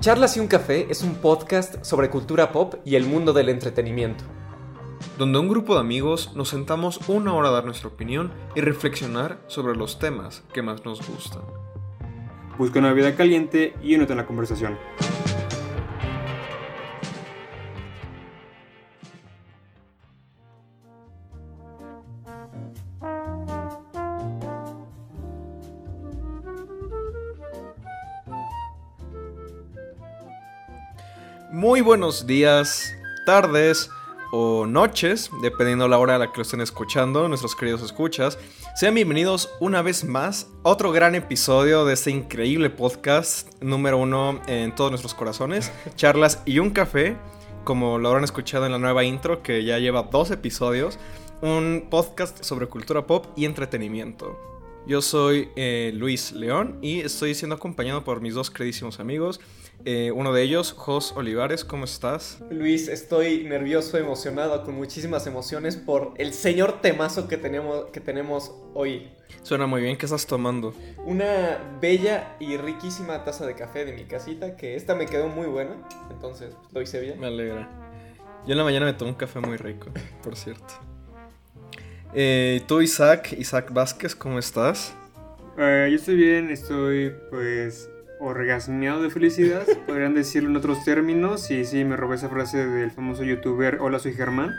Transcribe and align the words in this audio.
Charlas 0.00 0.36
y 0.36 0.40
un 0.40 0.46
café 0.46 0.86
es 0.90 1.02
un 1.02 1.16
podcast 1.16 1.84
sobre 1.84 2.08
cultura 2.08 2.52
pop 2.52 2.76
y 2.84 2.94
el 2.94 3.04
mundo 3.04 3.32
del 3.32 3.48
entretenimiento. 3.48 4.22
Donde 5.18 5.40
un 5.40 5.48
grupo 5.48 5.74
de 5.74 5.80
amigos 5.80 6.36
nos 6.36 6.50
sentamos 6.50 7.00
una 7.08 7.34
hora 7.34 7.48
a 7.48 7.52
dar 7.52 7.64
nuestra 7.64 7.88
opinión 7.88 8.32
y 8.54 8.60
reflexionar 8.60 9.40
sobre 9.48 9.74
los 9.74 9.98
temas 9.98 10.44
que 10.54 10.62
más 10.62 10.84
nos 10.84 11.04
gustan. 11.08 11.42
Busca 12.58 12.78
una 12.78 12.92
vida 12.92 13.16
caliente 13.16 13.74
y 13.82 13.96
únete 13.96 14.12
en 14.12 14.18
la 14.18 14.26
conversación. 14.26 14.78
Muy 31.78 31.84
buenos 31.84 32.26
días, 32.26 32.92
tardes 33.24 33.88
o 34.32 34.66
noches, 34.66 35.30
dependiendo 35.42 35.86
la 35.86 35.98
hora 35.98 36.16
a 36.16 36.18
la 36.18 36.32
que 36.32 36.38
lo 36.38 36.42
estén 36.42 36.60
escuchando, 36.60 37.28
nuestros 37.28 37.54
queridos 37.54 37.82
escuchas. 37.82 38.36
Sean 38.74 38.96
bienvenidos 38.96 39.48
una 39.60 39.80
vez 39.80 40.02
más 40.02 40.48
a 40.64 40.70
otro 40.70 40.90
gran 40.90 41.14
episodio 41.14 41.84
de 41.84 41.94
este 41.94 42.10
increíble 42.10 42.68
podcast 42.68 43.62
número 43.62 43.96
uno 43.96 44.42
en 44.48 44.74
todos 44.74 44.90
nuestros 44.90 45.14
corazones, 45.14 45.70
charlas 45.94 46.42
y 46.46 46.58
un 46.58 46.70
café, 46.70 47.16
como 47.62 47.98
lo 47.98 48.08
habrán 48.08 48.24
escuchado 48.24 48.66
en 48.66 48.72
la 48.72 48.78
nueva 48.80 49.04
intro 49.04 49.44
que 49.44 49.62
ya 49.62 49.78
lleva 49.78 50.02
dos 50.02 50.32
episodios, 50.32 50.98
un 51.42 51.86
podcast 51.88 52.42
sobre 52.42 52.66
cultura 52.66 53.06
pop 53.06 53.26
y 53.36 53.44
entretenimiento. 53.44 54.36
Yo 54.84 55.00
soy 55.00 55.50
eh, 55.54 55.92
Luis 55.94 56.32
León 56.32 56.78
y 56.82 57.00
estoy 57.00 57.36
siendo 57.36 57.54
acompañado 57.54 58.02
por 58.02 58.20
mis 58.20 58.34
dos 58.34 58.50
queridísimos 58.50 58.98
amigos. 58.98 59.38
Eh, 59.84 60.10
uno 60.10 60.32
de 60.32 60.42
ellos, 60.42 60.72
Jos 60.72 61.12
Olivares, 61.16 61.64
¿cómo 61.64 61.84
estás? 61.84 62.40
Luis, 62.50 62.88
estoy 62.88 63.44
nervioso, 63.44 63.96
emocionado, 63.96 64.64
con 64.64 64.74
muchísimas 64.74 65.26
emociones 65.26 65.76
por 65.76 66.14
el 66.18 66.34
señor 66.34 66.80
temazo 66.80 67.28
que 67.28 67.36
tenemos, 67.36 67.86
que 67.86 68.00
tenemos 68.00 68.52
hoy. 68.74 69.08
Suena 69.42 69.66
muy 69.66 69.80
bien, 69.80 69.96
¿qué 69.96 70.06
estás 70.06 70.26
tomando? 70.26 70.74
Una 71.06 71.78
bella 71.80 72.36
y 72.40 72.56
riquísima 72.56 73.22
taza 73.24 73.46
de 73.46 73.54
café 73.54 73.84
de 73.84 73.92
mi 73.92 74.04
casita, 74.04 74.56
que 74.56 74.74
esta 74.74 74.94
me 74.94 75.06
quedó 75.06 75.28
muy 75.28 75.46
buena, 75.46 75.76
entonces 76.10 76.54
lo 76.72 76.82
hice 76.82 77.00
bien. 77.00 77.20
Me 77.20 77.28
alegra. 77.28 77.68
Yo 78.46 78.52
en 78.52 78.58
la 78.58 78.64
mañana 78.64 78.84
me 78.84 78.94
tomo 78.94 79.12
un 79.12 79.16
café 79.16 79.40
muy 79.40 79.56
rico, 79.56 79.86
por 80.22 80.36
cierto. 80.36 80.74
Eh, 82.14 82.62
tú, 82.66 82.80
Isaac, 82.80 83.32
Isaac 83.38 83.72
Vázquez, 83.72 84.16
¿cómo 84.16 84.38
estás? 84.38 84.94
Eh, 85.56 85.88
yo 85.90 85.96
estoy 85.96 86.16
bien, 86.16 86.50
estoy 86.50 87.12
pues 87.30 87.88
orgasmeado 88.20 89.02
de 89.02 89.10
felicidad, 89.10 89.64
podrían 89.86 90.14
decirlo 90.14 90.50
en 90.50 90.56
otros 90.56 90.84
términos. 90.84 91.50
Y 91.50 91.64
sí, 91.64 91.84
me 91.84 91.96
robé 91.96 92.16
esa 92.16 92.28
frase 92.28 92.66
del 92.66 92.90
famoso 92.90 93.22
youtuber 93.24 93.78
Hola, 93.80 93.98
soy 93.98 94.12
Germán. 94.14 94.54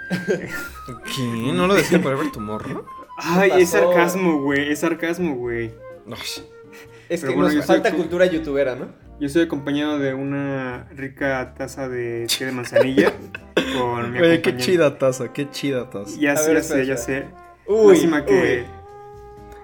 ¿Qué? 1.16 1.52
¿No 1.54 1.68
lo 1.68 1.74
decía 1.76 2.02
para 2.02 2.16
ver 2.16 2.32
tu 2.32 2.40
morro? 2.40 2.86
Ay, 3.18 3.52
es 3.58 3.70
sarcasmo, 3.72 4.42
güey, 4.42 4.72
es 4.72 4.80
sarcasmo, 4.80 5.36
güey. 5.36 5.72
Es 7.10 7.22
Pero 7.22 7.34
que 7.34 7.38
bueno, 7.40 7.54
nos 7.54 7.66
falta 7.66 7.90
soy- 7.90 7.98
cultura 7.98 8.26
youtubera, 8.28 8.76
¿no? 8.76 8.88
Yo 9.20 9.28
estoy 9.28 9.44
acompañado 9.44 10.00
de 10.00 10.14
una 10.14 10.88
rica 10.96 11.54
taza 11.58 11.90
de 11.90 12.26
té 12.38 12.46
de 12.46 12.52
manzanilla 12.54 13.12
con 13.78 14.14
mi 14.14 14.20
Oye, 14.22 14.42
qué 14.42 14.56
chida 14.56 14.98
taza, 14.98 15.34
qué 15.34 15.50
chida 15.50 15.90
taza. 15.90 16.18
Ya 16.18 16.34
A 16.34 16.38
sé, 16.38 16.54
ver, 16.54 16.62
ya 16.62 16.64
sé, 16.64 16.86
ya 16.86 16.98
sé. 16.98 17.26
Uy, 17.68 17.94
Lástima 17.94 18.24
que. 18.26 18.64
uy. 18.66 18.79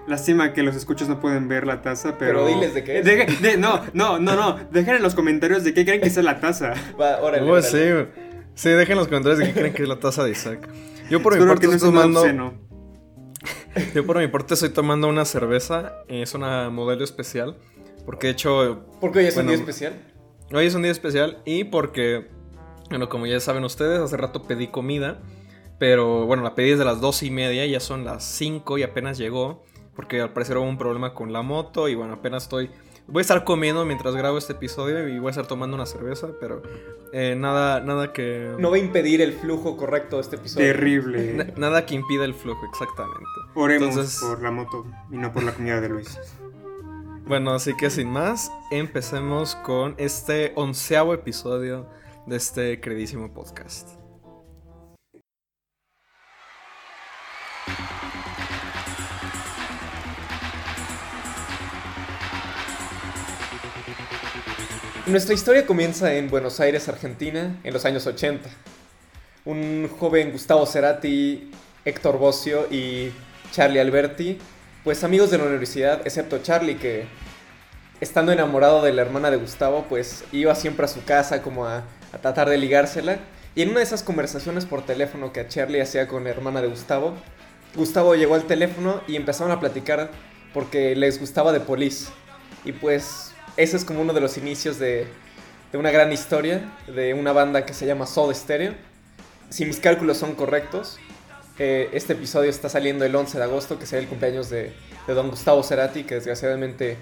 Lástima 0.06 0.52
que 0.52 0.62
los 0.62 0.76
escuchos 0.76 1.08
no 1.08 1.18
pueden 1.20 1.48
ver 1.48 1.66
la 1.66 1.82
taza, 1.82 2.16
pero. 2.18 2.44
Pero 2.44 2.54
diles 2.54 2.74
de 2.74 2.84
qué 2.84 2.98
es. 3.00 3.04
Deje- 3.06 3.38
de- 3.40 3.56
no, 3.56 3.80
no, 3.92 4.18
no, 4.20 4.36
no. 4.36 4.56
Dejen 4.70 4.96
en 4.96 5.02
los 5.02 5.14
comentarios 5.14 5.64
de 5.64 5.74
qué 5.74 5.84
creen 5.84 6.00
que 6.00 6.10
sea 6.10 6.22
la 6.22 6.38
taza. 6.40 6.74
Va, 7.00 7.20
órale, 7.20 7.42
Oh, 7.48 7.52
órale. 7.52 7.66
sí, 7.66 8.10
sí, 8.54 8.68
dejen 8.70 8.92
en 8.92 8.98
los 8.98 9.08
comentarios 9.08 9.38
de 9.40 9.46
qué 9.46 9.52
creen 9.52 9.72
que 9.74 9.82
es 9.82 9.88
la 9.88 9.98
taza 9.98 10.22
de 10.24 10.30
Isaac. 10.30 10.68
Yo 11.10 11.22
por 11.22 11.38
mi 11.38 11.44
parte 11.46 11.66
no 11.66 11.72
estoy 11.72 11.90
tomando. 11.90 12.20
obsceno. 12.20 12.54
Yo 13.94 14.06
por 14.06 14.18
mi 14.18 14.28
parte 14.28 14.54
estoy 14.54 14.70
tomando 14.70 15.08
una 15.08 15.24
cerveza. 15.24 15.92
Es 16.08 16.34
una 16.34 16.70
modelo 16.70 17.04
especial. 17.04 17.56
Porque 18.04 18.28
de 18.28 18.32
hecho. 18.34 18.86
Porque 19.00 19.18
hoy 19.20 19.26
es 19.26 19.36
un 19.36 19.46
día 19.48 19.56
especial. 19.56 19.94
Hoy 20.52 20.66
es 20.66 20.74
un 20.74 20.82
día 20.82 20.92
especial. 20.92 21.42
Y 21.44 21.64
porque. 21.64 22.28
Bueno, 22.90 23.08
como 23.08 23.26
ya 23.26 23.40
saben 23.40 23.64
ustedes, 23.64 23.98
hace 23.98 24.16
rato 24.16 24.44
pedí 24.44 24.68
comida. 24.68 25.20
Pero 25.78 26.24
bueno, 26.26 26.42
la 26.42 26.54
pedí 26.54 26.70
desde 26.70 26.84
las 26.84 27.00
dos 27.00 27.22
y 27.24 27.30
media. 27.30 27.66
Ya 27.66 27.80
son 27.80 28.04
las 28.04 28.24
5 28.24 28.78
y 28.78 28.82
apenas 28.84 29.18
llegó. 29.18 29.64
Porque 29.96 30.20
al 30.20 30.32
parecer 30.32 30.56
hubo 30.58 30.68
un 30.68 30.78
problema 30.78 31.14
con 31.14 31.32
la 31.32 31.42
moto. 31.42 31.88
Y 31.88 31.94
bueno, 31.94 32.14
apenas 32.14 32.44
estoy. 32.44 32.70
Voy 33.08 33.20
a 33.20 33.22
estar 33.22 33.44
comiendo 33.44 33.84
mientras 33.86 34.14
grabo 34.14 34.36
este 34.38 34.52
episodio. 34.52 35.08
Y 35.08 35.18
voy 35.18 35.28
a 35.28 35.30
estar 35.30 35.46
tomando 35.46 35.74
una 35.74 35.86
cerveza. 35.86 36.28
Pero 36.38 36.62
eh, 37.12 37.34
nada, 37.36 37.80
nada 37.80 38.12
que. 38.12 38.54
No 38.58 38.70
va 38.70 38.76
a 38.76 38.80
impedir 38.80 39.20
el 39.22 39.32
flujo 39.32 39.76
correcto 39.76 40.16
de 40.16 40.22
este 40.22 40.36
episodio. 40.36 40.66
Na- 40.66 40.72
Terrible. 40.74 41.54
nada 41.56 41.86
que 41.86 41.94
impida 41.94 42.24
el 42.24 42.34
flujo, 42.34 42.64
exactamente. 42.70 43.24
Oremos 43.54 43.88
Entonces- 43.88 44.20
por 44.20 44.42
la 44.42 44.50
moto 44.50 44.84
y 45.10 45.16
no 45.16 45.32
por 45.32 45.42
la 45.42 45.52
comida 45.52 45.80
de 45.80 45.88
Luis. 45.88 46.18
Bueno, 47.26 47.52
así 47.54 47.74
que 47.76 47.90
sin 47.90 48.08
más, 48.08 48.52
empecemos 48.70 49.56
con 49.56 49.94
este 49.98 50.52
onceavo 50.54 51.12
episodio 51.12 51.88
de 52.26 52.36
este 52.36 52.80
queridísimo 52.80 53.34
podcast. 53.34 53.88
Nuestra 65.06 65.34
historia 65.34 65.64
comienza 65.66 66.12
en 66.14 66.28
Buenos 66.28 66.58
Aires, 66.58 66.88
Argentina, 66.88 67.60
en 67.62 67.72
los 67.72 67.84
años 67.84 68.08
80. 68.08 68.48
Un 69.44 69.88
joven 70.00 70.32
Gustavo 70.32 70.66
Cerati, 70.66 71.52
Héctor 71.84 72.18
Bocio 72.18 72.66
y 72.72 73.12
Charlie 73.52 73.78
Alberti, 73.78 74.36
pues 74.82 75.04
amigos 75.04 75.30
de 75.30 75.38
la 75.38 75.44
universidad, 75.44 76.04
excepto 76.04 76.38
Charlie, 76.42 76.74
que 76.74 77.06
estando 78.00 78.32
enamorado 78.32 78.82
de 78.82 78.92
la 78.92 79.02
hermana 79.02 79.30
de 79.30 79.36
Gustavo, 79.36 79.86
pues 79.88 80.24
iba 80.32 80.56
siempre 80.56 80.86
a 80.86 80.88
su 80.88 81.04
casa 81.04 81.40
como 81.40 81.66
a, 81.66 81.84
a 82.12 82.18
tratar 82.20 82.48
de 82.48 82.58
ligársela. 82.58 83.20
Y 83.54 83.62
en 83.62 83.68
una 83.68 83.78
de 83.78 83.84
esas 83.84 84.02
conversaciones 84.02 84.66
por 84.66 84.84
teléfono 84.84 85.32
que 85.32 85.46
Charlie 85.46 85.80
hacía 85.80 86.08
con 86.08 86.24
la 86.24 86.30
hermana 86.30 86.62
de 86.62 86.66
Gustavo, 86.66 87.14
Gustavo 87.76 88.16
llegó 88.16 88.34
al 88.34 88.48
teléfono 88.48 89.00
y 89.06 89.14
empezaron 89.14 89.52
a 89.52 89.60
platicar 89.60 90.10
porque 90.52 90.96
les 90.96 91.20
gustaba 91.20 91.52
de 91.52 91.60
Police. 91.60 92.08
Y 92.64 92.72
pues 92.72 93.35
ese 93.56 93.76
es 93.76 93.84
como 93.84 94.02
uno 94.02 94.12
de 94.12 94.20
los 94.20 94.36
inicios 94.36 94.78
de, 94.78 95.06
una 95.72 95.90
gran 95.90 96.12
historia 96.12 96.72
de 96.86 97.12
una 97.12 97.32
banda 97.32 97.66
que 97.66 97.74
se 97.74 97.86
llama 97.86 98.06
Soda 98.06 98.34
Stereo. 98.34 98.74
Si 99.50 99.64
mis 99.66 99.78
cálculos 99.78 100.16
son 100.16 100.34
correctos, 100.34 100.98
eh, 101.58 101.90
este 101.92 102.14
episodio 102.14 102.50
está 102.50 102.68
saliendo 102.68 103.04
el 103.04 103.14
11 103.14 103.38
de 103.38 103.44
agosto, 103.44 103.78
que 103.78 103.86
será 103.86 104.00
el 104.00 104.08
cumpleaños 104.08 104.50
de, 104.50 104.72
don 105.06 105.30
Gustavo 105.30 105.62
Cerati, 105.62 106.04
que 106.04 106.16
desgraciadamente 106.16 106.96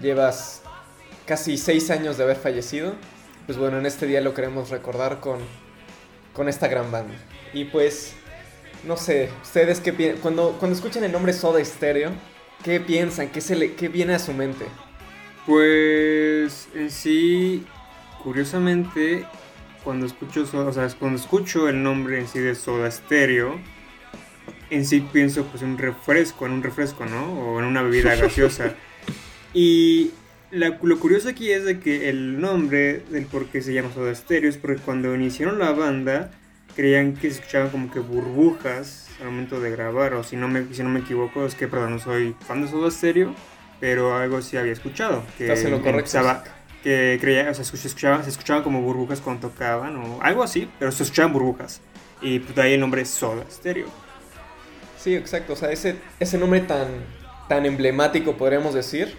llevas 0.00 0.62
casi 1.26 1.58
seis 1.58 1.90
años 1.90 2.16
de 2.16 2.24
haber 2.24 2.36
fallecido. 2.36 2.94
Pues 3.46 3.58
bueno, 3.58 3.78
en 3.78 3.86
este 3.86 4.06
día 4.06 4.20
lo 4.20 4.34
queremos 4.34 4.70
recordar 4.70 5.20
con, 5.20 5.38
esta 6.48 6.68
gran 6.68 6.90
banda. 6.90 7.14
Y 7.52 7.66
pues, 7.66 8.14
no 8.84 8.96
sé, 8.96 9.28
ustedes 9.42 9.80
qué 9.80 9.92
piensan, 9.92 10.20
cuando, 10.22 10.56
cuando 10.58 10.76
escuchan 10.76 11.04
el 11.04 11.12
nombre 11.12 11.32
Soda 11.32 11.64
Stereo, 11.64 12.10
¿qué 12.64 12.80
piensan? 12.80 13.28
¿Qué, 13.28 13.74
¿Qué 13.76 13.88
viene 13.88 14.14
a 14.14 14.18
su 14.18 14.32
mente? 14.32 14.66
Pues 15.46 16.68
en 16.74 16.90
sí, 16.90 17.64
curiosamente, 18.22 19.26
cuando 19.82 20.06
escucho, 20.06 20.42
o 20.54 20.72
sea, 20.72 20.88
cuando 20.98 21.18
escucho 21.18 21.68
el 21.68 21.82
nombre 21.82 22.18
en 22.20 22.28
sí 22.28 22.38
de 22.38 22.54
Soda 22.54 22.90
Stereo, 22.90 23.58
en 24.70 24.86
sí 24.86 25.00
pienso 25.12 25.44
pues 25.44 25.62
en 25.62 25.70
un 25.70 25.78
refresco, 25.78 26.46
en 26.46 26.52
un 26.52 26.62
refresco, 26.62 27.04
¿no? 27.04 27.24
O 27.34 27.58
en 27.60 27.66
una 27.66 27.82
bebida 27.82 28.14
gaseosa. 28.20 28.74
y 29.52 30.12
la- 30.50 30.78
lo 30.82 30.98
curioso 30.98 31.28
aquí 31.28 31.50
es 31.52 31.64
de 31.64 31.78
que 31.80 32.08
el 32.08 32.40
nombre 32.40 33.00
del 33.10 33.26
por 33.26 33.46
qué 33.46 33.60
se 33.60 33.72
llama 33.74 33.90
Soda 33.92 34.14
Stereo 34.14 34.48
es 34.48 34.56
porque 34.56 34.80
cuando 34.80 35.14
iniciaron 35.14 35.58
la 35.58 35.72
banda 35.72 36.30
creían 36.76 37.14
que 37.14 37.30
se 37.30 37.40
escuchaban 37.40 37.70
como 37.70 37.90
que 37.90 38.00
burbujas 38.00 39.08
al 39.20 39.26
momento 39.26 39.60
de 39.60 39.70
grabar, 39.70 40.14
o 40.14 40.24
si 40.24 40.36
no 40.36 40.48
me, 40.48 40.64
si 40.74 40.82
no 40.82 40.88
me 40.88 41.00
equivoco, 41.00 41.44
es 41.44 41.54
que 41.54 41.68
perdón, 41.68 41.90
no 41.92 41.98
soy 41.98 42.34
fan 42.46 42.62
de 42.62 42.68
Soda 42.68 42.90
Stereo, 42.90 43.34
pero 43.80 44.16
algo 44.16 44.40
sí 44.42 44.56
había 44.56 44.72
escuchado. 44.72 45.22
Que 45.38 45.44
Estás 45.44 45.64
en 45.64 45.70
lo 45.72 45.78
correcto. 45.78 45.98
empezaba- 46.18 46.44
que 46.82 47.16
creía, 47.20 47.48
o 47.50 47.54
sea, 47.54 47.64
se 47.64 47.74
escuchaban, 47.86 48.22
se 48.24 48.30
escuchaban 48.30 48.62
como 48.62 48.82
burbujas 48.82 49.20
cuando 49.20 49.48
tocaban 49.48 49.96
o 49.96 50.20
algo 50.22 50.42
así, 50.42 50.68
pero 50.78 50.92
se 50.92 51.02
escuchaban 51.04 51.32
burbujas. 51.32 51.80
Y 52.20 52.40
pues 52.40 52.54
de 52.54 52.62
ahí 52.62 52.74
el 52.74 52.80
nombre 52.80 53.04
Soda 53.06 53.42
Stereo. 53.50 53.86
Sí, 54.98 55.14
exacto. 55.14 55.54
O 55.54 55.56
sea, 55.56 55.70
ese, 55.70 55.96
ese 56.20 56.36
nombre 56.38 56.60
tan, 56.60 56.88
tan 57.48 57.64
emblemático, 57.66 58.36
podríamos 58.36 58.74
decir. 58.74 59.16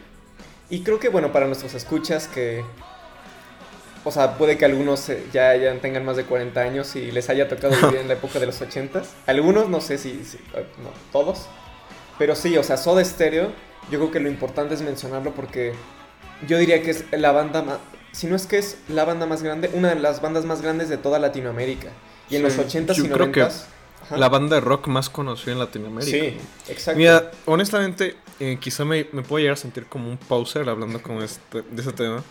Y 0.69 0.81
creo 0.83 0.99
que, 0.99 1.09
bueno, 1.09 1.31
para 1.31 1.45
nuestros 1.47 1.73
escuchas 1.73 2.27
que... 2.27 2.63
O 4.03 4.11
sea, 4.11 4.37
puede 4.37 4.57
que 4.57 4.65
algunos 4.65 5.09
eh, 5.09 5.23
ya, 5.33 5.55
ya 5.55 5.73
tengan 5.79 6.05
más 6.05 6.15
de 6.17 6.25
40 6.25 6.59
años 6.61 6.95
y 6.95 7.11
les 7.11 7.29
haya 7.29 7.47
tocado 7.49 7.75
vivir 7.81 8.01
en 8.01 8.07
la 8.07 8.13
época 8.13 8.39
de 8.39 8.45
los 8.45 8.61
80 8.61 9.01
Algunos, 9.25 9.69
no 9.69 9.81
sé 9.81 9.97
si, 9.97 10.23
si- 10.23 10.37
eh, 10.53 10.65
no, 10.83 10.91
todos. 11.11 11.47
Pero 12.19 12.35
sí, 12.35 12.55
o 12.57 12.63
sea, 12.63 12.77
Soda 12.77 13.03
Stereo, 13.03 13.51
yo 13.91 13.99
creo 13.99 14.11
que 14.11 14.19
lo 14.19 14.29
importante 14.29 14.73
es 14.73 14.81
mencionarlo 14.81 15.31
porque 15.31 15.73
yo 16.47 16.57
diría 16.57 16.81
que 16.81 16.91
es 16.91 17.05
la 17.11 17.31
banda 17.31 17.61
ma- 17.61 17.79
si 18.11 18.27
no 18.27 18.35
es 18.35 18.45
que 18.47 18.57
es 18.57 18.77
la 18.87 19.03
banda 19.05 19.25
más 19.25 19.43
grande, 19.43 19.69
una 19.73 19.89
de 19.89 19.99
las 19.99 20.21
bandas 20.21 20.45
más 20.45 20.61
grandes 20.61 20.87
de 20.89 20.97
toda 20.97 21.19
Latinoamérica. 21.19 21.89
Y 22.29 22.37
en 22.37 22.41
Sí. 22.49 22.57
los 22.57 22.65
80s 22.65 22.95
Yo 22.97 23.05
y 23.05 23.09
creo 23.09 23.31
que 23.31 23.41
90s. 23.43 23.65
ajá. 24.03 24.17
La 24.17 24.29
banda 24.29 24.55
de 24.55 24.61
rock 24.61 24.87
más 24.87 25.09
conocida 25.09 25.51
en 25.53 25.59
Latinoamérica. 25.59 26.17
Sí, 26.17 26.37
exacto. 26.71 26.97
Mira, 26.97 27.31
honestamente, 27.45 28.15
eh, 28.39 28.57
quizá 28.59 28.85
me, 28.85 29.07
me 29.11 29.21
puedo 29.21 29.39
llegar 29.39 29.53
a 29.53 29.57
sentir 29.57 29.85
como 29.87 30.09
un 30.09 30.17
pauser 30.17 30.67
hablando 30.69 31.01
como 31.01 31.21
este, 31.21 31.61
de 31.61 31.81
ese 31.81 31.91
tema. 31.91 32.23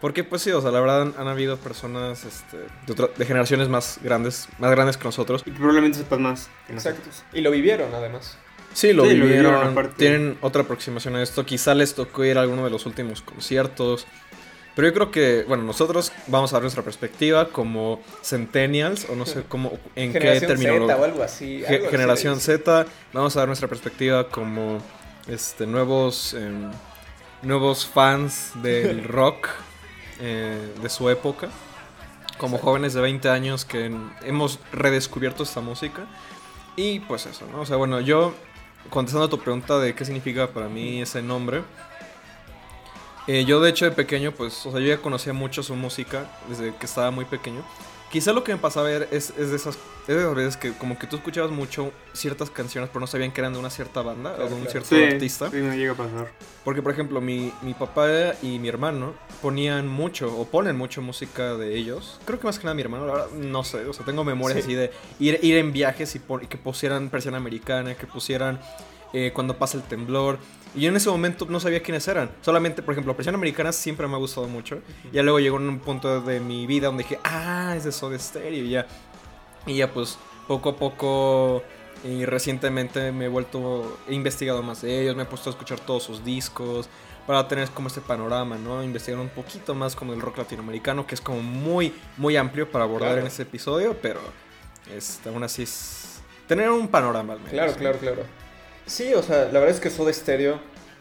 Porque, 0.00 0.24
pues 0.24 0.42
sí, 0.42 0.50
o 0.52 0.60
sea, 0.60 0.70
la 0.70 0.80
verdad 0.80 1.02
han, 1.02 1.14
han 1.18 1.26
habido 1.28 1.56
personas 1.56 2.24
este, 2.24 2.56
de, 2.86 2.92
otra- 2.92 3.08
de 3.16 3.24
generaciones 3.24 3.68
más 3.68 3.98
grandes, 4.02 4.48
más 4.58 4.70
grandes 4.70 4.96
que 4.96 5.04
nosotros. 5.04 5.42
Y 5.46 5.50
probablemente 5.52 5.98
sepas 5.98 6.18
más 6.18 6.48
Exacto. 6.68 7.08
Y 7.32 7.40
lo 7.40 7.50
vivieron 7.50 7.94
además. 7.94 8.36
Sí, 8.76 8.92
lo 8.92 9.04
Sí, 9.04 9.14
vivieron, 9.14 9.74
tienen 9.96 10.36
otra 10.42 10.60
aproximación 10.60 11.16
a 11.16 11.22
esto. 11.22 11.46
Quizá 11.46 11.74
les 11.74 11.94
tocó 11.94 12.26
ir 12.26 12.36
a 12.36 12.42
alguno 12.42 12.62
de 12.62 12.68
los 12.68 12.84
últimos 12.84 13.22
conciertos. 13.22 14.06
Pero 14.74 14.88
yo 14.88 14.92
creo 14.92 15.10
que, 15.10 15.44
bueno, 15.48 15.62
nosotros 15.62 16.12
vamos 16.26 16.52
a 16.52 16.56
dar 16.56 16.62
nuestra 16.62 16.82
perspectiva 16.82 17.48
como 17.48 18.02
centennials, 18.22 19.08
o 19.08 19.16
no 19.16 19.24
sé 19.24 19.44
cómo, 19.48 19.78
en 19.94 20.12
qué 20.12 20.20
Generación 20.20 20.48
terminó. 20.48 20.86
Z 20.88 20.96
o 21.00 21.04
algo 21.04 21.22
así. 21.22 21.64
Algo 21.64 21.88
generación 21.88 22.38
Z, 22.38 22.84
vamos 23.14 23.34
a 23.34 23.38
dar 23.38 23.48
nuestra 23.48 23.66
perspectiva 23.66 24.28
como 24.28 24.82
este 25.26 25.66
nuevos 25.66 26.34
em, 26.34 26.70
nuevos 27.40 27.86
fans 27.86 28.52
del 28.62 29.04
rock 29.08 29.48
eh, 30.20 30.74
de 30.82 30.88
su 30.90 31.08
época, 31.08 31.48
como 32.36 32.58
jóvenes 32.58 32.92
de 32.92 33.00
20 33.00 33.30
años 33.30 33.64
que 33.64 33.90
hemos 34.22 34.58
redescubierto 34.70 35.44
esta 35.44 35.62
música 35.62 36.04
y 36.76 37.00
pues 37.00 37.24
eso, 37.24 37.46
¿no? 37.50 37.62
O 37.62 37.66
sea, 37.66 37.76
bueno, 37.76 38.00
yo 38.00 38.34
contestando 38.88 39.26
a 39.26 39.30
tu 39.30 39.38
pregunta 39.38 39.78
de 39.78 39.94
qué 39.94 40.04
significa 40.04 40.48
para 40.48 40.68
mí 40.68 41.00
ese 41.00 41.22
nombre, 41.22 41.62
eh, 43.26 43.44
yo 43.44 43.60
de 43.60 43.70
hecho 43.70 43.84
de 43.84 43.90
pequeño, 43.90 44.32
pues, 44.32 44.64
o 44.66 44.70
sea, 44.70 44.80
yo 44.80 44.86
ya 44.86 44.98
conocía 44.98 45.32
mucho 45.32 45.62
su 45.62 45.74
música 45.74 46.30
desde 46.48 46.74
que 46.76 46.86
estaba 46.86 47.10
muy 47.10 47.24
pequeño. 47.24 47.64
Quizá 48.10 48.32
lo 48.32 48.44
que 48.44 48.52
me 48.52 48.58
pasaba 48.58 48.86
ver 48.88 49.08
es, 49.10 49.32
es 49.36 49.50
de 49.50 49.56
esas 49.56 49.76
es 50.08 50.14
de 50.14 50.20
esas 50.22 50.34
veces 50.36 50.56
que 50.56 50.72
como 50.72 50.96
que 50.98 51.08
tú 51.08 51.16
escuchabas 51.16 51.50
mucho 51.50 51.92
ciertas 52.12 52.48
canciones 52.48 52.88
pero 52.90 53.00
no 53.00 53.08
sabían 53.08 53.32
que 53.32 53.40
eran 53.40 53.52
de 53.52 53.58
una 53.58 53.70
cierta 53.70 54.02
banda 54.02 54.34
o 54.34 54.48
de 54.48 54.54
un 54.54 54.64
claro. 54.64 54.70
cierto 54.70 54.88
Sí, 54.90 55.02
artista. 55.02 55.50
sí, 55.50 55.56
me 55.56 55.76
llega 55.76 55.92
a 55.92 55.96
pasar. 55.96 56.30
Porque, 56.64 56.80
por 56.82 56.92
ejemplo, 56.92 57.20
mi, 57.20 57.52
mi 57.62 57.74
papá 57.74 58.08
y 58.42 58.58
mi 58.60 58.68
hermano 58.68 59.14
ponían 59.42 59.88
mucho, 59.88 60.32
o 60.38 60.46
ponen 60.46 60.76
mucho 60.76 61.02
música 61.02 61.54
de 61.56 61.76
ellos. 61.76 62.20
Creo 62.24 62.38
que 62.38 62.46
más 62.46 62.58
que 62.58 62.64
nada 62.64 62.74
mi 62.74 62.82
hermano, 62.82 63.06
la 63.06 63.12
verdad, 63.14 63.30
no 63.32 63.64
sé. 63.64 63.84
O 63.86 63.92
sea, 63.92 64.06
tengo 64.06 64.22
memorias 64.24 64.60
Sí. 64.64 64.66
así 64.70 64.74
de 64.74 64.92
ir, 65.18 65.38
ir 65.42 65.56
en 65.56 65.72
viajes 65.72 66.14
y, 66.14 66.20
pon- 66.20 66.44
y 66.44 66.46
que 66.46 66.56
pusieran 66.58 67.08
persiana 67.10 67.36
americana, 67.38 67.94
que 67.96 68.06
pusieran 68.06 68.60
eh, 69.12 69.32
cuando 69.34 69.56
pasa 69.58 69.76
el 69.78 69.82
temblor. 69.84 70.38
Y 70.76 70.82
yo 70.82 70.90
en 70.90 70.96
ese 70.96 71.08
momento 71.10 71.46
no 71.48 71.58
sabía 71.58 71.82
quiénes 71.82 72.06
eran. 72.06 72.30
Solamente, 72.42 72.82
por 72.82 72.92
ejemplo, 72.92 73.16
persiana 73.16 73.36
americana 73.38 73.72
siempre 73.72 74.06
me 74.06 74.14
ha 74.14 74.18
gustado 74.18 74.46
mucho. 74.46 74.80
Ya 75.12 75.22
luego 75.22 75.40
llegó 75.40 75.56
un 75.56 75.78
punto 75.80 76.20
de 76.20 76.38
mi 76.38 76.66
vida 76.66 76.88
donde 76.88 77.02
dije, 77.02 77.18
ah, 77.24 77.74
es 77.76 77.84
de 77.84 77.92
Soda 77.92 78.18
Stereo. 78.18 78.62
Y 78.64 78.70
ya, 78.70 78.86
y 79.66 79.76
ya 79.78 79.90
pues, 79.92 80.18
poco 80.46 80.68
a 80.70 80.76
poco 80.76 81.62
y 82.04 82.24
recientemente 82.26 83.10
me 83.10 83.24
he 83.24 83.28
vuelto, 83.28 83.98
he 84.06 84.14
investigado 84.14 84.62
más 84.62 84.82
de 84.82 85.00
ellos, 85.00 85.16
me 85.16 85.22
he 85.22 85.26
puesto 85.26 85.48
a 85.50 85.52
escuchar 85.52 85.80
todos 85.80 86.02
sus 86.02 86.22
discos 86.24 86.88
para 87.26 87.48
tener 87.48 87.68
como 87.70 87.88
este 87.88 88.00
panorama, 88.00 88.56
¿no? 88.56 88.82
Investigar 88.84 89.18
un 89.18 89.30
poquito 89.30 89.74
más 89.74 89.96
como 89.96 90.12
el 90.12 90.20
rock 90.20 90.38
latinoamericano, 90.38 91.06
que 91.06 91.14
es 91.16 91.20
como 91.20 91.40
muy, 91.40 91.92
muy 92.18 92.36
amplio 92.36 92.70
para 92.70 92.84
abordar 92.84 93.08
Claro. 93.08 93.20
en 93.22 93.26
este 93.26 93.42
episodio, 93.42 93.96
pero 94.00 94.20
este, 94.94 95.30
aún 95.30 95.42
así 95.42 95.62
es 95.62 96.20
tener 96.46 96.70
un 96.70 96.86
panorama 96.86 97.32
al 97.32 97.38
menos. 97.40 97.52
Claro, 97.54 97.72
¿no? 97.72 97.78
claro, 97.78 97.98
claro. 97.98 98.45
Sí, 98.86 99.12
o 99.14 99.22
sea, 99.22 99.46
la 99.46 99.58
verdad 99.60 99.70
es 99.70 99.80
que 99.80 99.90
Soda 99.90 100.12
Stereo, 100.12 100.60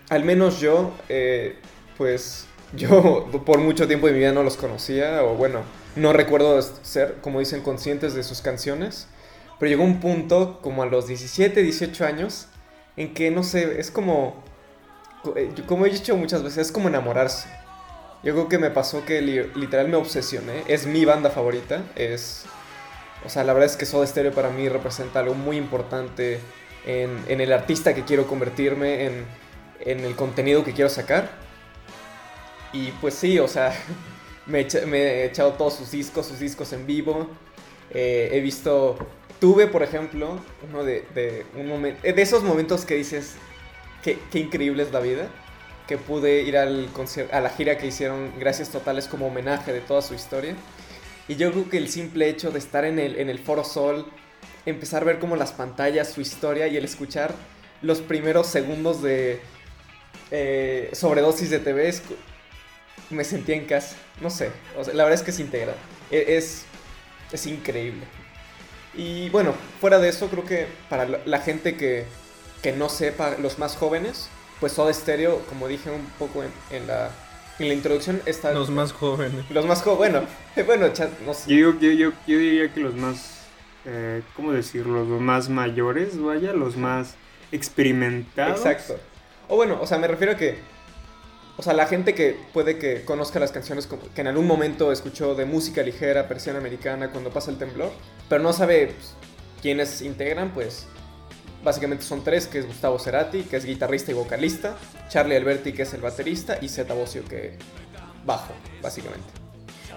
al 0.09 0.23
menos 0.23 0.59
yo, 0.59 0.91
eh, 1.09 1.57
pues 1.97 2.45
yo 2.75 3.27
por 3.45 3.59
mucho 3.59 3.87
tiempo 3.87 4.07
de 4.07 4.13
mi 4.13 4.19
vida 4.19 4.31
no 4.31 4.43
los 4.43 4.57
conocía, 4.57 5.23
o 5.23 5.35
bueno, 5.35 5.61
no 5.95 6.13
recuerdo 6.13 6.61
ser, 6.61 7.15
como 7.21 7.39
dicen, 7.39 7.61
conscientes 7.61 8.13
de 8.13 8.23
sus 8.23 8.41
canciones, 8.41 9.07
pero 9.59 9.69
llegó 9.69 9.83
un 9.83 9.99
punto, 9.99 10.59
como 10.61 10.83
a 10.83 10.85
los 10.87 11.07
17, 11.07 11.61
18 11.61 12.05
años, 12.05 12.47
en 12.97 13.13
que, 13.13 13.31
no 13.31 13.43
sé, 13.43 13.79
es 13.79 13.91
como, 13.91 14.43
co- 15.23 15.35
eh, 15.37 15.51
como 15.67 15.85
he 15.85 15.89
dicho 15.89 16.17
muchas 16.17 16.43
veces, 16.43 16.67
es 16.67 16.71
como 16.71 16.89
enamorarse. 16.89 17.47
Yo 18.23 18.33
creo 18.33 18.49
que 18.49 18.57
me 18.59 18.71
pasó 18.71 19.05
que 19.05 19.21
li- 19.21 19.51
literal 19.55 19.87
me 19.89 19.97
obsesioné, 19.97 20.63
es 20.67 20.87
mi 20.87 21.05
banda 21.05 21.29
favorita, 21.29 21.83
es... 21.95 22.45
O 23.25 23.29
sea, 23.29 23.43
la 23.43 23.53
verdad 23.53 23.69
es 23.69 23.77
que 23.77 23.85
Soda 23.85 24.05
Stereo 24.07 24.33
para 24.33 24.49
mí 24.49 24.69
representa 24.69 25.19
algo 25.19 25.33
muy 25.35 25.57
importante 25.57 26.39
en, 26.85 27.41
el 27.41 27.51
artista 27.51 27.93
que 27.93 28.03
quiero 28.03 28.27
convertirme, 28.27 29.05
en, 29.05 29.25
en 29.81 29.99
el 30.01 30.15
contenido 30.15 30.63
que 30.63 30.73
quiero 30.73 30.89
sacar. 30.89 31.31
Y 32.73 32.91
pues 33.01 33.13
sí, 33.13 33.39
o 33.39 33.47
sea, 33.47 33.73
me, 34.45 34.61
he 34.61 35.25
echado 35.25 35.53
todos 35.53 35.75
sus 35.75 35.91
discos, 35.91 36.27
sus 36.27 36.39
discos 36.39 36.73
en 36.73 36.85
vivo. 36.85 37.27
Eh, 37.91 38.29
he 38.33 38.41
visto, 38.41 38.97
tuve 39.39 39.67
por 39.67 39.83
ejemplo, 39.83 40.39
uno 40.69 40.83
de, 40.83 41.45
un 41.55 41.67
momento, 41.67 42.01
de 42.01 42.21
esos 42.21 42.43
momentos 42.43 42.85
que 42.85 42.95
dices, 42.95 43.35
qué, 44.03 44.19
qué 44.31 44.39
increíble 44.39 44.83
es 44.83 44.91
la 44.91 44.99
vida. 44.99 45.29
Que 45.87 45.97
pude 45.99 46.41
ir 46.41 46.57
al 46.57 46.89
a 47.31 47.39
la 47.41 47.49
gira 47.49 47.77
que 47.77 47.85
hicieron 47.85 48.33
Gracias 48.39 48.69
Totales 48.69 49.07
como 49.07 49.27
homenaje 49.27 49.71
de 49.71 49.81
toda 49.81 50.01
su 50.01 50.15
historia. 50.15 50.55
Y 51.27 51.35
yo 51.35 51.51
creo 51.51 51.69
que 51.69 51.77
el 51.77 51.89
simple 51.89 52.27
hecho 52.27 52.51
de 52.51 52.57
estar 52.57 52.85
en 52.85 52.97
el, 52.97 53.17
en 53.17 53.29
el 53.29 53.37
Foro 53.37 53.63
Sol, 53.63 54.07
empezar 54.65 55.03
a 55.03 55.06
ver 55.06 55.19
como 55.19 55.36
las 55.36 55.51
pantallas, 55.51 56.09
su 56.12 56.21
historia 56.21 56.68
y 56.68 56.77
el 56.77 56.86
escuchar 56.86 57.33
los 57.81 58.01
primeros 58.01 58.47
segundos 58.47 59.01
de 59.01 59.39
eh, 60.31 60.89
sobredosis 60.94 61.50
de 61.50 61.59
TV, 61.59 61.94
me 63.09 63.24
sentía 63.24 63.56
en 63.56 63.65
casa. 63.65 63.95
No 64.21 64.30
sé, 64.30 64.50
o 64.77 64.83
sea, 64.83 64.94
la 64.94 65.03
verdad 65.03 65.19
es 65.19 65.24
que 65.25 65.31
es 65.31 65.39
integral. 65.39 65.75
E- 66.12 66.38
Es, 66.38 66.65
es 67.31 67.45
increíble. 67.47 68.03
Y 68.95 69.30
bueno, 69.30 69.53
fuera 69.81 70.00
de 70.00 70.09
eso, 70.09 70.30
creo 70.30 70.45
que 70.45 70.68
para 70.89 71.06
la- 71.25 71.39
gente 71.39 71.75
que, 71.75 72.06
que 72.63 72.71
no 72.71 72.88
sepa, 72.89 73.36
los 73.39 73.59
más 73.59 73.75
jóvenes, 73.75 74.30
pues 74.59 74.71
Soda 74.71 74.94
Stereo, 74.94 75.39
como 75.50 75.68
dije 75.68 75.89
un 75.92 76.06
poco 76.18 76.44
en, 76.44 76.51
en 76.71 76.88
la, 76.88 77.12
en 77.59 77.68
la 77.68 77.74
introducción, 77.74 78.21
está... 78.25 78.53
Los 78.53 78.69
más 78.69 78.94
jóvenes. 78.94 79.44
Los 79.50 79.65
más 79.65 79.81
jóvenes, 79.81 80.24
bueno, 80.56 80.65
bueno, 80.65 80.94
cha- 80.94 81.09
no 81.25 81.33
sé. 81.33 81.50
Yo, 81.53 81.74
digo- 81.74 81.80
yo, 81.81 81.92
yo, 81.92 82.12
yo 82.25 82.38
diría 82.39 82.74
que 82.74 82.80
los 82.80 82.95
más, 82.95 83.34
eh, 83.85 84.21
¿cómo 84.35 84.51
decirlo? 84.51 85.05
Los 85.05 85.21
más 85.21 85.49
mayores, 85.49 86.19
vaya, 86.21 86.53
los 86.53 86.75
más 86.77 87.15
experimentados. 87.51 88.57
Exacto. 88.65 88.97
O 89.47 89.56
bueno, 89.56 89.77
o 89.81 89.87
sea, 89.87 89.97
me 89.97 90.07
refiero 90.07 90.33
a 90.33 90.37
que. 90.37 90.57
O 91.57 91.63
sea, 91.63 91.73
la 91.73 91.87
gente 91.87 92.13
que 92.13 92.35
puede 92.54 92.77
que 92.77 93.06
conozca 93.06 93.39
las 93.39 93.51
canciones 93.54 93.87
como- 93.87 94.01
que 94.13 94.19
en 94.21 94.27
algún 94.27 94.45
momento 94.45 94.92
escuchó 94.92 95.35
de 95.35 95.45
música 95.45 95.83
ligera, 95.83 96.27
persiana 96.27 96.59
americana, 96.59 97.11
cuando 97.11 97.30
pasa 97.30 97.49
el 97.49 97.57
temblor, 97.57 97.92
pero 98.27 98.44
no 98.44 98.51
sabe 98.51 98.87
pues, 98.87 99.13
quiénes 99.61 100.01
integran, 100.01 100.51
pues 100.54 100.85
básicamente 101.63 102.04
son 102.04 102.25
tres, 102.25 102.47
que 102.47 102.59
es 102.59 102.68
Gustavo 102.68 102.99
Cerati, 102.99 103.44
que 103.44 103.56
es 103.56 103.63
guitarrista 103.63 104.11
y 104.11 104.15
vocalista, 104.15 104.75
Charlie 105.07 105.37
Alberti, 105.37 105.71
que 105.71 105.83
es 105.83 105.94
el 105.94 106.01
baterista, 106.01 106.57
y 106.61 106.68
Zeta 106.68 106.94
Bosio, 106.94 107.23
que 107.23 107.54
bajo, 108.25 108.54
básicamente. 108.81 109.25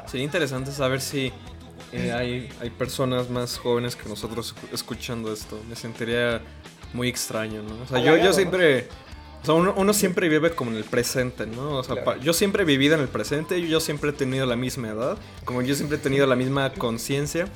Sería 0.06 0.24
interesante 0.24 0.70
saber 0.70 1.00
si 1.00 1.32
eh, 1.92 2.12
hay, 2.12 2.48
hay 2.60 2.70
personas 2.70 3.30
más 3.30 3.58
jóvenes 3.58 3.96
que 3.96 4.08
nosotros 4.08 4.54
escu- 4.54 4.74
escuchando 4.74 5.32
esto. 5.32 5.58
Me 5.68 5.76
sentiría 5.76 6.40
muy 6.92 7.08
extraño, 7.08 7.62
¿no? 7.62 7.82
O 7.82 7.86
sea, 7.86 8.00
yo, 8.04 8.16
yo 8.16 8.32
siempre... 8.32 8.88
O 9.40 9.44
sea, 9.44 9.54
uno, 9.54 9.72
uno 9.76 9.92
siempre 9.94 10.28
vive 10.28 10.50
como 10.50 10.72
en 10.72 10.78
el 10.78 10.84
presente, 10.84 11.46
¿no? 11.46 11.76
O 11.76 11.84
sea, 11.84 11.94
Claro. 11.94 12.18
pa- 12.18 12.24
yo 12.24 12.32
siempre 12.32 12.64
he 12.64 12.66
vivido 12.66 12.96
en 12.96 13.00
el 13.00 13.06
presente, 13.08 13.64
yo 13.68 13.78
siempre 13.78 14.10
he 14.10 14.12
tenido 14.12 14.46
la 14.46 14.56
misma 14.56 14.88
edad, 14.88 15.16
como 15.44 15.62
yo 15.62 15.76
siempre 15.76 15.96
he 15.96 16.00
tenido 16.00 16.26
la 16.26 16.34
misma 16.34 16.72
conciencia. 16.72 17.46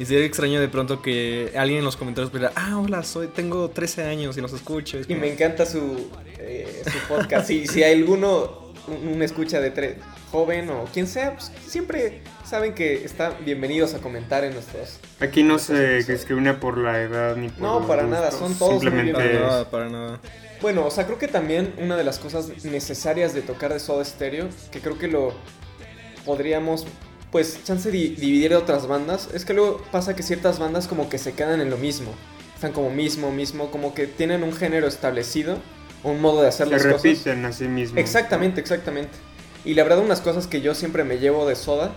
Y 0.00 0.04
sería 0.06 0.24
extraño 0.26 0.60
de 0.60 0.68
pronto 0.68 1.00
que 1.02 1.52
alguien 1.56 1.78
en 1.78 1.84
los 1.84 1.96
comentarios 1.96 2.30
pudiera, 2.32 2.52
ah, 2.56 2.80
hola, 2.80 3.04
soy, 3.04 3.28
tengo 3.28 3.70
13 3.70 4.02
años 4.02 4.36
y 4.36 4.42
nos 4.42 4.52
escuches. 4.52 5.08
Y 5.08 5.14
me 5.14 5.32
encanta 5.32 5.66
su, 5.66 6.08
eh, 6.40 6.82
su 6.84 6.98
podcast. 7.08 7.46
Si, 7.46 7.64
si 7.68 7.84
hay 7.84 7.94
alguno, 8.00 8.72
un, 8.88 9.06
un 9.14 9.22
escucha 9.22 9.60
de 9.60 9.72
tre- 9.72 9.94
joven 10.30 10.70
o 10.70 10.84
quien 10.92 11.06
sea, 11.06 11.34
pues 11.34 11.50
siempre 11.66 12.22
saben 12.44 12.74
que 12.74 13.04
están 13.04 13.32
bienvenidos 13.44 13.94
a 13.94 13.98
comentar 13.98 14.44
en 14.44 14.54
nuestros... 14.54 14.98
Aquí 15.20 15.42
no 15.42 15.54
Nuestros 15.54 15.78
se 16.04 16.12
discrimina 16.12 16.60
por 16.60 16.78
la 16.78 17.00
edad 17.02 17.36
ni 17.36 17.48
por 17.48 17.60
No, 17.60 17.78
los 17.80 17.88
para 17.88 18.02
nada, 18.04 18.30
son 18.30 18.54
todos 18.54 18.74
muy 18.74 18.80
Simplemente 18.82 19.12
Para 19.12 19.24
bienvenidos. 19.24 19.50
nada, 19.52 19.70
para 19.70 19.88
nada. 19.88 20.20
Bueno, 20.62 20.86
o 20.86 20.90
sea, 20.90 21.06
creo 21.06 21.18
que 21.18 21.28
también 21.28 21.72
una 21.78 21.96
de 21.96 22.04
las 22.04 22.18
cosas 22.18 22.64
necesarias 22.64 23.34
de 23.34 23.42
tocar 23.42 23.72
de 23.72 23.80
Soda 23.80 24.04
Stereo, 24.04 24.48
que 24.70 24.80
creo 24.80 24.98
que 24.98 25.08
lo 25.08 25.32
podríamos, 26.24 26.86
pues, 27.32 27.64
chance 27.64 27.90
di- 27.90 28.10
dividir 28.10 28.50
de 28.50 28.56
otras 28.56 28.86
bandas, 28.86 29.28
es 29.32 29.44
que 29.44 29.54
luego 29.54 29.82
pasa 29.90 30.14
que 30.14 30.22
ciertas 30.22 30.58
bandas 30.58 30.86
como 30.86 31.08
que 31.08 31.18
se 31.18 31.32
quedan 31.32 31.60
en 31.60 31.70
lo 31.70 31.76
mismo. 31.78 32.12
Están 32.54 32.72
como 32.72 32.90
mismo, 32.90 33.32
mismo, 33.32 33.70
como 33.70 33.94
que 33.94 34.06
tienen 34.06 34.42
un 34.42 34.52
género 34.52 34.86
establecido, 34.86 35.58
un 36.04 36.20
modo 36.20 36.42
de 36.42 36.48
hacer 36.48 36.66
se 36.66 36.72
las 36.74 36.82
cosas. 36.82 37.02
repiten 37.02 37.44
a 37.46 37.52
sí 37.52 37.64
mismos. 37.64 37.98
Exactamente, 37.98 38.60
exactamente. 38.60 39.12
Y 39.64 39.74
la 39.74 39.82
verdad, 39.84 39.98
unas 40.00 40.20
cosas 40.20 40.46
que 40.46 40.60
yo 40.60 40.74
siempre 40.74 41.04
me 41.04 41.18
llevo 41.18 41.46
de 41.46 41.54
Soda 41.56 41.92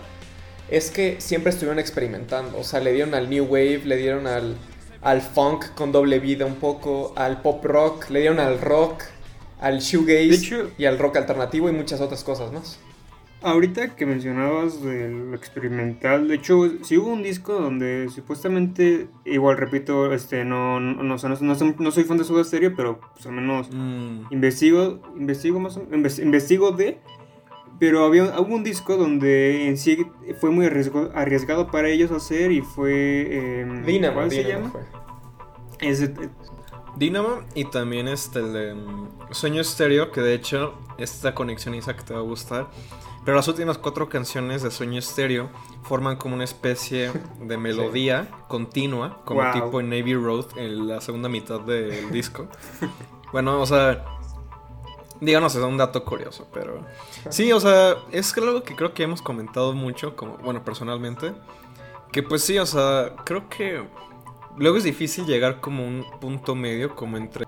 es 0.70 0.90
que 0.90 1.20
siempre 1.20 1.50
estuvieron 1.50 1.78
experimentando. 1.78 2.58
O 2.58 2.64
sea, 2.64 2.80
le 2.80 2.92
dieron 2.92 3.14
al 3.14 3.28
New 3.30 3.44
Wave, 3.44 3.82
le 3.84 3.96
dieron 3.96 4.26
al, 4.26 4.56
al 5.02 5.20
funk 5.22 5.66
con 5.74 5.92
doble 5.92 6.18
vida 6.20 6.46
un 6.46 6.56
poco, 6.56 7.12
al 7.16 7.42
pop 7.42 7.64
rock, 7.64 8.10
le 8.10 8.20
dieron 8.20 8.38
al 8.40 8.60
rock, 8.60 9.04
al 9.60 9.80
shoegaze 9.80 10.34
hecho- 10.34 10.70
y 10.78 10.84
al 10.86 10.98
rock 10.98 11.16
alternativo 11.16 11.68
y 11.68 11.72
muchas 11.72 12.00
otras 12.00 12.22
cosas 12.24 12.52
más. 12.52 12.78
ahorita 13.42 13.94
que 13.94 14.06
mencionabas 14.06 14.82
de 14.82 15.10
lo 15.10 15.34
experimental, 15.36 16.28
de 16.28 16.36
hecho, 16.36 16.62
sí 16.82 16.96
hubo 16.96 17.12
un 17.12 17.22
disco 17.22 17.52
donde 17.52 18.08
supuestamente, 18.08 19.08
igual 19.26 19.58
repito, 19.58 20.12
este, 20.14 20.46
no, 20.46 20.80
no, 20.80 21.02
no, 21.02 21.16
no, 21.16 21.90
soy 21.90 22.04
fan 22.04 22.16
de 22.16 22.24
Soda 22.24 22.42
Stereo, 22.42 22.74
pero 22.74 23.00
pues 23.12 23.26
al 23.26 23.32
menos 23.32 23.68
mm. 23.70 24.28
investigo, 24.32 25.00
investigo 25.14 25.60
más, 25.60 25.78
investigo 26.18 26.70
de, 26.72 26.98
pero 27.84 28.06
había 28.06 28.40
hubo 28.40 28.54
un 28.54 28.64
disco 28.64 28.96
donde 28.96 29.68
en 29.68 29.76
sí 29.76 30.06
fue 30.40 30.48
muy 30.48 30.64
arriesgado, 30.64 31.70
para 31.70 31.90
ellos 31.90 32.10
hacer 32.12 32.50
y 32.50 32.62
fue... 32.62 33.26
Eh, 33.28 34.10
¿Cuál 34.14 34.30
se 34.30 34.42
llama? 34.42 34.72
Dynamo 36.96 37.40
y 37.54 37.66
también 37.66 38.08
este 38.08 38.38
el 38.38 38.52
de 38.54 38.74
mm, 38.74 39.08
Sueño 39.32 39.60
Estéreo, 39.60 40.12
que 40.12 40.22
de 40.22 40.32
hecho 40.32 40.78
esta 40.96 41.34
conexión 41.34 41.74
Isa 41.74 41.94
que 41.94 42.04
te 42.04 42.14
va 42.14 42.20
a 42.20 42.22
gustar. 42.22 42.70
Pero 43.22 43.36
las 43.36 43.48
últimas 43.48 43.76
cuatro 43.76 44.08
canciones 44.08 44.62
de 44.62 44.70
Sueño 44.70 44.98
Estéreo 44.98 45.50
forman 45.82 46.16
como 46.16 46.36
una 46.36 46.44
especie 46.44 47.12
de 47.42 47.58
melodía 47.58 48.28
continua, 48.48 49.20
como 49.26 49.42
tipo 49.52 49.78
en 49.80 49.90
Navy 49.90 50.14
Road 50.14 50.56
en 50.56 50.88
la 50.88 51.02
segunda 51.02 51.28
mitad 51.28 51.60
del 51.60 52.10
disco. 52.10 52.48
bueno, 53.32 53.60
o 53.60 53.66
sea, 53.66 54.06
digamos, 55.20 55.54
es 55.54 55.62
un 55.62 55.76
dato 55.76 56.04
curioso, 56.04 56.46
pero 56.52 56.80
sí, 57.30 57.52
o 57.52 57.60
sea, 57.60 57.96
es 58.10 58.36
algo 58.36 58.62
que 58.62 58.74
creo 58.74 58.94
que 58.94 59.02
hemos 59.02 59.22
comentado 59.22 59.72
mucho, 59.72 60.16
como, 60.16 60.36
bueno, 60.38 60.64
personalmente, 60.64 61.32
que 62.12 62.22
pues 62.22 62.42
sí, 62.42 62.58
o 62.58 62.66
sea, 62.66 63.14
creo 63.24 63.48
que 63.48 63.82
luego 64.56 64.76
es 64.76 64.84
difícil 64.84 65.26
llegar 65.26 65.60
como 65.60 65.86
un 65.86 66.04
punto 66.20 66.54
medio, 66.54 66.94
como 66.94 67.16
entre 67.16 67.46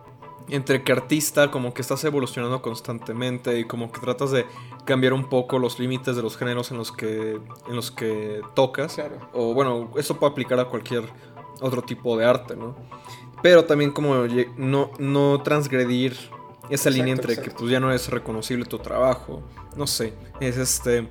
entre 0.49 0.85
que 0.85 0.93
artista 0.93 1.51
como 1.51 1.75
que 1.75 1.83
estás 1.83 2.05
evolucionando 2.05 2.63
constantemente 2.63 3.59
y 3.59 3.65
como 3.65 3.91
que 3.91 4.01
tratas 4.01 4.31
de 4.31 4.47
cambiar 4.85 5.13
un 5.13 5.29
poco 5.29 5.59
los 5.59 5.79
límites 5.79 6.17
de 6.17 6.23
los 6.23 6.37
géneros 6.37 6.71
en 6.71 6.77
los 6.77 6.93
que 6.93 7.41
en 7.69 7.77
los 7.77 7.91
que 7.91 8.41
tocas. 8.55 8.97
O 9.33 9.55
bueno 9.55 9.91
eso 9.97 10.19
puede 10.19 10.33
aplicar 10.33 10.61
a 10.61 10.67
cualquier 10.67 11.05
otro 11.61 11.83
tipo 11.83 12.17
de 12.17 12.27
arte 12.27 12.55
no 12.55 12.77
pero 13.43 13.65
también 13.65 13.91
como 13.91 14.15
no 14.57 14.91
no 14.99 15.43
transgredir 15.43 16.17
esa 16.71 16.91
línea 16.91 17.15
entre 17.15 17.41
que 17.41 17.51
pues 17.51 17.71
ya 17.71 17.81
no 17.81 17.93
es 17.93 18.09
reconocible 18.09 18.65
tu 18.65 18.79
trabajo 18.79 19.43
no 19.77 19.87
sé 19.87 20.15
es 20.41 20.57
este 20.57 21.09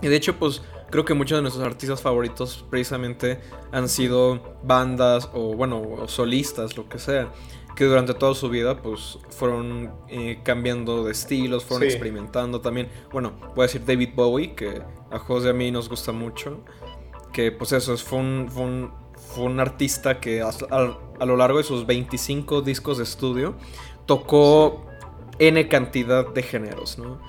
y 0.00 0.08
de 0.08 0.16
hecho 0.16 0.38
pues 0.38 0.62
creo 0.90 1.04
que 1.04 1.14
muchos 1.14 1.38
de 1.38 1.42
nuestros 1.42 1.64
artistas 1.66 2.00
favoritos 2.00 2.64
precisamente 2.70 3.40
han 3.72 3.88
sido 3.88 4.58
bandas 4.62 5.28
o 5.32 5.54
bueno, 5.54 6.08
solistas, 6.08 6.76
lo 6.76 6.88
que 6.88 6.98
sea, 6.98 7.32
que 7.76 7.84
durante 7.84 8.14
toda 8.14 8.34
su 8.34 8.48
vida 8.48 8.80
pues 8.82 9.18
fueron 9.30 9.92
eh, 10.08 10.40
cambiando 10.42 11.04
de 11.04 11.12
estilos, 11.12 11.64
fueron 11.64 11.88
experimentando 11.88 12.60
también. 12.60 12.88
Bueno, 13.12 13.32
voy 13.54 13.64
a 13.64 13.66
decir 13.66 13.84
David 13.84 14.10
Bowie, 14.14 14.54
que 14.54 14.82
a 15.10 15.18
José 15.18 15.50
a 15.50 15.52
mí 15.52 15.70
nos 15.70 15.88
gusta 15.88 16.12
mucho, 16.12 16.64
que 17.32 17.52
pues 17.52 17.72
eso, 17.72 17.96
fue 17.98 18.18
un, 18.18 18.48
fue 18.50 18.62
un, 18.62 18.92
fue 19.34 19.44
un 19.44 19.60
artista 19.60 20.20
que 20.20 20.40
a, 20.40 20.50
a, 20.70 21.26
lo 21.26 21.36
largo 21.36 21.58
de 21.58 21.64
sus 21.64 21.86
25 21.86 22.62
discos 22.62 22.98
de 22.98 23.04
estudio 23.04 23.56
tocó 24.08 24.86
N 25.38 25.68
cantidad 25.68 26.26
de 26.26 26.42
géneros, 26.42 26.98
¿no? 26.98 27.20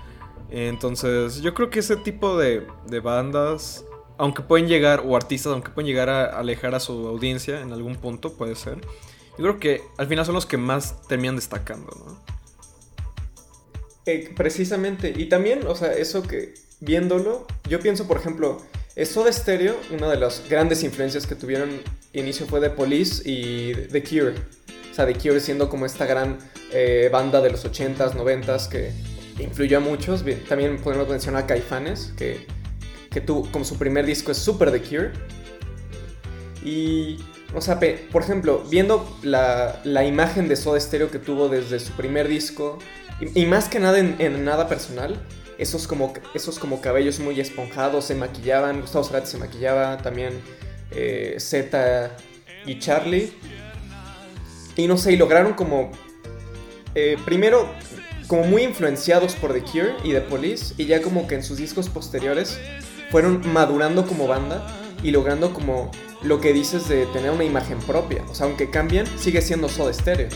Entonces, 0.50 1.41
yo 1.41 1.53
creo 1.53 1.69
que 1.69 1.79
ese 1.79 1.98
tipo 1.98 2.38
de, 2.38 2.65
bandas, 3.03 3.86
aunque 4.17 4.41
pueden 4.41 4.67
llegar, 4.67 5.03
o 5.05 5.15
artistas, 5.15 5.53
aunque 5.53 5.69
pueden 5.69 5.88
llegar 5.88 6.09
a 6.09 6.25
alejar 6.39 6.74
a 6.74 6.79
su 6.79 7.07
audiencia 7.07 7.62
en 7.62 7.71
algún 7.71 7.98
punto, 7.98 8.33
puede 8.33 8.55
ser. 8.55 8.79
Yo 9.38 9.43
creo 9.43 9.59
que 9.59 9.81
al 9.98 10.07
final 10.07 10.25
son 10.25 10.33
los 10.33 10.48
que 10.48 10.57
más 10.57 11.05
terminan 11.07 11.36
destacando, 11.36 11.91
¿no? 12.03 12.17
Eh, 14.05 14.33
precisamente, 14.36 15.13
y 15.15 15.29
también, 15.29 15.67
o 15.67 15.75
sea, 15.75 15.93
eso 15.93 16.24
que 16.24 16.55
viéndolo, 16.79 17.45
yo 17.69 17.79
pienso, 17.79 18.07
por 18.07 18.17
ejemplo, 18.17 18.57
de 18.95 19.05
Stereo, 19.05 19.77
una 19.91 20.09
de 20.09 20.17
las 20.17 20.50
grandes 20.50 20.83
influencias 20.83 21.27
que 21.27 21.36
tuvieron 21.36 21.69
inicio 22.13 22.48
fue 22.48 22.59
The 22.59 22.71
Police 22.71 23.21
y 23.24 23.74
The 23.74 24.03
Cure. 24.03 24.36
O 24.91 24.93
sea, 24.93 25.05
The 25.05 25.13
Cure 25.13 25.39
siendo 25.39 25.69
como 25.69 25.86
esta 25.86 26.05
gran 26.05 26.38
eh, 26.72 27.10
banda 27.12 27.41
de 27.41 27.51
los 27.51 27.65
80s, 27.65 28.13
90s 28.13 28.67
que 28.67 28.91
influyó 29.43 29.77
a 29.77 29.81
muchos. 29.81 30.24
También 30.48 30.77
podemos 30.77 31.08
mencionar 31.08 31.43
a 31.43 31.48
Caifanes, 31.48 32.13
que, 32.17 32.46
que 33.10 33.22
tuvo 33.22 33.50
como 33.51 33.65
su 33.65 33.77
primer 33.77 34.05
disco 34.05 34.31
es 34.31 34.38
Super 34.38 34.72
The 34.72 34.81
Cure. 34.81 35.12
Y, 36.63 37.19
o 37.55 37.62
sea, 37.62 37.79
por 38.12 38.22
ejemplo, 38.22 38.63
viendo 38.69 39.17
la, 39.24 39.79
la 39.84 40.05
imagen 40.05 40.48
de 40.48 40.55
Soda 40.55 40.79
Stereo 40.79 41.10
que 41.10 41.19
tuvo 41.19 41.48
desde 41.48 41.79
su 41.79 41.93
primer 41.93 42.27
disco, 42.27 42.79
y, 43.36 43.46
más 43.46 43.67
que 43.67 43.79
nada 43.79 44.00
en, 44.00 44.46
nada 44.46 44.69
personal, 44.69 45.19
esos 45.58 45.88
como, 45.88 46.13
esos 46.34 46.58
como 46.58 46.79
cabellos 46.79 47.19
muy 47.19 47.39
esponjados 47.39 48.05
se 48.05 48.15
maquillaban, 48.15 48.79
Gustavo 48.79 49.03
Cerati 49.03 49.27
se 49.27 49.38
maquillaba, 49.38 49.98
también 49.98 50.39
eh, 50.91 51.36
Z 51.38 52.15
y 52.65 52.79
Charlie. 52.79 53.34
Y 54.79 54.88
no 54.88 54.98
sé, 54.98 55.12
y 55.12 55.17
lograron 55.17 55.53
como... 55.53 55.91
Eh, 56.95 57.17
primero 57.25 57.69
como 58.27 58.43
muy 58.43 58.63
influenciados 58.63 59.36
por 59.36 59.53
The 59.53 59.62
Cure 59.62 59.95
y 60.03 60.12
The 60.12 60.21
Police 60.21 60.75
y 60.77 60.86
ya 60.86 61.01
como 61.01 61.27
que 61.27 61.36
en 61.36 61.43
sus 61.43 61.57
discos 61.57 61.89
posteriores 61.89 62.59
fueron 63.09 63.41
madurando 63.51 64.07
como 64.07 64.27
banda 64.27 64.65
y 65.03 65.12
logrando 65.12 65.53
como 65.53 65.91
lo 66.21 66.39
que 66.39 66.53
dices 66.53 66.88
de 66.88 67.05
tener 67.07 67.31
una 67.31 67.43
imagen 67.43 67.79
propia. 67.79 68.24
O 68.29 68.36
sea, 68.36 68.45
aunque 68.45 68.69
cambien, 68.69 69.05
sigue 69.17 69.41
siendo 69.41 69.67
Soda 69.67 69.93
Stereo. 69.93 70.29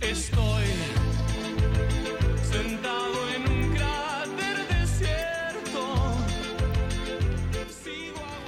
Estoy 0.00 0.64
sentado 2.50 3.30
en 3.34 3.52
un 3.52 3.76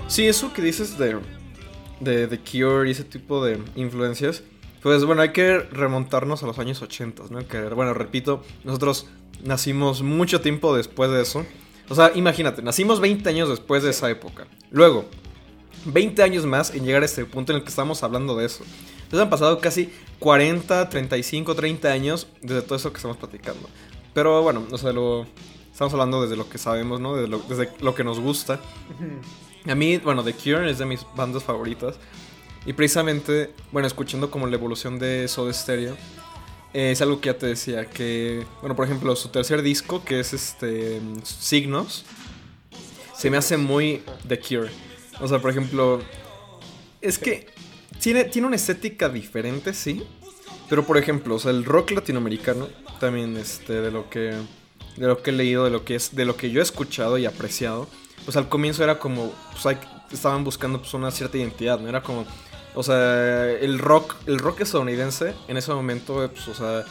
Sí, 0.06 0.28
eso 0.28 0.52
que 0.52 0.62
dices 0.62 0.96
de, 0.98 1.16
de 2.00 2.26
The 2.26 2.38
Cure 2.38 2.88
y 2.88 2.92
ese 2.92 3.04
tipo 3.04 3.44
de 3.44 3.58
influencias 3.74 4.42
pues 4.86 5.04
bueno, 5.04 5.22
hay 5.22 5.30
que 5.30 5.58
remontarnos 5.58 6.44
a 6.44 6.46
los 6.46 6.60
años 6.60 6.80
80, 6.80 7.24
¿no? 7.30 7.48
Que, 7.48 7.60
bueno, 7.70 7.92
repito, 7.92 8.44
nosotros 8.62 9.08
nacimos 9.42 10.02
mucho 10.02 10.40
tiempo 10.40 10.76
después 10.76 11.10
de 11.10 11.22
eso. 11.22 11.44
O 11.88 11.96
sea, 11.96 12.12
imagínate, 12.14 12.62
nacimos 12.62 13.00
20 13.00 13.28
años 13.28 13.48
después 13.48 13.82
de 13.82 13.90
esa 13.90 14.08
época. 14.10 14.46
Luego, 14.70 15.06
20 15.86 16.22
años 16.22 16.46
más 16.46 16.72
en 16.72 16.84
llegar 16.84 17.02
a 17.02 17.06
este 17.06 17.24
punto 17.24 17.50
en 17.50 17.58
el 17.58 17.64
que 17.64 17.70
estamos 17.70 18.04
hablando 18.04 18.36
de 18.36 18.46
eso. 18.46 18.62
Entonces 18.98 19.20
han 19.20 19.28
pasado 19.28 19.58
casi 19.58 19.90
40, 20.20 20.88
35, 20.88 21.56
30 21.56 21.88
años 21.88 22.28
desde 22.40 22.62
todo 22.62 22.76
eso 22.76 22.92
que 22.92 22.98
estamos 22.98 23.16
platicando. 23.16 23.68
Pero 24.14 24.40
bueno, 24.44 24.68
o 24.70 24.78
sea, 24.78 24.92
lo, 24.92 25.26
estamos 25.72 25.92
hablando 25.94 26.22
desde 26.22 26.36
lo 26.36 26.48
que 26.48 26.58
sabemos, 26.58 27.00
¿no? 27.00 27.16
Desde 27.16 27.26
lo, 27.26 27.38
desde 27.40 27.70
lo 27.80 27.92
que 27.96 28.04
nos 28.04 28.20
gusta. 28.20 28.60
A 29.68 29.74
mí, 29.74 29.98
bueno, 29.98 30.22
The 30.22 30.32
Cure 30.32 30.70
es 30.70 30.78
de 30.78 30.86
mis 30.86 31.04
bandas 31.16 31.42
favoritas. 31.42 31.96
Y 32.64 32.72
precisamente, 32.72 33.50
bueno, 33.72 33.86
escuchando 33.86 34.30
como 34.30 34.46
la 34.46 34.56
evolución 34.56 34.98
de 34.98 35.28
Soda 35.28 35.52
Stereo, 35.52 35.96
eh, 36.74 36.90
es 36.92 37.00
algo 37.00 37.20
que 37.20 37.26
ya 37.28 37.38
te 37.38 37.46
decía, 37.46 37.86
que, 37.86 38.44
bueno, 38.60 38.76
por 38.76 38.84
ejemplo, 38.84 39.14
su 39.16 39.28
tercer 39.28 39.62
disco, 39.62 40.04
que 40.04 40.20
es 40.20 40.32
este 40.32 41.00
Signos, 41.22 42.04
se 43.16 43.30
me 43.30 43.36
hace 43.36 43.56
muy 43.56 44.02
The 44.26 44.38
Cure. 44.40 44.70
O 45.20 45.28
sea, 45.28 45.40
por 45.40 45.50
ejemplo, 45.50 46.00
es 47.00 47.18
que 47.18 47.46
tiene, 48.00 48.24
tiene 48.24 48.46
una 48.46 48.56
estética 48.56 49.08
diferente, 49.08 49.72
sí. 49.72 50.02
Pero 50.68 50.84
por 50.84 50.98
ejemplo, 50.98 51.38
el 51.44 51.64
rock 51.64 51.92
latinoamericano, 51.92 52.68
también 53.00 53.36
este, 53.36 53.80
de 53.80 53.90
lo 53.90 54.10
que. 54.10 54.34
De 54.96 55.06
lo 55.06 55.22
que 55.22 55.30
he 55.30 55.32
leído, 55.32 55.64
de 55.64 55.70
lo 55.70 55.84
que 55.84 55.94
es. 55.94 56.14
De 56.14 56.24
lo 56.24 56.36
que 56.36 56.50
yo 56.50 56.60
he 56.60 56.62
escuchado 56.62 57.18
y 57.18 57.26
apreciado. 57.26 57.88
Pues 58.24 58.36
al 58.36 58.48
comienzo 58.48 58.82
era 58.84 58.98
como. 58.98 59.32
Pues, 59.52 59.76
estaban 60.10 60.44
buscando 60.44 60.78
pues, 60.78 60.94
una 60.94 61.10
cierta 61.10 61.36
identidad, 61.36 61.78
¿no? 61.78 61.88
Era 61.88 62.02
como. 62.02 62.26
O 62.74 62.82
sea, 62.82 63.50
el 63.52 63.78
rock, 63.78 64.16
el 64.26 64.38
rock 64.38 64.60
estadounidense 64.60 65.34
en 65.48 65.56
ese 65.56 65.72
momento, 65.72 66.30
pues, 66.30 66.48
o 66.48 66.54
sea, 66.54 66.84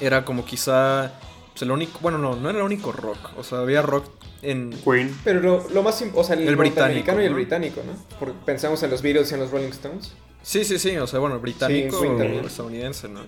era 0.00 0.24
como 0.24 0.44
quizá 0.44 1.12
pues, 1.52 1.62
el 1.62 1.70
único, 1.70 1.98
bueno, 2.00 2.18
no, 2.18 2.34
no 2.34 2.50
era 2.50 2.58
el 2.58 2.64
único 2.64 2.92
rock, 2.92 3.30
o 3.36 3.44
sea, 3.44 3.58
había 3.58 3.82
rock 3.82 4.06
en 4.42 4.70
Queen. 4.84 5.16
Pero 5.22 5.64
lo, 5.70 5.82
más, 5.82 6.02
o 6.14 6.24
sea, 6.24 6.34
el, 6.34 6.56
británico 6.56 7.20
y 7.20 7.24
el 7.24 7.34
británico, 7.34 7.82
¿no? 7.86 7.92
Porque 8.18 8.34
pensamos 8.44 8.82
en 8.82 8.90
los 8.90 9.02
Beatles 9.02 9.30
y 9.30 9.34
en 9.34 9.40
los 9.40 9.50
Rolling 9.50 9.68
Stones. 9.68 10.12
Sí, 10.42 10.64
sí, 10.64 10.78
sí, 10.78 10.96
o 10.96 11.06
sea, 11.06 11.20
bueno, 11.20 11.38
británico 11.38 12.00
o 12.00 12.46
estadounidense, 12.46 13.08
¿no? 13.08 13.20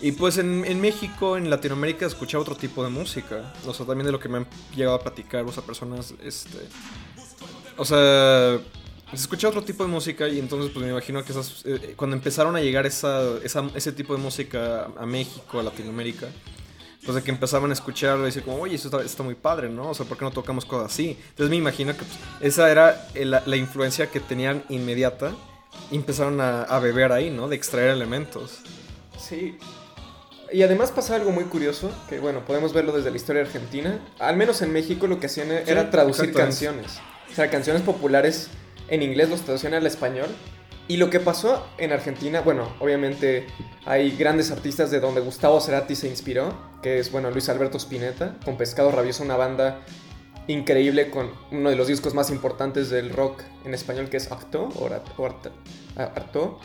Y 0.00 0.12
pues 0.12 0.38
en, 0.38 0.64
en, 0.64 0.80
México, 0.80 1.36
en 1.36 1.50
Latinoamérica, 1.50 2.06
escuchaba 2.06 2.42
otro 2.42 2.56
tipo 2.56 2.82
de 2.82 2.90
música. 2.90 3.52
O 3.66 3.74
sea, 3.74 3.84
también 3.84 4.06
de 4.06 4.12
lo 4.12 4.18
que 4.18 4.28
me 4.28 4.38
han 4.38 4.46
llegado 4.74 4.96
a 4.96 5.00
platicar, 5.00 5.44
o 5.44 5.52
sea, 5.52 5.62
personas, 5.62 6.14
este... 6.22 6.58
O 7.76 7.84
sea, 7.84 8.58
se 9.10 9.16
escucha 9.16 9.48
otro 9.48 9.62
tipo 9.62 9.84
de 9.84 9.90
música 9.90 10.28
y 10.28 10.38
entonces 10.38 10.70
pues 10.72 10.84
me 10.84 10.92
imagino 10.92 11.24
que 11.24 11.32
esas, 11.32 11.62
eh, 11.66 11.94
cuando 11.96 12.16
empezaron 12.16 12.54
a 12.54 12.60
llegar 12.60 12.86
esa, 12.86 13.38
ese 13.42 13.92
tipo 13.92 14.14
de 14.14 14.22
música 14.22 14.88
a 14.96 15.06
México, 15.06 15.58
a 15.58 15.62
Latinoamérica, 15.64 16.28
pues 17.04 17.16
de 17.16 17.22
que 17.22 17.30
empezaban 17.30 17.70
a 17.70 17.72
escucharlo 17.72 18.22
y 18.24 18.26
decir 18.26 18.42
como, 18.42 18.58
oye, 18.58 18.76
eso 18.76 19.00
está, 19.00 19.22
muy 19.22 19.34
padre, 19.34 19.68
¿no? 19.68 19.90
O 19.90 19.94
sea, 19.94 20.06
¿por 20.06 20.16
qué 20.16 20.24
no 20.24 20.30
tocamos 20.30 20.64
cosas 20.64 20.92
así? 20.92 21.18
Entonces 21.30 21.50
me 21.50 21.56
imagino 21.56 21.92
que 21.92 22.04
pues, 22.04 22.18
esa 22.40 22.70
era 22.70 23.08
la, 23.14 23.56
influencia 23.56 24.10
que 24.10 24.20
tenían 24.20 24.64
inmediata 24.68 25.34
y 25.90 25.96
empezaron 25.96 26.40
a, 26.40 26.78
beber 26.78 27.12
ahí, 27.12 27.30
¿no? 27.30 27.48
De 27.48 27.56
extraer 27.56 27.90
elementos. 27.90 28.58
Sí. 29.18 29.58
Y 30.52 30.62
además 30.62 30.90
pasa 30.90 31.14
algo 31.14 31.30
muy 31.30 31.44
curioso, 31.44 31.90
que 32.08 32.18
bueno, 32.18 32.44
podemos 32.44 32.72
verlo 32.72 32.92
desde 32.92 33.10
la 33.10 33.16
historia 33.16 33.42
argentina. 33.42 34.00
Al 34.18 34.36
menos 34.36 34.62
en 34.62 34.72
México 34.72 35.06
lo 35.06 35.20
que 35.20 35.26
hacían 35.26 35.50
era 35.50 35.90
traducir 35.90 36.32
canciones. 36.32 36.98
O 37.30 37.34
sea, 37.34 37.50
canciones 37.50 37.82
populares 37.82 38.48
en 38.88 39.02
inglés 39.02 39.30
los 39.30 39.42
traducían 39.42 39.74
al 39.74 39.86
español. 39.86 40.28
Y 40.88 40.96
lo 40.96 41.08
que 41.08 41.20
pasó 41.20 41.64
en 41.78 41.92
Argentina, 41.92 42.40
bueno, 42.40 42.74
obviamente 42.80 43.46
hay 43.86 44.10
grandes 44.16 44.50
artistas 44.50 44.90
de 44.90 44.98
donde 44.98 45.20
Gustavo 45.20 45.60
Cerati 45.60 45.94
se 45.94 46.08
inspiró, 46.08 46.52
que 46.82 46.98
es, 46.98 47.12
bueno, 47.12 47.30
Luis 47.30 47.48
Alberto 47.48 47.78
Spinetta, 47.78 48.36
con 48.44 48.56
Pescado 48.56 48.90
Rabioso, 48.90 49.22
una 49.22 49.36
banda 49.36 49.82
increíble 50.52 51.10
con 51.10 51.30
uno 51.50 51.70
de 51.70 51.76
los 51.76 51.86
discos 51.88 52.14
más 52.14 52.30
importantes 52.30 52.90
del 52.90 53.10
rock 53.10 53.42
en 53.64 53.74
español, 53.74 54.08
que 54.08 54.16
es 54.16 54.30
Acto, 54.32 54.68
o 54.76 54.88
Arto. 55.96 56.58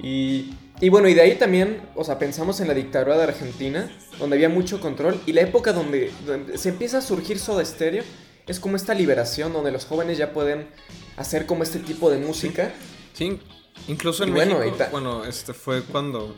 Y, 0.00 0.54
y 0.80 0.88
bueno, 0.90 1.08
y 1.08 1.14
de 1.14 1.22
ahí 1.22 1.34
también, 1.34 1.82
o 1.96 2.04
sea, 2.04 2.18
pensamos 2.18 2.60
en 2.60 2.68
la 2.68 2.74
dictadura 2.74 3.16
de 3.16 3.24
Argentina, 3.24 3.90
donde 4.18 4.36
había 4.36 4.48
mucho 4.48 4.80
control, 4.80 5.20
y 5.26 5.32
la 5.32 5.40
época 5.40 5.72
donde, 5.72 6.12
se 6.56 6.68
empieza 6.68 6.98
a 6.98 7.02
surgir 7.02 7.38
Soda 7.38 7.64
Stereo, 7.64 8.04
es 8.46 8.60
como 8.60 8.76
esta 8.76 8.94
liberación 8.94 9.52
donde 9.52 9.72
los 9.72 9.84
jóvenes 9.84 10.16
ya 10.16 10.32
pueden 10.32 10.68
hacer 11.16 11.46
como 11.46 11.64
este 11.64 11.80
tipo 11.80 12.10
de 12.10 12.18
música. 12.18 12.72
Sí, 13.12 13.40
incluso 13.88 14.24
en 14.24 14.32
México, 14.32 14.56
bueno, 14.56 14.90
bueno, 14.90 15.24
este 15.24 15.52
fue 15.52 15.82
cuando, 15.82 16.34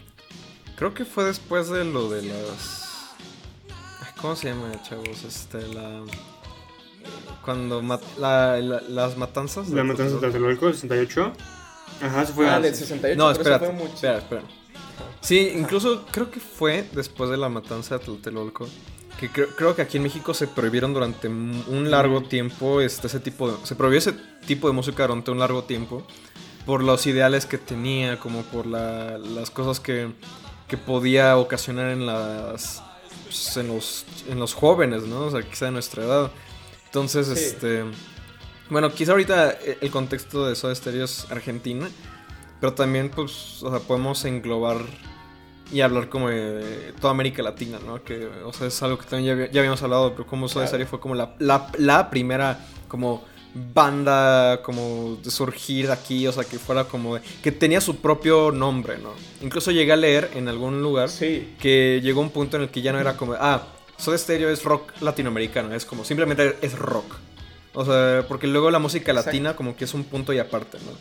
creo 0.76 0.94
que 0.94 1.04
fue 1.04 1.24
después 1.24 1.68
de 1.68 1.84
lo 1.84 2.08
de 2.08 2.22
las... 2.22 2.88
¿Cómo 4.20 4.36
se 4.36 4.48
llama, 4.48 4.72
chavos? 4.82 5.24
Este, 5.24 5.60
la... 5.68 6.02
Cuando 7.44 7.82
las 8.18 9.16
matanzas... 9.16 9.68
La 9.70 9.84
matanza 9.84 10.14
de 10.14 10.20
Tlatelolco, 10.20 10.68
el 10.68 10.74
68. 10.74 11.32
Ajá, 12.02 12.26
se 12.26 12.32
fue. 12.32 12.48
Ah, 12.48 12.60
del 12.60 12.74
68. 12.74 13.18
No, 13.18 13.30
espera, 13.30 13.56
espera, 13.56 14.18
espera. 14.18 14.42
Sí, 15.20 15.52
incluso 15.54 16.06
creo 16.10 16.30
que 16.30 16.40
fue 16.40 16.88
después 16.92 17.30
de 17.30 17.36
la 17.36 17.48
matanza 17.48 17.98
de 17.98 18.04
Tlatelolco. 18.04 18.68
Que 19.18 19.28
creo, 19.28 19.76
que 19.76 19.82
aquí 19.82 19.98
en 19.98 20.04
México 20.04 20.32
se 20.32 20.46
prohibieron 20.46 20.94
durante 20.94 21.28
un 21.28 21.90
largo 21.90 22.22
tiempo 22.22 22.80
este, 22.80 23.06
ese 23.06 23.20
tipo 23.20 23.50
de, 23.50 23.66
se 23.66 23.74
prohibió 23.74 23.98
ese 23.98 24.14
tipo 24.46 24.66
de 24.66 24.72
música 24.72 25.02
durante 25.02 25.30
un 25.30 25.38
largo 25.38 25.64
tiempo 25.64 26.06
por 26.64 26.82
los 26.82 27.06
ideales 27.06 27.44
que 27.44 27.58
tenía, 27.58 28.18
como 28.18 28.42
por 28.44 28.64
las 28.64 29.50
cosas 29.50 29.78
que, 29.78 30.10
que 30.68 30.78
podía 30.78 31.36
ocasionar 31.36 31.90
en 31.90 32.06
las 32.06 32.82
pues, 33.30 33.56
en 33.58 33.68
los, 33.68 34.04
en 34.28 34.40
los 34.40 34.54
jóvenes, 34.54 35.02
¿no? 35.04 35.26
O 35.26 35.30
sea, 35.30 35.42
quizá 35.42 35.66
de 35.66 35.70
nuestra 35.70 36.02
edad. 36.02 36.30
Entonces, 36.90 37.28
este 37.28 37.84
bueno, 38.70 38.92
quizá 38.92 39.12
ahorita 39.12 39.58
el 39.80 39.90
contexto 39.90 40.46
de 40.46 40.54
Soda 40.54 40.74
Stereo 40.74 41.04
es 41.04 41.26
Argentina, 41.30 41.88
pero 42.60 42.72
también 42.72 43.10
pues, 43.10 43.62
o 43.64 43.70
sea, 43.70 43.80
podemos 43.80 44.24
englobar 44.24 44.76
y 45.72 45.80
hablar 45.80 46.08
como 46.08 46.30
de 46.30 46.92
toda 47.00 47.10
América 47.10 47.42
Latina, 47.42 47.78
¿no? 47.84 48.02
Que, 48.04 48.26
o 48.44 48.52
sea, 48.52 48.68
es 48.68 48.82
algo 48.84 48.96
que 48.96 49.06
también 49.06 49.50
ya, 49.52 49.60
habíamos 49.60 49.82
hablado, 49.82 50.12
pero 50.12 50.24
como 50.24 50.48
Soda 50.48 50.68
Stereo 50.68 50.86
fue 50.86 51.00
como 51.00 51.16
la, 51.16 51.34
la, 51.38 52.10
primera 52.10 52.64
como 52.86 53.24
banda 53.74 54.62
como 54.62 55.18
de 55.20 55.30
surgir 55.32 55.90
aquí, 55.90 56.28
o 56.28 56.32
sea, 56.32 56.44
que 56.44 56.56
fuera 56.56 56.84
como 56.84 57.18
que 57.42 57.50
tenía 57.50 57.80
su 57.80 57.96
propio 57.96 58.52
nombre, 58.52 58.98
¿no? 58.98 59.14
Incluso 59.42 59.72
llegué 59.72 59.92
a 59.92 59.96
leer 59.96 60.30
en 60.34 60.46
algún 60.46 60.80
lugar 60.80 61.10
que 61.18 62.00
llegó 62.02 62.20
un 62.20 62.30
punto 62.30 62.56
en 62.56 62.64
el 62.64 62.68
que 62.70 62.82
ya 62.82 62.92
no 62.92 63.00
era 63.00 63.16
como, 63.16 63.34
ah, 63.34 63.66
Soda 64.00 64.16
Stereo 64.16 64.48
es 64.50 64.64
rock 64.64 64.92
latinoamericano, 65.00 65.74
es 65.74 65.84
como 65.84 66.04
simplemente 66.04 66.56
es 66.62 66.78
rock. 66.78 67.16
O 67.74 67.84
sea, 67.84 68.24
porque 68.26 68.46
luego 68.46 68.70
la 68.70 68.78
música 68.78 69.12
latina 69.12 69.54
como 69.54 69.76
que 69.76 69.84
es 69.84 69.94
un 69.94 70.04
punto 70.04 70.32
y 70.32 70.38
aparte, 70.38 70.78
¿no? 70.78 70.92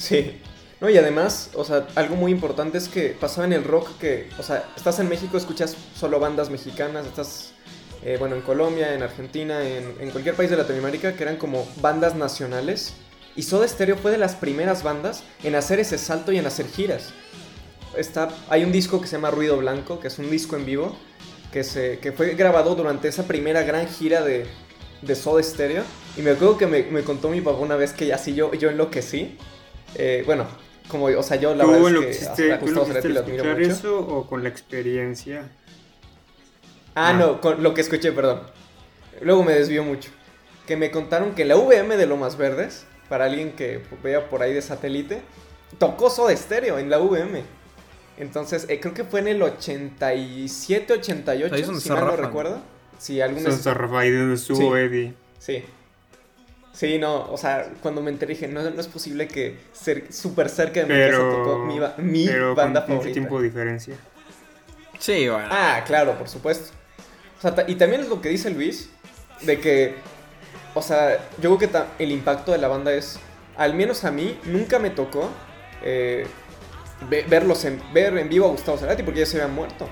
Sí. 0.00 0.40
No, 0.80 0.90
y 0.90 0.96
además, 0.98 1.50
o 1.54 1.64
sea, 1.64 1.86
algo 1.94 2.16
muy 2.16 2.30
importante 2.30 2.78
es 2.78 2.88
que 2.88 3.16
pasaba 3.18 3.46
en 3.46 3.54
el 3.54 3.64
rock 3.64 3.98
que, 3.98 4.28
o 4.38 4.42
sea, 4.42 4.68
estás 4.76 4.98
en 4.98 5.08
México, 5.08 5.36
escuchas 5.38 5.74
solo 5.94 6.20
bandas 6.20 6.50
mexicanas, 6.50 7.06
estás, 7.06 7.52
eh, 8.04 8.16
bueno, 8.18 8.36
en 8.36 8.42
Colombia, 8.42 8.94
en 8.94 9.02
Argentina, 9.02 9.66
en, 9.66 10.10
cualquier 10.10 10.34
país 10.34 10.50
de 10.50 10.56
Latinoamérica, 10.56 11.14
que 11.14 11.22
eran 11.22 11.36
como 11.36 11.66
bandas 11.80 12.14
nacionales. 12.14 12.92
Y 13.34 13.42
Soda 13.42 13.66
Stereo 13.66 13.96
fue 13.96 14.10
de 14.10 14.18
las 14.18 14.34
primeras 14.34 14.82
bandas 14.82 15.24
en 15.42 15.54
hacer 15.54 15.80
ese 15.80 15.98
salto 15.98 16.30
y 16.30 16.38
en 16.38 16.46
hacer 16.46 16.66
giras. 16.68 17.12
Está, 17.96 18.28
hay 18.50 18.62
un 18.62 18.72
disco 18.72 19.00
que 19.00 19.06
se 19.06 19.16
llama 19.16 19.30
Ruido 19.30 19.56
Blanco, 19.56 19.98
que 19.98 20.08
es 20.08 20.18
un 20.18 20.30
disco 20.30 20.56
en 20.56 20.66
vivo, 20.66 20.96
que, 21.56 21.64
se, 21.64 21.98
que 22.00 22.12
fue 22.12 22.34
grabado 22.34 22.74
durante 22.74 23.08
esa 23.08 23.26
primera 23.26 23.62
gran 23.62 23.88
gira 23.88 24.22
de, 24.22 24.44
de 25.00 25.14
Soda 25.14 25.42
Stereo. 25.42 25.84
Y 26.14 26.20
me 26.20 26.32
acuerdo 26.32 26.58
que 26.58 26.66
me, 26.66 27.02
contó 27.02 27.30
mi 27.30 27.40
papá 27.40 27.56
una 27.56 27.76
vez 27.76 27.94
que 27.94 28.12
así 28.12 28.34
yo, 28.34 28.52
yo 28.52 28.68
enloquecí. 28.68 29.38
Eh, 29.94 30.22
bueno, 30.26 30.46
como, 30.88 31.06
o 31.06 31.22
sea, 31.22 31.38
yo 31.38 31.54
la 31.54 31.64
verdad 31.64 32.02
es 32.04 32.28
que 32.28 32.52
a 32.52 32.58
Gustavo 32.58 32.84
Cerati 32.84 33.08
lo 33.08 33.20
admiro 33.20 33.44
mucho. 33.44 33.70
eso 33.70 33.98
o 33.98 34.26
con 34.26 34.42
la 34.42 34.50
experiencia? 34.50 35.48
Ah, 36.94 37.14
no, 37.14 37.40
con 37.40 37.62
lo 37.62 37.72
que 37.72 37.80
escuché, 37.80 38.12
perdón. 38.12 38.42
Luego 39.22 39.42
me 39.42 39.54
desvió 39.54 39.82
mucho. 39.82 40.10
Que 40.66 40.76
me 40.76 40.90
contaron 40.90 41.34
que 41.34 41.46
la 41.46 41.56
VM 41.56 41.96
de 41.96 42.04
Lomas 42.04 42.36
Verdes, 42.36 42.84
para 43.08 43.24
alguien 43.24 43.52
que 43.52 43.80
vea 44.02 44.28
por 44.28 44.42
ahí 44.42 44.52
de 44.52 44.60
satélite, 44.60 45.22
tocó 45.78 46.10
Soda 46.10 46.36
Stereo 46.36 46.78
en 46.78 46.90
la 46.90 46.98
VM. 46.98 47.44
Entonces, 48.18 48.66
eh, 48.68 48.80
creo 48.80 48.94
que 48.94 49.04
fue 49.04 49.20
en 49.20 49.28
el 49.28 49.42
87, 49.42 50.92
88, 50.92 51.80
si 51.80 51.90
mal 51.90 52.06
no 52.06 52.16
recuerdo. 52.16 52.60
Sí, 52.98 53.20
alguna 53.20 53.50
Santa 53.50 53.74
Rafael 53.74 54.32
estuvo 54.32 54.74
sí. 54.74 54.80
Eddie. 54.80 55.14
Sí. 55.38 55.64
Sí, 56.72 56.98
no, 56.98 57.30
o 57.30 57.38
sea, 57.38 57.70
cuando 57.80 58.02
me 58.02 58.10
enteré 58.10 58.34
dije, 58.34 58.48
no, 58.48 58.62
no 58.62 58.80
es 58.80 58.86
posible 58.86 59.28
que 59.28 59.56
ser 59.72 60.12
súper 60.12 60.50
cerca 60.50 60.84
de 60.84 60.86
mi 60.86 61.10
casa 61.10 61.30
tocó 61.30 61.64
mi, 61.64 61.80
mi 61.98 62.26
pero 62.26 62.54
banda 62.54 62.84
con 62.84 62.96
mucho 62.96 63.10
tiempo 63.12 63.38
de 63.38 63.44
diferencia. 63.44 63.96
Sí, 64.98 65.28
bueno. 65.28 65.48
Ah, 65.50 65.82
claro, 65.86 66.18
por 66.18 66.28
supuesto. 66.28 66.74
O 67.38 67.40
sea, 67.40 67.64
y 67.66 67.76
también 67.76 68.02
es 68.02 68.08
lo 68.08 68.20
que 68.20 68.28
dice 68.28 68.50
Luis, 68.50 68.90
de 69.42 69.58
que, 69.58 69.94
o 70.74 70.82
sea, 70.82 71.18
yo 71.40 71.56
creo 71.56 71.70
que 71.70 72.04
el 72.04 72.10
impacto 72.10 72.52
de 72.52 72.58
la 72.58 72.68
banda 72.68 72.92
es, 72.92 73.18
al 73.56 73.74
menos 73.74 74.04
a 74.04 74.10
mí, 74.10 74.38
nunca 74.44 74.78
me 74.78 74.90
tocó 74.90 75.30
eh, 75.82 76.26
verlos 77.28 77.64
en, 77.64 77.80
ver 77.92 78.16
en 78.18 78.28
vivo 78.28 78.46
a 78.46 78.50
Gustavo 78.50 78.78
Cerati 78.78 79.02
porque 79.02 79.20
ya 79.20 79.26
se 79.26 79.40
habían 79.40 79.54
muerto. 79.54 79.88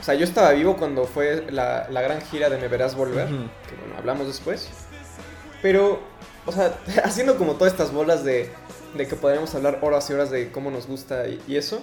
O 0.00 0.04
sea, 0.04 0.14
yo 0.14 0.24
estaba 0.24 0.52
vivo 0.52 0.76
cuando 0.76 1.04
fue 1.06 1.44
la, 1.50 1.86
gran 1.90 2.20
gira 2.22 2.48
de 2.48 2.58
Me 2.58 2.68
Verás 2.68 2.94
Volver, 2.94 3.26
que 3.26 3.76
bueno, 3.80 3.96
hablamos 3.96 4.26
después. 4.26 4.68
Pero, 5.60 6.00
o 6.46 6.52
sea, 6.52 6.78
haciendo 7.04 7.36
como 7.36 7.54
todas 7.54 7.72
estas 7.72 7.92
bolas 7.92 8.24
de, 8.24 8.50
de 8.96 9.06
que 9.06 9.16
podríamos 9.16 9.54
hablar 9.54 9.80
horas 9.82 10.08
y 10.10 10.12
horas 10.12 10.30
de 10.30 10.50
cómo 10.50 10.70
nos 10.70 10.86
gusta 10.86 11.24
y, 11.28 11.56
eso, 11.56 11.82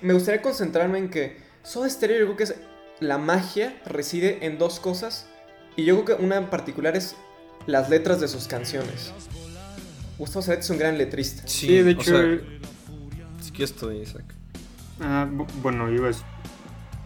me 0.00 0.14
gustaría 0.14 0.42
concentrarme 0.42 0.98
en 0.98 1.10
que 1.10 1.38
Soda 1.62 1.88
Stereo 1.88 2.18
yo 2.18 2.24
creo 2.26 2.36
que 2.36 2.44
es 2.44 2.54
la 3.00 3.18
magia 3.18 3.80
reside 3.84 4.46
en 4.46 4.58
dos 4.58 4.80
cosas 4.80 5.26
y 5.74 5.84
yo 5.84 6.02
creo 6.02 6.18
que 6.18 6.24
una 6.24 6.36
en 6.36 6.46
particular 6.46 6.96
es 6.96 7.16
las 7.66 7.90
letras 7.90 8.20
de 8.20 8.28
sus 8.28 8.46
canciones. 8.46 9.12
Gustavo 10.18 10.42
Cerati 10.42 10.62
es 10.62 10.70
un 10.70 10.78
gran 10.78 10.96
letrista. 10.96 11.42
Sí, 11.46 11.82
de 11.82 11.90
hecho... 11.90 12.40
que 13.56 13.64
estoy, 13.64 13.98
Isaac. 13.98 14.24
Ah, 15.00 15.28
bueno, 15.62 15.86
a 15.86 15.90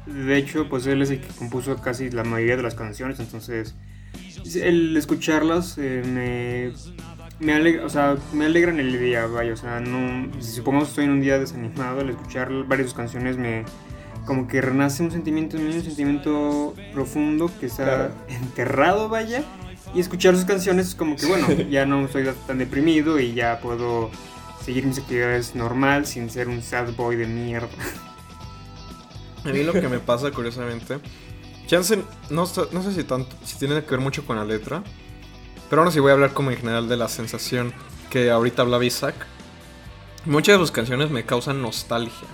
de 0.06 0.36
hecho, 0.36 0.68
pues 0.68 0.86
él 0.86 1.02
es 1.02 1.10
el 1.10 1.20
que 1.20 1.28
compuso 1.28 1.76
casi 1.76 2.10
la 2.10 2.24
mayoría 2.24 2.56
de 2.56 2.62
las 2.62 2.74
canciones, 2.74 3.20
entonces 3.20 3.74
el 4.56 4.96
escucharlas 4.96 5.76
eh, 5.78 6.02
me, 6.04 6.72
me, 7.38 7.52
alegra, 7.52 7.84
o 7.84 7.88
sea, 7.88 8.16
me 8.32 8.46
alegran 8.46 8.80
el 8.80 8.98
día, 8.98 9.26
vaya, 9.26 9.52
o 9.52 9.56
sea, 9.56 9.80
no, 9.80 10.32
si 10.40 10.52
supongamos 10.52 10.88
que 10.88 10.92
estoy 10.92 11.04
en 11.04 11.10
un 11.12 11.20
día 11.20 11.38
desanimado, 11.38 12.00
al 12.00 12.10
escuchar 12.10 12.50
varias 12.66 12.94
canciones 12.94 13.36
me 13.36 13.64
como 14.26 14.48
que 14.48 14.60
renace 14.60 15.02
un 15.02 15.10
sentimiento 15.10 15.56
en 15.56 15.68
mí, 15.68 15.74
un 15.74 15.82
sentimiento 15.82 16.74
profundo 16.92 17.50
que 17.60 17.66
está 17.66 18.10
enterrado, 18.28 19.08
vaya, 19.08 19.44
y 19.94 20.00
escuchar 20.00 20.34
sus 20.34 20.44
canciones 20.44 20.88
es 20.88 20.94
como 20.94 21.16
que, 21.16 21.26
bueno, 21.26 21.50
ya 21.70 21.86
no 21.86 22.04
estoy 22.04 22.28
tan 22.46 22.58
deprimido 22.58 23.18
y 23.20 23.34
ya 23.34 23.60
puedo 23.60 24.10
seguir 24.64 24.86
mis 24.86 24.98
actividades 24.98 25.54
normal 25.54 26.06
sin 26.06 26.30
ser 26.30 26.48
un 26.48 26.62
sad 26.62 26.92
boy 26.94 27.16
de 27.16 27.26
mierda. 27.26 27.68
A 29.44 29.48
mí 29.48 29.62
lo 29.62 29.72
que 29.72 29.88
me 29.88 29.98
pasa, 29.98 30.30
curiosamente, 30.30 30.98
chance, 31.66 31.96
no, 32.28 32.48
no 32.72 32.82
sé 32.82 32.92
si 32.92 33.04
tanto, 33.04 33.34
si 33.44 33.58
tiene 33.58 33.82
que 33.82 33.90
ver 33.90 34.00
mucho 34.00 34.24
con 34.24 34.36
la 34.36 34.44
letra, 34.44 34.82
pero 35.70 35.82
ahora 35.82 35.92
sí 35.92 36.00
voy 36.00 36.10
a 36.10 36.14
hablar 36.14 36.32
como 36.32 36.50
en 36.50 36.58
general 36.58 36.88
de 36.88 36.96
la 36.96 37.08
sensación 37.08 37.72
que 38.10 38.30
ahorita 38.30 38.62
hablaba 38.62 38.84
Isaac. 38.84 39.14
Muchas 40.26 40.56
de 40.56 40.58
sus 40.58 40.72
canciones 40.72 41.10
me 41.10 41.24
causan 41.24 41.62
nostalgia. 41.62 42.28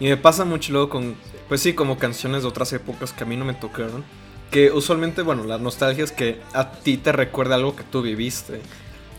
Y 0.00 0.08
me 0.08 0.16
pasa 0.16 0.44
mucho 0.44 0.72
luego 0.72 0.88
con, 0.90 1.16
pues 1.48 1.62
sí, 1.62 1.72
como 1.72 1.98
canciones 1.98 2.42
de 2.42 2.48
otras 2.48 2.72
épocas 2.72 3.12
que 3.12 3.24
a 3.24 3.26
mí 3.26 3.36
no 3.36 3.44
me 3.44 3.54
tocaron. 3.54 4.04
Que 4.50 4.70
usualmente, 4.70 5.22
bueno, 5.22 5.44
la 5.44 5.58
nostalgia 5.58 6.04
es 6.04 6.12
que 6.12 6.40
a 6.52 6.72
ti 6.72 6.96
te 6.96 7.12
recuerda 7.12 7.54
algo 7.54 7.76
que 7.76 7.84
tú 7.84 8.02
viviste. 8.02 8.60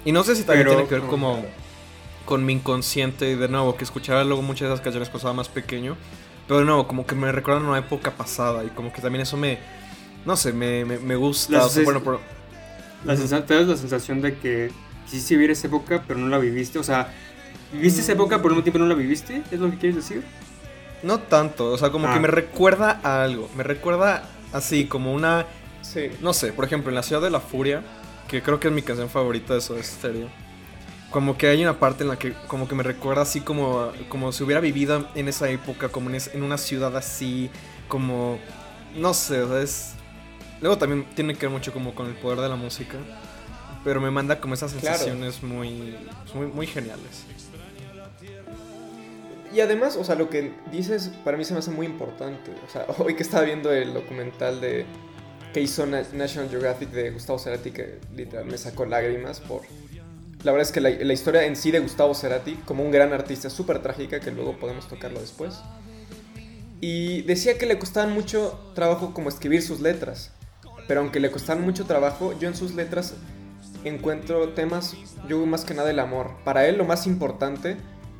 Y 0.05 0.11
no 0.11 0.23
sé 0.23 0.35
si 0.35 0.43
también 0.43 0.67
tiene 0.67 0.85
que 0.85 0.95
ver 0.95 1.03
como 1.03 1.45
con 2.29 2.45
mi 2.45 2.53
inconsciente 2.53 3.31
y 3.31 3.33
de 3.33 3.47
nuevo 3.47 3.75
que 3.75 3.83
escuchaba 3.83 4.23
luego 4.23 4.43
muchas 4.43 4.67
de 4.67 4.75
esas 4.75 4.81
canciones 4.83 5.09
cuando 5.09 5.17
estaba 5.17 5.33
más 5.33 5.49
pequeño. 5.49 5.97
Pero 6.47 6.63
no, 6.63 6.87
como 6.87 7.07
que 7.07 7.15
me 7.15 7.31
recuerdan 7.31 7.65
una 7.65 7.79
época 7.79 8.11
pasada 8.11 8.63
y 8.63 8.67
como 8.67 8.93
que 8.93 9.01
también 9.01 9.23
eso 9.23 9.35
me, 9.35 9.57
no 10.27 10.37
sé, 10.37 10.53
me, 10.53 10.85
me, 10.85 11.15
gusta. 11.15 11.65
bueno, 11.83 12.03
la 13.03 13.15
te 13.15 13.55
das 13.55 13.67
la 13.67 13.75
sensación 13.75 14.21
de 14.21 14.37
que 14.37 14.69
quisiste 15.05 15.33
vivir 15.33 15.49
esa 15.49 15.65
época, 15.65 16.03
pero 16.07 16.19
no 16.19 16.27
la 16.27 16.37
viviste. 16.37 16.77
O 16.77 16.83
sea, 16.83 17.11
viviste 17.73 18.01
esa 18.01 18.11
época, 18.11 18.37
pero 18.37 18.49
al 18.49 18.51
mismo 18.57 18.63
tiempo 18.63 18.77
no 18.77 18.85
la 18.85 18.93
viviste. 18.93 19.41
¿Es 19.49 19.59
lo 19.59 19.71
que 19.71 19.77
quieres 19.77 19.95
decir? 19.95 20.23
no 21.01 21.17
tanto, 21.17 21.71
o 21.71 21.77
sea, 21.79 21.89
como 21.91 22.07
que 22.09 22.17
Ah. 22.17 22.19
me 22.19 22.27
recuerda 22.27 22.99
a 23.03 23.23
algo, 23.23 23.49
me 23.55 23.63
recuerda 23.63 24.29
así 24.53 24.85
como 24.85 25.13
una, 25.13 25.45
Sí. 25.81 26.11
no 26.21 26.33
sé, 26.33 26.51
por 26.53 26.65
ejemplo, 26.65 26.89
en 26.89 26.95
La 26.95 27.03
Ciudad 27.03 27.21
de 27.21 27.29
la 27.29 27.39
Furia, 27.39 27.81
que 28.27 28.43
creo 28.43 28.59
que 28.59 28.67
es 28.67 28.73
mi 28.73 28.81
canción 28.81 29.09
favorita 29.09 29.53
de 29.53 29.61
Soda 29.61 29.81
Stereo. 29.81 30.27
Como 31.11 31.37
que 31.37 31.47
hay 31.47 31.63
una 31.63 31.79
parte 31.79 32.03
en 32.03 32.09
la 32.09 32.19
que 32.19 32.33
como 32.47 32.67
que 32.67 32.75
me 32.75 32.83
recuerda 32.83 33.23
así 33.23 33.41
como, 33.41 33.91
como 34.09 34.31
si 34.31 34.43
hubiera 34.43 34.61
vivido 34.61 35.07
en 35.15 35.27
esa 35.27 35.49
época, 35.49 35.89
como 35.89 36.09
en, 36.09 36.15
es- 36.15 36.33
en 36.35 36.43
una 36.43 36.57
ciudad 36.57 36.95
así, 36.95 37.49
como, 37.87 38.37
no 38.95 39.13
sé, 39.15 39.41
o 39.41 39.47
sea, 39.49 39.61
es... 39.61 39.93
Luego 40.61 40.77
también 40.77 41.05
tiene 41.15 41.33
que 41.33 41.47
ver 41.47 41.49
mucho 41.51 41.73
como 41.73 41.95
con 41.95 42.07
el 42.07 42.13
poder 42.15 42.39
de 42.41 42.49
la 42.49 42.55
música, 42.55 42.97
pero 43.83 43.99
me 44.01 44.11
manda 44.11 44.39
como 44.39 44.53
esas 44.53 44.73
Claro. 44.73 44.97
sensaciones 44.97 45.41
muy, 45.41 45.95
muy, 46.35 46.45
muy 46.47 46.67
geniales. 46.67 47.23
Y 49.51 49.61
además, 49.61 49.95
o 49.95 50.03
sea, 50.03 50.13
lo 50.13 50.29
que 50.29 50.51
dices 50.71 51.09
para 51.23 51.35
mí 51.37 51.43
se 51.43 51.53
me 51.53 51.59
hace 51.59 51.71
muy 51.71 51.87
importante. 51.87 52.51
O 52.67 52.71
sea, 52.71 52.85
hoy 52.99 53.15
que 53.15 53.23
estaba 53.23 53.43
viendo 53.45 53.71
el 53.71 53.93
documental 53.95 54.61
de 54.61 54.85
que 55.53 55.61
hizo 55.61 55.87
Na- 55.87 56.03
National 56.13 56.49
Geographic 56.51 56.89
de 56.91 57.09
Gustavo 57.09 57.39
Cerati, 57.39 57.71
que 57.71 57.97
literal 58.15 58.45
me 58.45 58.57
sacó 58.59 58.85
lágrimas 58.85 59.39
por... 59.39 59.61
La 60.43 60.53
verdad 60.53 60.67
es 60.67 60.71
que 60.71 60.79
la, 60.79 61.13
historia 61.13 61.43
en 61.43 61.55
sí 61.57 61.69
de 61.71 61.79
Gustavo 61.79 62.13
Cerati, 62.15 62.55
como 62.65 62.83
un 62.83 62.91
gran 62.91 63.11
artista, 63.11 63.49
súper 63.49 63.81
trágica, 63.81 64.21
que 64.21 64.31
luego 64.31 64.57
podemos 64.57 64.87
tocarlo 64.87 65.19
después. 65.19 65.59
Y 66.79 67.23
decía 67.23 67.57
que 67.57 67.65
le 67.65 67.77
costaban 67.77 68.13
mucho 68.13 68.71
trabajo 68.73 69.13
como 69.13 69.27
escribir 69.27 69.61
sus 69.61 69.81
letras. 69.81 70.31
Pero 70.87 71.01
aunque 71.01 71.19
le 71.19 71.29
costaban 71.29 71.63
mucho 71.63 71.85
trabajo, 71.85 72.37
yo 72.39 72.47
en 72.47 72.55
sus 72.55 72.73
letras 72.73 73.15
encuentro 73.83 74.49
temas, 74.49 74.95
yo 75.27 75.45
más 75.45 75.65
que 75.65 75.73
nada 75.73 75.91
el 75.91 75.99
amor. 75.99 76.31
Para 76.45 76.67
él 76.67 76.77
lo 76.77 76.85
más 76.85 77.05
importante, 77.05 77.75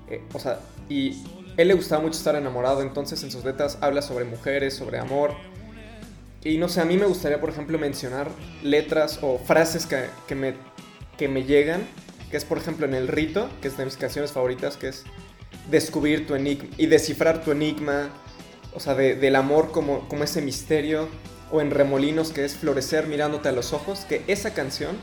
eh, 0.10 0.22
o 0.34 0.40
sea, 0.40 0.60
y 0.90 1.24
él 1.56 1.70
le 1.70 1.74
gustaba 1.74 2.02
mucho 2.02 2.18
estar 2.18 2.36
enamorado, 2.36 2.82
entonces 2.82 3.24
en 3.24 3.32
sus 3.32 3.46
letras 3.46 3.78
habla 3.80 4.02
sobre 4.02 4.26
mujeres, 4.26 4.74
sobre 4.74 5.00
amor. 5.00 5.36
Y 6.44 6.58
no 6.58 6.68
sé, 6.68 6.82
a 6.82 6.86
mí 6.86 6.98
me 6.98 7.06
gustaría, 7.06 7.40
por 7.40 7.50
ejemplo, 7.50 7.78
mencionar 7.80 8.30
letras 8.62 9.20
o 9.22 9.38
frases 9.38 9.86
que, 9.86 10.06
que 10.28 10.36
me, 10.36 10.54
que 11.18 11.28
me 11.28 11.44
llegan, 11.44 11.82
que 12.30 12.38
es, 12.38 12.46
por 12.46 12.58
ejemplo, 12.58 12.86
en 12.86 12.94
El 12.94 13.08
Rito, 13.08 13.50
que 13.62 13.68
es 13.70 13.78
de 13.78 13.86
mis 13.86 13.98
canciones 13.98 14.32
favoritas, 14.32 14.78
que 14.78 14.90
es 14.90 15.04
descubrir 15.70 16.28
tu 16.28 16.36
enigma 16.36 16.68
y 16.78 16.86
descifrar 16.88 17.44
tu 17.44 17.52
enigma, 17.52 18.10
o 18.74 18.80
sea, 18.80 18.94
de- 18.96 19.16
del 19.16 19.36
amor 19.36 19.72
como, 19.72 20.08
como 20.08 20.24
ese 20.24 20.42
misterio, 20.42 21.08
o 21.52 21.62
en 21.62 21.72
Remolinos, 21.72 22.32
que 22.32 22.46
es 22.46 22.56
florecer 22.56 23.08
mirándote 23.08 23.50
a 23.50 23.52
los 23.52 23.74
ojos, 23.74 24.02
que 24.08 24.22
esa 24.28 24.54
canción, 24.54 24.96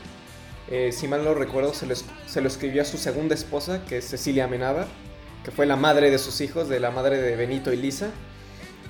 eh, 0.69 0.91
si 0.93 1.07
mal 1.07 1.23
no 1.25 1.33
recuerdo, 1.33 1.73
se 1.73 1.85
lo, 1.85 1.93
es- 1.93 2.05
se 2.27 2.39
lo 2.41 2.47
escribió 2.47 2.81
a 2.81 2.85
su 2.85 2.97
segunda 2.97 3.35
esposa, 3.35 3.83
que 3.85 3.97
es 3.97 4.05
Cecilia 4.07 4.45
Amenábar, 4.45 4.87
que 5.43 5.51
fue 5.51 5.65
la 5.65 5.75
madre 5.75 6.09
de 6.11 6.17
sus 6.17 6.39
hijos, 6.41 6.69
de 6.69 6.79
la 6.79 6.91
madre 6.91 7.21
de 7.21 7.35
Benito 7.35 7.71
y 7.73 7.77
Lisa. 7.77 8.09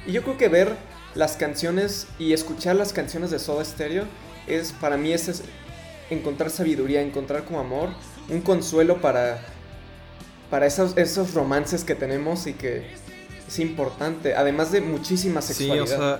Y 0.06 0.12
yo 0.12 0.22
creo 0.24 0.38
que 0.38 0.50
ver 0.50 0.76
las 1.16 1.36
canciones 1.38 2.08
y 2.20 2.34
escuchar 2.34 2.76
las 2.76 2.94
canciones 2.94 3.32
de 3.32 3.40
Soda 3.40 3.66
Stereo 3.66 4.06
es 4.48 4.72
para 4.72 4.98
mí 4.98 5.12
ese 5.12 5.32
es 5.32 5.42
encontrar 6.10 6.50
sabiduría, 6.52 7.02
encontrar 7.02 7.44
como 7.44 7.60
amor, 7.60 7.90
un 8.30 8.42
consuelo 8.42 8.98
para 9.02 9.42
para 10.50 10.66
esos, 10.66 10.96
esos 10.98 11.34
romances 11.34 11.84
que 11.84 11.94
tenemos 11.94 12.48
y 12.48 12.54
que 12.54 12.88
es 13.48 13.60
importante, 13.60 14.34
además 14.36 14.72
de 14.72 14.80
muchísima 14.82 15.42
Sí, 15.42 15.54
sexualidad. 15.54 15.84
o 15.84 15.88
sea, 15.88 16.20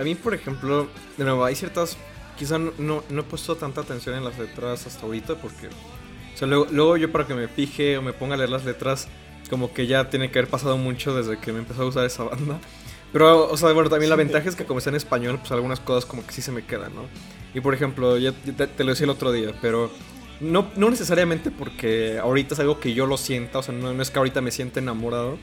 a 0.00 0.04
mí, 0.04 0.14
por 0.16 0.34
ejemplo, 0.34 0.88
de 1.16 1.24
nuevo, 1.24 1.44
hay 1.44 1.54
ciertas. 1.54 1.96
Quizá 2.36 2.58
no, 2.58 2.72
no, 2.78 3.04
no 3.08 3.20
he 3.20 3.24
puesto 3.24 3.54
tanta 3.56 3.82
atención 3.82 4.16
en 4.16 4.24
las 4.24 4.36
letras 4.38 4.86
hasta 4.86 5.06
ahorita 5.06 5.36
porque. 5.36 5.68
O 5.68 6.36
sea, 6.36 6.48
luego, 6.48 6.66
luego 6.70 6.96
yo 6.96 7.12
para 7.12 7.26
que 7.26 7.34
me 7.34 7.46
fije 7.46 7.98
o 7.98 8.02
me 8.02 8.12
ponga 8.12 8.34
a 8.34 8.36
leer 8.38 8.48
las 8.50 8.64
letras, 8.64 9.06
como 9.50 9.72
que 9.72 9.86
ya 9.86 10.08
tiene 10.10 10.30
que 10.30 10.38
haber 10.40 10.50
pasado 10.50 10.76
mucho 10.76 11.14
desde 11.14 11.38
que 11.38 11.52
me 11.52 11.58
empezó 11.60 11.82
a 11.82 11.86
usar 11.86 12.04
esa 12.06 12.24
banda. 12.24 12.58
Pero, 13.12 13.48
o 13.50 13.56
sea, 13.56 13.70
bueno, 13.72 13.90
también 13.90 14.08
la 14.10 14.16
Sí. 14.16 14.22
ventaja 14.24 14.48
es 14.48 14.56
que 14.56 14.64
como 14.64 14.78
está 14.78 14.90
en 14.90 14.96
español, 14.96 15.38
pues 15.38 15.52
algunas 15.52 15.78
cosas 15.78 16.06
como 16.06 16.26
que 16.26 16.32
sí 16.32 16.40
se 16.42 16.50
me 16.50 16.64
quedan, 16.64 16.94
¿no? 16.94 17.02
Y 17.54 17.60
por 17.60 17.74
ejemplo, 17.74 18.16
ya 18.18 18.32
te, 18.32 18.66
te 18.66 18.82
lo 18.84 18.90
decía 18.90 19.04
el 19.04 19.10
otro 19.10 19.30
día, 19.30 19.52
pero 19.60 19.90
no, 20.40 20.70
no 20.76 20.90
necesariamente 20.90 21.50
porque 21.50 22.18
ahorita 22.18 22.54
es 22.54 22.60
algo 22.60 22.80
que 22.80 22.94
yo 22.94 23.06
lo 23.06 23.16
sienta, 23.16 23.58
o 23.58 23.62
sea, 23.62 23.74
no, 23.74 23.92
no 23.92 24.02
es 24.02 24.10
que 24.10 24.18
ahorita 24.18 24.40
me 24.40 24.50
sienta 24.50 24.80
enamorado 24.80 25.38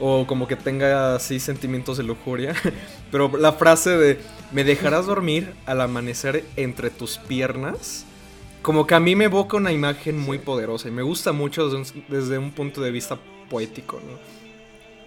o 0.00 0.26
como 0.26 0.48
que 0.48 0.56
tenga 0.56 1.14
así 1.14 1.38
sentimientos 1.38 1.96
de 1.96 2.04
lujuria, 2.04 2.54
pero 3.10 3.30
la 3.36 3.52
frase 3.52 3.96
de 3.96 4.18
me 4.52 4.64
dejarás 4.64 5.06
dormir 5.06 5.52
al 5.66 5.80
amanecer 5.80 6.44
entre 6.56 6.90
tus 6.90 7.18
piernas, 7.18 8.04
como 8.62 8.86
que 8.86 8.94
a 8.94 9.00
mí 9.00 9.14
me 9.14 9.26
evoca 9.26 9.56
una 9.56 9.72
imagen 9.72 10.18
muy 10.18 10.38
poderosa 10.38 10.88
y 10.88 10.90
me 10.90 11.02
gusta 11.02 11.32
mucho 11.32 11.68
desde 11.68 11.76
un, 11.76 12.04
desde 12.08 12.38
un 12.38 12.50
punto 12.50 12.80
de 12.80 12.90
vista 12.90 13.18
poético, 13.48 14.00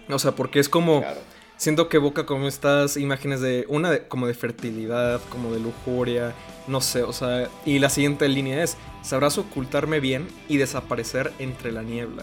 ¿no? 0.08 0.14
O 0.14 0.18
sea, 0.18 0.32
porque 0.32 0.58
es 0.58 0.68
como... 0.68 1.00
Claro. 1.00 1.20
Siento 1.58 1.88
que 1.88 1.96
evoca 1.96 2.24
como 2.24 2.46
estas 2.46 2.96
imágenes 2.96 3.40
de 3.40 3.66
una 3.68 3.98
como 4.04 4.28
de 4.28 4.34
fertilidad, 4.34 5.20
como 5.28 5.52
de 5.52 5.58
lujuria, 5.58 6.32
no 6.68 6.80
sé, 6.80 7.02
o 7.02 7.12
sea, 7.12 7.50
y 7.66 7.80
la 7.80 7.90
siguiente 7.90 8.28
línea 8.28 8.62
es, 8.62 8.76
sabrás 9.02 9.38
ocultarme 9.38 9.98
bien 9.98 10.28
y 10.48 10.56
desaparecer 10.56 11.32
entre 11.40 11.72
la 11.72 11.82
niebla. 11.82 12.22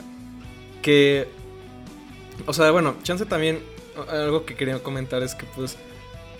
Que, 0.82 1.28
o 2.46 2.54
sea, 2.54 2.72
bueno, 2.72 2.96
chance 3.04 3.26
también, 3.26 3.60
algo 4.10 4.46
que 4.46 4.56
quería 4.56 4.82
comentar 4.82 5.22
es 5.22 5.36
que 5.36 5.46
pues 5.54 5.76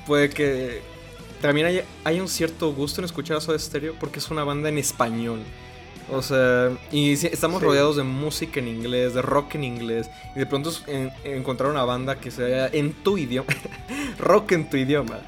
puede 0.08 0.30
que 0.30 0.82
también 1.42 1.84
hay 2.06 2.20
un 2.22 2.30
cierto 2.30 2.72
gusto 2.74 3.02
en 3.02 3.06
escuchar 3.06 3.38
a 3.38 3.42
Soda 3.42 3.60
Stereo 3.60 3.94
porque 4.00 4.20
es 4.20 4.32
una 4.32 4.46
banda 4.46 4.70
en 4.70 4.78
español. 4.78 5.40
O 6.12 6.22
sea, 6.22 6.72
y 6.92 7.16
sí, 7.18 7.28
estamos 7.32 7.60
Sí. 7.62 7.66
rodeados 7.66 7.96
de 7.98 8.04
música 8.04 8.60
en 8.60 8.68
inglés, 8.68 9.14
de 9.16 9.22
rock 9.22 9.56
en 9.56 9.64
inglés, 9.64 10.10
y 10.36 10.40
de 10.40 10.46
pronto 10.46 10.72
en- 10.88 11.12
encontrar 11.24 11.72
una 11.72 11.84
banda 11.84 12.16
que 12.20 12.30
sea 12.32 12.68
en 12.68 12.94
tu 12.94 13.18
idioma, 13.18 13.48
rock 14.20 14.52
en 14.52 14.70
tu 14.70 14.78
idioma, 14.78 15.20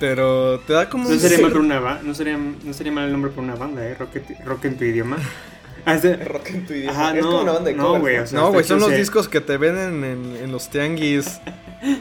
pero 0.00 0.58
te 0.66 0.72
da 0.72 0.88
como 0.88 1.08
No 1.08 1.18
sería, 1.18 1.38
mal 1.38 1.52
por 1.52 1.60
una 1.60 2.00
no, 2.02 2.14
sería, 2.14 2.36
no 2.36 2.72
sería 2.72 2.92
mal 2.92 3.04
el 3.06 3.12
nombre 3.12 3.30
por 3.30 3.44
una 3.44 3.54
banda, 3.54 3.86
¿eh? 3.86 3.94
Rock, 3.94 4.16
rock 4.44 4.64
en 4.64 4.76
tu 4.76 4.84
idioma. 4.84 5.18
Rock 6.26 6.48
en 6.50 6.66
tu 6.66 6.72
idioma. 6.74 6.92
Ajá, 6.92 7.16
es 7.16 7.22
no, 7.22 7.30
como 7.30 7.42
una 7.42 7.52
banda 7.52 7.70
de 7.70 7.76
no, 7.76 7.82
covers, 7.84 8.00
güey, 8.02 8.18
o 8.18 8.26
sea, 8.26 8.40
No, 8.40 8.52
güey, 8.52 8.64
son 8.64 8.80
los 8.80 8.90
discos 8.92 9.28
que 9.28 9.40
te 9.40 9.56
venden 9.56 10.04
en, 10.04 10.36
en 10.36 10.52
los 10.52 10.68
tianguis. 10.70 11.40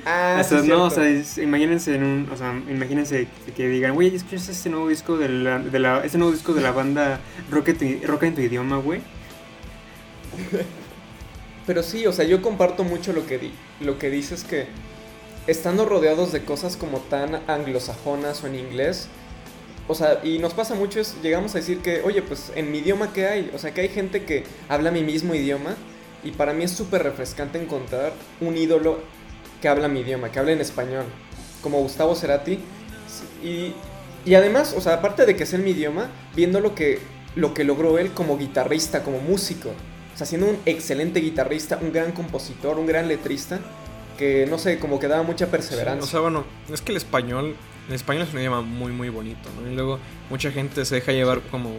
Ah, 0.06 0.38
O 0.40 0.44
sea, 0.46 0.62
sí, 0.62 0.70
no, 0.70 0.86
o 0.86 0.90
sea, 0.90 1.10
es- 1.10 1.38
imagínense 1.38 1.94
en 1.94 2.04
un, 2.06 2.30
o 2.32 2.38
sea, 2.38 2.54
imagínense 2.70 3.28
que, 3.46 3.52
que 3.52 3.68
digan, 3.68 3.96
güey, 3.96 4.16
¿escuchas 4.16 4.48
este 4.48 4.70
nuevo 4.70 4.88
disco 4.88 5.18
de 5.18 5.28
la, 5.28 5.60
de 5.60 5.78
la, 5.78 6.06
este 6.06 6.18
nuevo 6.18 6.32
disco 6.32 6.54
de 6.54 6.62
la 6.62 6.72
banda 6.72 7.20
Rock 7.52 7.68
en 7.70 7.78
tu, 8.02 8.08
Rock 8.08 8.24
en 8.24 8.36
tu 8.36 8.40
idioma, 8.40 8.78
güey? 8.78 9.02
Pero 11.66 11.84
sí, 11.84 12.06
o 12.08 12.14
sea, 12.14 12.26
yo 12.26 12.42
comparto 12.42 12.84
mucho 12.84 13.12
lo 13.14 13.26
que, 13.26 13.38
di 13.38 13.52
lo 13.82 13.98
que 13.98 14.10
dices 14.10 14.44
que 14.44 14.68
estando 15.48 15.86
rodeados 15.86 16.32
de 16.32 16.44
cosas 16.46 16.78
como 16.78 17.00
tan 17.00 17.42
anglosajonas 17.50 18.44
o 18.44 18.48
en 18.48 18.56
inglés, 18.56 19.08
o 19.88 19.96
sea, 19.96 20.22
y 20.24 20.40
nos 20.40 20.54
pasa 20.54 20.76
mucho, 20.76 21.00
es, 21.00 21.16
llegamos 21.22 21.56
a 21.56 21.58
decir 21.58 21.80
que, 21.80 22.02
oye, 22.04 22.22
pues 22.22 22.52
en 22.56 22.72
mi 22.72 22.80
idioma, 22.80 23.12
¿qué 23.12 23.28
hay? 23.28 23.52
O 23.54 23.58
sea, 23.58 23.74
que 23.74 23.82
hay 23.82 23.90
gente 23.90 24.24
que 24.24 24.44
habla 24.70 24.92
mi 24.92 25.04
mismo 25.04 25.36
idioma 25.36 25.76
y 26.24 26.32
para 26.32 26.54
mí 26.54 26.64
es 26.64 26.72
súper 26.72 27.04
refrescante 27.04 27.62
encontrar 27.62 28.14
un 28.40 28.56
ídolo 28.56 29.00
que 29.62 29.68
habla 29.68 29.88
mi 29.88 30.02
idioma, 30.02 30.32
que 30.32 30.40
habla 30.40 30.54
en 30.54 30.62
español, 30.62 31.06
como 31.62 31.80
Gustavo 31.80 32.16
Cerati. 32.16 32.60
Y, 33.44 33.74
y 34.26 34.36
además, 34.36 34.74
o 34.78 34.82
sea, 34.82 34.96
aparte 34.96 35.26
de 35.26 35.36
que 35.36 35.44
es 35.44 35.54
en 35.54 35.64
mi 35.64 35.72
idioma, 35.72 36.10
viendo 36.36 36.62
lo 36.62 36.76
que, 36.76 37.00
lo 37.36 37.54
que 37.54 37.64
logró 37.64 37.98
él 37.98 38.12
como 38.12 38.38
guitarrista, 38.38 39.04
como 39.04 39.20
músico. 39.20 39.70
O 40.14 40.18
sea, 40.18 40.28
siendo 40.28 40.48
un 40.48 40.60
excelente 40.66 41.20
guitarrista, 41.20 41.80
un 41.82 41.92
gran 41.92 42.12
compositor, 42.14 42.78
un 42.78 42.86
gran 42.86 43.08
letrista, 43.08 43.60
que 44.18 44.46
no 44.46 44.58
sé, 44.58 44.80
como 44.80 45.00
que 45.00 45.08
daba 45.08 45.24
mucha 45.24 45.48
perseverancia. 45.48 46.04
O 46.04 46.08
sea, 46.08 46.20
bueno, 46.22 46.46
es 46.72 46.82
que 46.82 46.92
el 46.92 46.98
español, 46.98 47.56
el 47.88 47.94
español 47.94 48.24
es 48.24 48.34
un 48.34 48.40
idioma 48.40 48.62
muy, 48.62 48.92
muy 48.92 49.10
bonito, 49.10 49.50
¿no? 49.60 49.70
Y 49.70 49.76
luego 49.76 50.00
mucha 50.30 50.52
gente 50.52 50.86
se 50.86 50.96
deja 50.96 51.12
llevar 51.12 51.42
como 51.52 51.72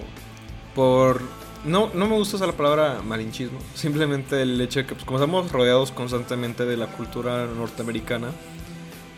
por... 0.74 1.22
No, 1.64 1.90
no 1.94 2.06
me 2.06 2.14
gusta 2.14 2.36
usar 2.36 2.48
la 2.48 2.56
palabra 2.56 3.00
malinchismo, 3.02 3.58
simplemente 3.74 4.42
el 4.42 4.60
hecho 4.60 4.80
de 4.80 4.86
que 4.86 4.94
pues, 4.94 5.04
como 5.04 5.18
estamos 5.18 5.50
rodeados 5.50 5.92
constantemente 5.92 6.66
de 6.66 6.76
la 6.76 6.88
cultura 6.88 7.46
norteamericana, 7.46 8.32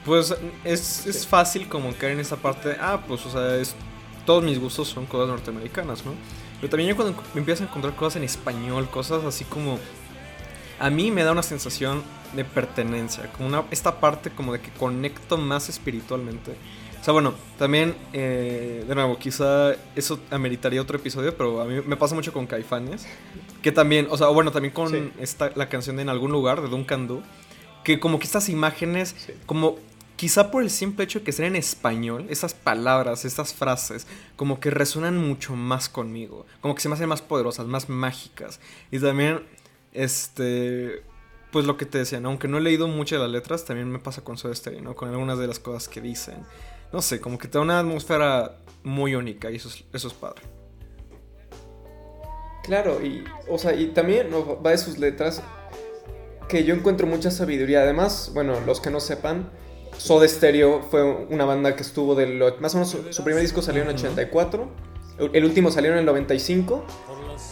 pues 0.04 0.34
es, 0.62 1.06
es 1.06 1.26
fácil 1.26 1.68
como 1.68 1.92
caer 1.94 2.12
en 2.12 2.20
esta 2.20 2.36
parte 2.36 2.70
de, 2.70 2.76
ah, 2.80 3.02
pues, 3.08 3.26
o 3.26 3.30
sea, 3.30 3.56
es, 3.56 3.74
todos 4.24 4.44
mis 4.44 4.60
gustos 4.60 4.88
son 4.88 5.06
cosas 5.06 5.28
norteamericanas, 5.28 6.04
¿no? 6.04 6.12
Pero 6.60 6.70
también 6.70 6.90
yo 6.90 6.96
cuando 6.96 7.20
me 7.34 7.40
empiezo 7.40 7.64
a 7.64 7.66
encontrar 7.66 7.94
cosas 7.96 8.16
en 8.16 8.24
español, 8.24 8.88
cosas 8.88 9.24
así 9.24 9.44
como... 9.44 9.78
A 10.78 10.90
mí 10.90 11.10
me 11.10 11.22
da 11.24 11.32
una 11.32 11.42
sensación 11.42 12.02
de 12.34 12.44
pertenencia, 12.44 13.30
como 13.32 13.48
una, 13.48 13.64
esta 13.70 13.98
parte 14.00 14.30
como 14.30 14.52
de 14.52 14.60
que 14.60 14.70
conecto 14.70 15.38
más 15.38 15.68
espiritualmente. 15.68 16.52
O 17.00 17.04
sea, 17.06 17.12
bueno, 17.12 17.34
también, 17.58 17.94
eh, 18.12 18.84
de 18.86 18.94
nuevo, 18.94 19.16
quizá 19.18 19.74
eso 19.94 20.18
ameritaría 20.30 20.82
otro 20.82 20.96
episodio, 20.98 21.36
pero 21.36 21.60
a 21.62 21.64
mí 21.64 21.80
me 21.86 21.96
pasa 21.96 22.14
mucho 22.14 22.32
con 22.32 22.46
Caifanes, 22.46 23.06
que 23.62 23.70
también, 23.72 24.08
o 24.10 24.18
sea, 24.18 24.26
bueno, 24.28 24.50
también 24.50 24.74
con 24.74 24.90
Sí. 24.90 25.10
esta, 25.20 25.52
la 25.54 25.68
canción 25.68 25.96
de 25.96 26.02
En 26.02 26.08
algún 26.08 26.32
lugar 26.32 26.60
de 26.60 26.68
Duncan 26.68 27.06
Du, 27.06 27.22
que 27.84 28.00
como 28.00 28.18
que 28.18 28.24
estas 28.24 28.48
imágenes, 28.48 29.14
Sí. 29.24 29.32
como 29.46 29.78
quizá 30.16 30.50
por 30.50 30.62
el 30.62 30.70
simple 30.70 31.04
hecho 31.04 31.20
de 31.20 31.24
que 31.26 31.32
sean 31.32 31.48
en 31.48 31.56
español, 31.56 32.26
esas 32.28 32.54
palabras, 32.54 33.24
estas 33.24 33.54
frases, 33.54 34.06
como 34.34 34.58
que 34.60 34.70
resuenan 34.70 35.16
mucho 35.16 35.54
más 35.54 35.88
conmigo, 35.88 36.44
como 36.60 36.74
que 36.74 36.80
se 36.80 36.88
me 36.88 36.94
hacen 36.96 37.08
más 37.08 37.22
poderosas, 37.22 37.66
más 37.66 37.88
mágicas. 37.88 38.58
Y 38.90 38.98
también, 38.98 39.42
este, 39.96 41.02
pues 41.50 41.64
lo 41.64 41.76
que 41.76 41.86
te 41.86 41.98
decían, 41.98 42.26
aunque 42.26 42.48
no 42.48 42.58
he 42.58 42.60
leído 42.60 42.86
muchas 42.86 43.18
de 43.18 43.24
las 43.24 43.32
letras, 43.32 43.64
también 43.64 43.90
me 43.90 43.98
pasa 43.98 44.22
con 44.22 44.36
Soda 44.36 44.54
Stereo, 44.54 44.82
¿no? 44.82 44.94
Con 44.94 45.08
algunas 45.08 45.38
de 45.38 45.46
las 45.46 45.58
cosas 45.58 45.88
que 45.88 46.00
dicen. 46.00 46.36
No 46.92 47.02
sé, 47.02 47.20
como 47.20 47.38
que 47.38 47.48
te 47.48 47.58
da 47.58 47.62
una 47.62 47.80
atmósfera 47.80 48.58
muy 48.84 49.14
única 49.14 49.50
y 49.50 49.56
eso 49.56 49.68
es, 49.68 49.84
eso 49.92 50.08
es 50.08 50.14
padre. 50.14 50.42
Claro, 52.62 53.04
y, 53.04 53.24
o 53.48 53.58
sea, 53.58 53.74
y 53.74 53.88
también 53.88 54.28
va 54.32 54.70
de 54.70 54.78
sus 54.78 54.98
letras 54.98 55.42
que 56.48 56.64
yo 56.64 56.74
encuentro 56.74 57.06
mucha 57.06 57.30
sabiduría. 57.30 57.82
Además, 57.82 58.30
bueno, 58.34 58.60
los 58.66 58.80
que 58.80 58.90
no 58.90 59.00
sepan, 59.00 59.50
Soda 59.98 60.26
Stereo 60.28 60.82
fue 60.82 61.02
una 61.02 61.44
banda 61.44 61.76
que 61.76 61.82
estuvo 61.82 62.14
del... 62.14 62.42
Más 62.60 62.74
o 62.74 62.78
menos 62.78 62.96
su, 63.10 63.24
primer 63.24 63.42
disco 63.42 63.62
salió 63.62 63.82
en 63.82 63.88
el 63.88 63.94
84, 63.94 64.68
el 65.32 65.44
último 65.44 65.70
salió 65.70 65.92
en 65.92 65.98
el 65.98 66.04
95, 66.04 66.84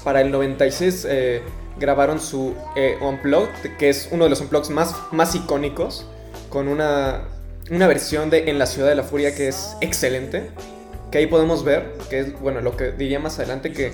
para 0.03 0.21
el 0.21 0.31
96 0.31 1.07
eh, 1.09 1.43
grabaron 1.79 2.21
su 2.21 2.55
eh, 2.77 2.97
Unplugged, 3.01 3.77
que 3.79 3.89
es 3.89 4.09
uno 4.11 4.25
de 4.25 4.31
los 4.31 4.41
Unplugged 4.41 4.71
más, 4.71 4.95
más 5.13 5.35
icónicos, 5.35 6.07
con 6.49 6.69
una, 6.69 7.29
una 7.71 7.87
versión 7.87 8.31
de 8.31 8.51
En 8.51 8.59
la 8.59 8.67
Ciudad 8.67 8.89
de 8.89 8.95
la 8.95 9.03
Furia 9.03 9.35
que 9.35 9.49
es 9.49 9.77
excelente, 9.81 10.51
que 11.11 11.19
ahí 11.19 11.27
podemos 11.27 11.65
ver, 11.65 11.93
que 12.11 12.21
es, 12.21 12.41
bueno, 12.41 12.61
lo 12.61 12.77
que 12.77 12.93
diría 12.93 13.19
más 13.19 13.39
adelante, 13.39 13.73
que 13.73 13.93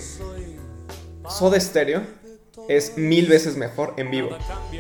Soda 1.29 1.59
Stereo 1.59 2.03
es 2.69 2.97
mil 2.97 3.27
veces 3.27 3.57
mejor 3.57 3.95
en 3.97 4.11
vivo. 4.11 4.31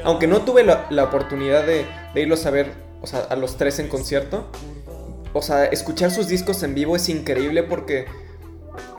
Aunque 0.04 0.26
no 0.26 0.42
tuve 0.42 0.64
la, 0.64 1.04
oportunidad 1.04 1.66
de, 1.66 1.86
de, 2.14 2.20
irlos 2.20 2.46
a 2.46 2.50
ver, 2.50 2.72
o 3.02 3.06
sea, 3.06 3.20
a 3.20 3.36
los 3.36 3.56
tres 3.56 3.78
en 3.78 3.88
concierto, 3.88 4.46
o 5.32 5.42
sea, 5.42 5.64
escuchar 5.66 6.10
sus 6.10 6.28
discos 6.28 6.62
en 6.62 6.74
vivo 6.74 6.96
es 6.96 7.08
increíble 7.08 7.62
porque 7.62 8.06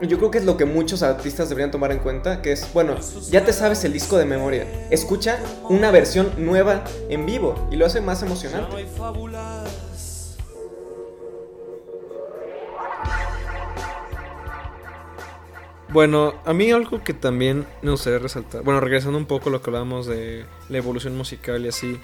yo 0.00 0.18
creo 0.18 0.30
que 0.30 0.38
es 0.38 0.44
lo 0.44 0.56
que 0.56 0.64
muchos 0.64 1.02
artistas 1.02 1.48
deberían 1.48 1.70
tomar 1.70 1.92
en 1.92 1.98
cuenta, 1.98 2.42
que 2.42 2.52
es, 2.52 2.72
bueno, 2.72 2.96
ya 3.30 3.44
te 3.44 3.52
sabes 3.52 3.84
el 3.84 3.92
disco 3.92 4.16
de 4.16 4.24
memoria, 4.24 4.66
escucha 4.90 5.38
una 5.68 5.90
versión 5.90 6.32
nueva 6.38 6.84
en 7.08 7.26
vivo 7.26 7.68
y 7.70 7.76
lo 7.76 7.86
hace 7.86 8.00
más 8.00 8.22
emocionante. 8.22 8.86
Bueno, 15.88 16.32
a 16.46 16.54
mí 16.54 16.70
algo 16.70 17.04
que 17.04 17.12
también 17.12 17.66
me 17.82 17.90
gustaría 17.90 18.18
resaltar, 18.18 18.62
bueno, 18.62 18.80
regresando 18.80 19.18
un 19.18 19.26
poco 19.26 19.50
a 19.50 19.52
lo 19.52 19.60
que 19.60 19.68
hablábamos 19.68 20.06
de 20.06 20.46
la 20.70 20.78
evolución 20.78 21.14
musical 21.14 21.62
y 21.66 21.68
así, 21.68 22.00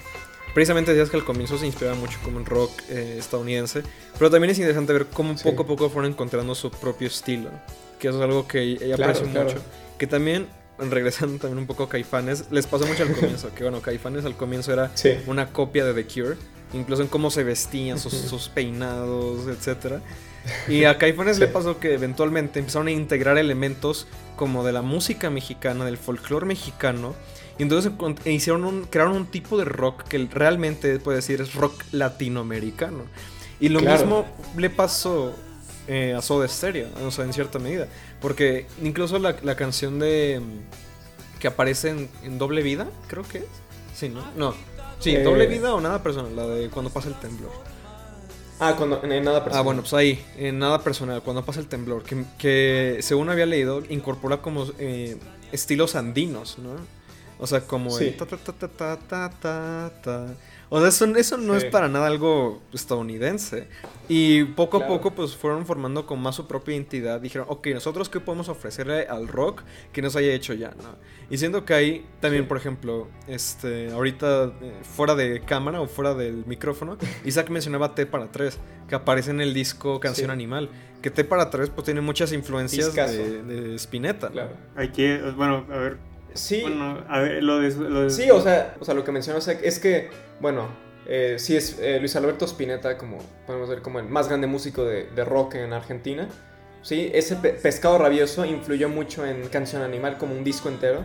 precisamente 0.53 0.91
decías 0.91 1.09
que 1.09 1.17
al 1.17 1.25
comienzo 1.25 1.57
se 1.57 1.65
inspiraba 1.65 1.95
mucho 1.97 2.19
como 2.23 2.39
en 2.39 2.45
rock 2.45 2.71
eh, 2.89 3.15
estadounidense, 3.17 3.83
pero 4.17 4.29
también 4.29 4.51
es 4.51 4.59
interesante 4.59 4.93
ver 4.93 5.07
cómo 5.07 5.35
poco 5.35 5.63
a 5.63 5.67
poco 5.67 5.89
fueron 5.89 6.11
encontrando 6.11 6.55
su 6.55 6.71
propio 6.71 7.07
estilo, 7.07 7.49
que 7.99 8.09
eso 8.09 8.17
es 8.17 8.23
algo 8.23 8.47
que 8.47 8.61
ella 8.61 8.95
aprecio 8.95 9.27
mucho, 9.27 9.57
que 9.97 10.07
también 10.07 10.47
regresando 10.77 11.37
también 11.39 11.59
un 11.59 11.67
poco 11.67 11.83
a 11.83 11.89
Caifanes, 11.89 12.45
les 12.51 12.65
pasó 12.65 12.85
mucho 12.85 13.03
al 13.03 13.13
comienzo, 13.13 13.53
que 13.53 13.63
bueno, 13.63 13.81
Caifanes 13.81 14.25
al 14.25 14.35
comienzo 14.35 14.71
era 14.71 14.91
una 15.27 15.51
copia 15.51 15.85
de 15.85 15.93
The 15.93 16.05
Cure, 16.07 16.37
incluso 16.73 17.01
en 17.01 17.07
cómo 17.07 17.31
se 17.31 17.43
vestían, 17.43 17.99
sus, 17.99 18.13
sus 18.13 18.49
peinados, 18.49 19.47
etcétera. 19.47 20.01
Y 20.67 20.85
a 20.85 20.97
Caifanes 20.97 21.39
le 21.39 21.47
pasó 21.47 21.79
que 21.79 21.93
eventualmente 21.93 22.59
empezaron 22.59 22.87
a 22.87 22.91
integrar 22.91 23.37
elementos 23.37 24.07
como 24.35 24.63
de 24.63 24.71
la 24.71 24.81
música 24.81 25.29
mexicana, 25.29 25.85
del 25.85 25.97
folclore 25.97 26.45
mexicano. 26.45 27.13
Y 27.59 27.63
entonces 27.63 27.91
e 28.23 28.31
hicieron 28.31 28.63
un, 28.63 28.85
crearon 28.85 29.15
un 29.15 29.25
tipo 29.25 29.57
de 29.57 29.65
rock 29.65 30.03
que 30.03 30.17
realmente 30.31 30.97
puede 30.97 31.17
decir 31.17 31.41
es 31.41 31.53
rock 31.53 31.73
latinoamericano. 31.91 33.03
Y 33.59 33.67
lo 33.67 33.81
mismo 33.81 34.25
le 34.57 34.69
pasó 34.69 35.35
eh, 35.87 36.15
a 36.17 36.21
Soda 36.21 36.47
Stereo, 36.47 36.87
o 37.05 37.11
sea, 37.11 37.25
en 37.25 37.33
cierta 37.33 37.59
medida. 37.59 37.89
Porque 38.21 38.65
incluso 38.81 39.19
la, 39.19 39.55
canción 39.55 39.99
de. 39.99 40.41
que 41.39 41.49
aparece 41.49 42.07
en, 42.23 42.37
Doble 42.37 42.63
Vida, 42.63 42.87
creo 43.07 43.23
que 43.23 43.39
es. 43.39 43.45
Sí, 43.93 44.07
¿no? 44.07 44.23
No. 44.37 44.53
Sí, 44.99 45.17
Doble 45.17 45.43
eh, 45.43 45.47
Vida 45.47 45.73
o 45.73 45.81
Nada 45.81 46.01
Personal, 46.01 46.33
la 46.33 46.47
de 46.47 46.69
cuando 46.69 46.89
pasa 46.89 47.09
el 47.09 47.15
temblor. 47.15 47.51
Ah, 48.61 48.75
cuando, 48.77 49.01
en 49.03 49.23
nada 49.23 49.39
personal. 49.43 49.59
Ah, 49.59 49.63
bueno, 49.63 49.81
pues 49.81 49.93
ahí, 49.93 50.23
en 50.37 50.59
nada 50.59 50.81
personal, 50.81 51.21
cuando 51.23 51.43
pasa 51.43 51.59
el 51.59 51.67
temblor, 51.67 52.03
que, 52.03 52.25
que 52.37 52.99
según 53.01 53.29
había 53.29 53.45
leído, 53.45 53.83
incorpora 53.89 54.41
como 54.41 54.65
eh, 54.79 55.17
estilos 55.51 55.95
andinos, 55.95 56.57
¿no? 56.59 56.98
O 57.39 57.47
sea, 57.47 57.61
como 57.61 57.97
el 57.97 58.17
ta 58.17 58.25
ta 58.25 58.37
ta 58.37 58.53
ta 58.53 58.97
ta 58.97 59.29
ta 59.29 59.91
ta 60.03 60.27
o 60.71 60.79
sea, 60.79 61.09
eso, 61.17 61.37
no 61.37 61.55
es 61.55 61.65
para 61.65 61.87
nada 61.87 62.05
algo 62.05 62.61
estadounidense. 62.71 63.67
Y 64.07 64.43
poco 64.43 64.77
a 64.77 64.87
poco, 64.87 65.11
pues 65.11 65.35
fueron 65.35 65.65
formando 65.65 66.05
con 66.05 66.21
más 66.21 66.35
su 66.35 66.47
propia 66.47 66.75
identidad. 66.75 67.19
Dijeron, 67.19 67.47
ok, 67.49 67.67
nosotros 67.73 68.07
qué 68.07 68.19
podemos 68.19 68.49
ofrecerle 68.49 69.07
al 69.07 69.27
rock 69.27 69.63
que 69.91 70.03
nos 70.03 70.15
haya 70.15 70.31
hecho 70.31 70.53
ya, 70.53 70.69
¿no? 70.69 70.95
Y 71.31 71.39
siendo 71.39 71.65
que 71.65 71.73
hay 71.73 72.05
también, 72.19 72.47
por 72.47 72.57
ejemplo, 72.57 73.07
este, 73.27 73.91
ahorita 73.91 74.53
eh, 74.61 74.73
fuera 74.83 75.15
de 75.15 75.41
cámara 75.41 75.81
o 75.81 75.87
fuera 75.87 76.13
del 76.13 76.45
micrófono, 76.45 76.97
Isaac 77.25 77.49
mencionaba 77.49 77.95
T 77.95 78.05
para 78.05 78.31
3, 78.31 78.59
que 78.87 78.93
aparece 78.93 79.31
en 79.31 79.41
el 79.41 79.55
disco 79.55 79.99
Canción 79.99 80.29
Animal. 80.29 80.69
Que 81.01 81.09
T 81.09 81.23
para 81.23 81.49
3 81.49 81.71
pues 81.71 81.85
tiene 81.85 82.01
muchas 82.01 82.31
influencias 82.31 82.93
de, 82.93 83.41
de, 83.41 83.75
Spinetta. 83.75 84.29
Claro. 84.29 84.51
Hay 84.75 84.89
que, 84.89 85.17
bueno, 85.35 85.65
a 85.71 85.77
ver, 85.77 85.97
Sí. 86.33 86.61
Bueno, 86.61 87.03
a 87.07 87.19
ver, 87.19 87.43
lo 87.43 87.59
de, 87.59 88.09
Sí, 88.09 88.29
o 88.29 88.41
sea, 88.41 88.75
o 88.79 88.85
sea, 88.85 88.93
lo 88.93 89.03
que 89.03 89.11
mencionó 89.11 89.39
es 89.39 89.79
que, 89.79 90.09
bueno, 90.39 90.69
eh, 91.11 91.37
sí 91.39 91.55
es 91.55 91.79
eh, 91.79 91.97
Luis 91.99 92.15
Alberto 92.15 92.45
Spinetta, 92.45 92.95
como 92.95 93.17
podemos 93.47 93.67
ver, 93.67 93.81
como 93.81 93.99
el 93.99 94.07
más 94.07 94.27
grande 94.27 94.45
músico 94.45 94.85
de, 94.85 95.25
rock 95.25 95.55
en 95.55 95.73
Argentina. 95.73 96.29
Sí, 96.83 97.09
ese 97.13 97.35
pescado 97.35 97.97
rabioso 97.97 98.45
influyó 98.45 98.89
mucho 98.89 99.25
en 99.25 99.47
Canción 99.47 99.81
Animal 99.81 100.19
como 100.19 100.35
un 100.35 100.43
disco 100.43 100.69
entero. 100.69 101.03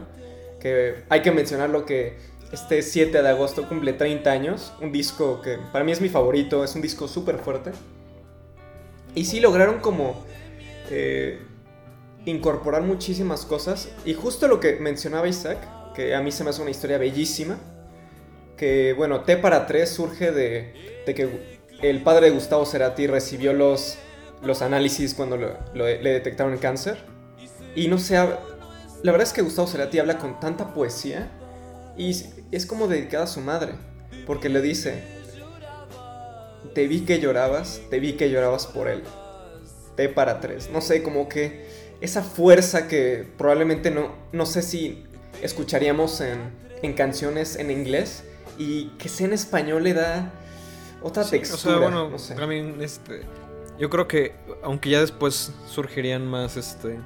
Que 0.60 1.04
hay 1.08 1.22
que 1.22 1.32
mencionarlo 1.32 1.86
que 1.86 2.18
este 2.52 2.82
7 2.82 3.22
de 3.22 3.28
agosto 3.28 3.66
cumple 3.66 3.94
30 3.94 4.30
años. 4.30 4.74
Un 4.82 4.92
disco 4.92 5.40
que 5.40 5.58
para 5.72 5.84
mí 5.84 5.92
es 5.92 6.02
mi 6.02 6.10
favorito, 6.10 6.62
es 6.64 6.74
un 6.74 6.82
disco 6.82 7.08
súper 7.08 7.38
fuerte. 7.38 7.72
Y 9.14 9.24
sí 9.24 9.40
lograron 9.40 9.80
como 9.80 10.22
eh, 10.90 11.40
incorporar 12.24 12.82
muchísimas 12.82 13.44
cosas. 13.44 13.88
Y 14.04 14.14
justo 14.14 14.48
lo 14.48 14.60
que 14.60 14.76
mencionaba 14.76 15.28
Isaac, 15.28 15.58
que 15.94 16.14
a 16.14 16.20
mí 16.20 16.32
se 16.32 16.44
me 16.44 16.50
hace 16.50 16.62
una 16.62 16.70
historia 16.70 16.98
bellísima, 16.98 17.58
que 18.56 18.92
bueno, 18.92 19.22
T 19.22 19.36
para 19.36 19.66
3 19.66 19.88
surge 19.88 20.32
de, 20.32 21.02
que 21.06 21.58
el 21.82 22.02
padre 22.02 22.26
de 22.26 22.32
Gustavo 22.32 22.64
Cerati 22.66 23.06
recibió 23.06 23.52
los, 23.52 23.98
los 24.42 24.62
análisis 24.62 25.14
cuando 25.14 25.36
le 25.36 26.10
detectaron 26.10 26.52
el 26.52 26.60
cáncer. 26.60 26.98
Y 27.74 27.88
no 27.88 27.98
sé, 27.98 28.16
la 28.16 29.12
verdad 29.12 29.22
es 29.26 29.32
que 29.32 29.42
Gustavo 29.42 29.66
Cerati 29.66 29.98
habla 29.98 30.18
con 30.18 30.38
tanta 30.40 30.72
poesía 30.72 31.30
y 31.96 32.16
es 32.52 32.66
como 32.66 32.88
dedicada 32.88 33.24
a 33.24 33.28
su 33.28 33.40
madre, 33.40 33.72
porque 34.26 34.48
le 34.48 34.60
dice, 34.60 35.02
te 36.74 36.86
vi 36.86 37.00
que 37.00 37.20
llorabas, 37.20 37.80
te 37.90 38.00
vi 38.00 38.14
que 38.14 38.30
llorabas 38.30 38.66
por 38.66 38.88
él. 38.88 39.02
T 39.96 40.08
para 40.08 40.40
3, 40.40 40.70
no 40.70 40.80
sé, 40.80 41.02
como 41.02 41.28
que 41.28 41.83
esa 42.04 42.22
fuerza 42.22 42.86
que 42.86 43.26
probablemente 43.38 43.90
no, 43.90 44.12
no 44.32 44.44
sé 44.44 44.60
si 44.60 45.04
escucharíamos 45.42 46.20
en, 46.20 46.38
en 46.82 46.92
canciones 46.92 47.56
en 47.56 47.70
inglés 47.70 48.24
y 48.58 48.88
que 48.98 49.08
sea 49.08 49.26
en 49.26 49.32
español 49.32 49.84
le 49.84 49.94
da 49.94 50.30
otra 51.02 51.24
textura. 51.24 51.78
bueno, 51.78 52.10
este, 52.80 53.22
yo 53.78 53.88
creo 53.88 54.06
que 54.06 54.34
aunque 54.62 54.90
ya 54.90 55.00
después 55.00 55.52
surgirían 55.66 56.26
más, 56.26 56.58
este, 56.58 56.98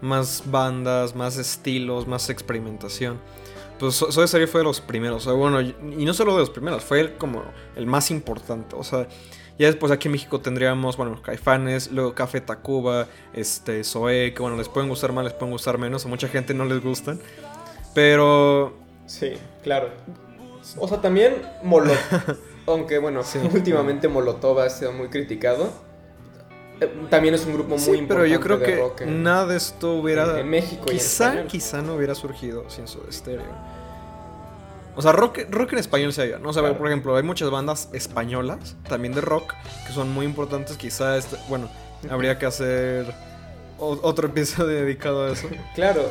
más 0.00 0.42
bandas, 0.46 1.14
más 1.14 1.36
estilos, 1.36 2.06
más 2.06 2.30
experimentación. 2.30 3.20
Pues 3.80 3.94
Soda 3.94 4.26
Stereo 4.26 4.46
fue 4.46 4.60
de 4.60 4.64
los 4.64 4.80
primeros, 4.80 5.26
o 5.26 5.30
sea, 5.30 5.32
bueno, 5.32 5.60
y 5.60 6.04
no 6.04 6.12
solo 6.12 6.34
de 6.34 6.40
los 6.40 6.50
primeros, 6.50 6.84
fue 6.84 7.16
como 7.16 7.42
el 7.74 7.86
más 7.86 8.10
importante, 8.10 8.76
o 8.76 8.84
sea, 8.84 9.08
ya 9.58 9.66
después 9.66 9.90
aquí 9.90 10.08
en 10.08 10.12
México 10.12 10.40
tendríamos, 10.40 10.96
bueno, 10.96 11.20
Caifanes, 11.22 11.90
luego 11.90 12.14
Café 12.14 12.40
Tacuba, 12.40 13.08
este, 13.32 13.84
Zoé, 13.84 14.32
que 14.32 14.40
bueno, 14.40 14.56
les 14.56 14.68
pueden 14.68 14.88
gustar 14.88 15.12
más, 15.12 15.24
les 15.24 15.32
pueden 15.32 15.52
gustar 15.52 15.76
menos, 15.76 16.04
a 16.04 16.08
mucha 16.08 16.28
gente 16.28 16.54
no 16.54 16.64
les 16.64 16.82
gustan. 16.82 17.20
Pero... 17.94 18.74
Sí, 19.06 19.32
claro. 19.62 19.90
O 20.78 20.88
sea, 20.88 21.00
también 21.00 21.42
Molotov, 21.62 22.38
aunque 22.66 22.98
bueno, 22.98 23.22
últimamente 23.52 24.08
Molotov 24.08 24.60
ha 24.60 24.70
sido 24.70 24.92
muy 24.92 25.08
criticado. 25.08 25.70
Eh, 26.80 26.90
también 27.10 27.34
es 27.34 27.44
un 27.44 27.54
grupo 27.54 27.76
muy 27.76 27.98
importante. 27.98 28.08
Pero 28.08 28.26
yo 28.26 28.40
creo 28.40 28.96
que 28.96 29.06
nada 29.06 29.46
de 29.46 29.56
esto 29.56 29.94
hubiera. 29.94 30.40
En, 30.40 30.48
México 30.48 30.86
quizá, 30.86 31.46
quizá 31.46 31.82
no 31.82 31.94
hubiera 31.94 32.14
surgido 32.14 32.68
sin 32.68 32.88
su 32.88 33.00
estéreo. 33.08 33.44
O 34.96 35.02
sea, 35.02 35.12
rock, 35.12 35.40
rock 35.50 35.72
en 35.72 35.78
español 35.78 36.12
se 36.12 36.38
¿no? 36.38 36.50
O 36.50 36.52
sea, 36.52 36.76
por 36.76 36.86
ejemplo, 36.86 37.16
hay 37.16 37.22
muchas 37.22 37.50
bandas 37.50 37.88
españolas, 37.92 38.76
también 38.88 39.14
de 39.14 39.20
rock, 39.20 39.54
que 39.86 39.92
son 39.92 40.10
muy 40.10 40.26
importantes. 40.26 40.76
Quizá, 40.76 41.16
este, 41.16 41.36
bueno, 41.48 41.70
habría 42.10 42.38
que 42.38 42.46
hacer 42.46 43.06
otro 43.78 44.28
episodio 44.28 44.76
dedicado 44.84 45.26
a 45.26 45.32
eso. 45.32 45.48
claro, 45.74 46.10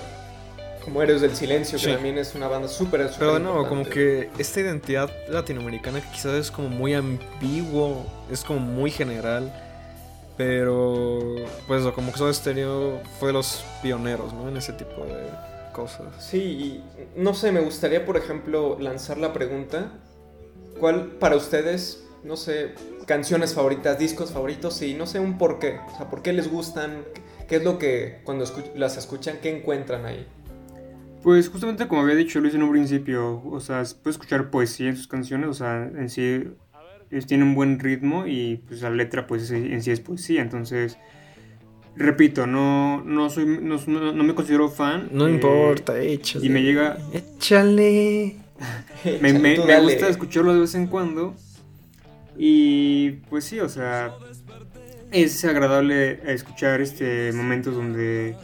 como 0.84 1.02
Héroes 1.02 1.22
del 1.22 1.36
Silencio, 1.36 1.78
que 1.78 1.94
también 1.94 2.18
es 2.18 2.36
una 2.36 2.48
banda 2.48 2.68
súper, 2.68 3.10
Pero 3.20 3.34
de 3.34 3.40
nuevo, 3.40 3.68
como 3.68 3.84
que 3.84 4.30
esta 4.38 4.60
identidad 4.62 5.12
latinoamericana 5.28 6.02
quizás 6.12 6.34
es 6.34 6.52
como 6.52 6.70
muy 6.70 6.94
ambiguo, 6.94 8.06
es 8.32 8.44
como 8.44 8.60
muy 8.60 8.92
general. 8.92 9.54
Pero, 10.40 11.36
pues, 11.68 11.84
como 11.88 12.14
que 12.14 12.18
Soda 12.18 12.34
Stereo 12.34 13.02
fue 13.20 13.28
de 13.28 13.34
los 13.34 13.62
pioneros, 13.84 14.32
¿no? 14.34 14.48
En 14.48 14.56
ese 14.56 14.72
tipo 14.72 15.04
de 15.04 15.26
cosas. 15.74 16.08
Sí, 16.18 16.38
y 16.38 16.84
no 17.18 17.34
sé, 17.34 17.52
me 17.52 17.60
gustaría, 17.60 18.06
por 18.06 18.16
ejemplo, 18.16 18.78
lanzar 18.80 19.18
la 19.18 19.34
pregunta. 19.34 19.92
¿Cuál 20.80 21.08
para 21.20 21.36
ustedes, 21.36 22.06
no 22.24 22.38
sé, 22.38 22.74
canciones 23.06 23.54
favoritas, 23.54 24.00
discos 24.00 24.32
favoritos 24.32 24.82
y 24.82 24.94
no 24.94 25.08
sé 25.08 25.20
un 25.20 25.38
por 25.38 25.60
qué? 25.60 25.82
O 25.94 25.98
sea, 25.98 26.10
¿por 26.10 26.22
qué 26.22 26.32
les 26.32 26.50
gustan? 26.50 27.04
¿Qué 27.50 27.58
es 27.58 27.66
lo 27.66 27.78
que 27.78 28.22
cuando 28.24 28.46
escu- 28.46 28.74
las 28.76 28.96
escuchan, 28.96 29.40
qué 29.42 29.50
encuentran 29.58 30.06
ahí? 30.06 30.26
Pues 31.22 31.50
justamente 31.50 31.86
como 31.90 32.04
había 32.04 32.16
dicho 32.16 32.40
Luis 32.40 32.56
en 32.56 32.64
un 32.64 32.72
principio, 32.72 33.44
o 33.46 33.60
sea, 33.60 33.84
se 33.84 33.94
puede 33.96 34.12
escuchar 34.12 34.50
poesía 34.52 34.88
en 34.88 34.96
sus 34.96 35.10
canciones, 35.10 35.50
o 35.50 35.54
sea, 35.54 35.84
en 35.84 36.10
sí 36.10 36.46
ellos 37.12 37.26
tienen 37.26 37.48
un 37.50 37.56
buen 37.56 37.80
ritmo 37.80 38.28
y 38.28 38.62
pues 38.68 38.82
la 38.82 38.90
letra 38.90 39.26
pues 39.28 39.50
en 39.52 39.82
sí 39.84 39.92
es 39.92 40.00
poesía, 40.00 40.42
entonces 40.42 40.98
repito, 41.96 42.48
no 42.48 43.04
no 43.04 43.30
soy 43.30 43.46
no, 43.46 43.78
no- 43.88 44.14
no 44.14 44.24
me 44.24 44.34
considero 44.36 44.70
fan. 44.70 45.10
No 45.12 45.28
eh, 45.28 45.32
importa, 45.32 46.00
échale. 46.00 46.46
y 46.46 46.50
me 46.50 46.62
llega 46.64 46.98
Échale. 47.14 48.36
me, 49.22 49.34
me- 49.34 49.58
me 49.58 49.80
gusta 49.82 50.08
escucharlo 50.10 50.54
de 50.54 50.60
vez 50.62 50.76
en 50.76 50.88
cuando. 50.88 51.36
Y 52.38 53.12
pues 53.30 53.44
sí, 53.46 53.60
o 53.60 53.68
sea, 53.68 54.14
es 55.12 55.44
agradable 55.44 56.20
escuchar 56.32 56.80
este 56.80 57.34
momentos 57.34 57.76
donde, 57.76 58.36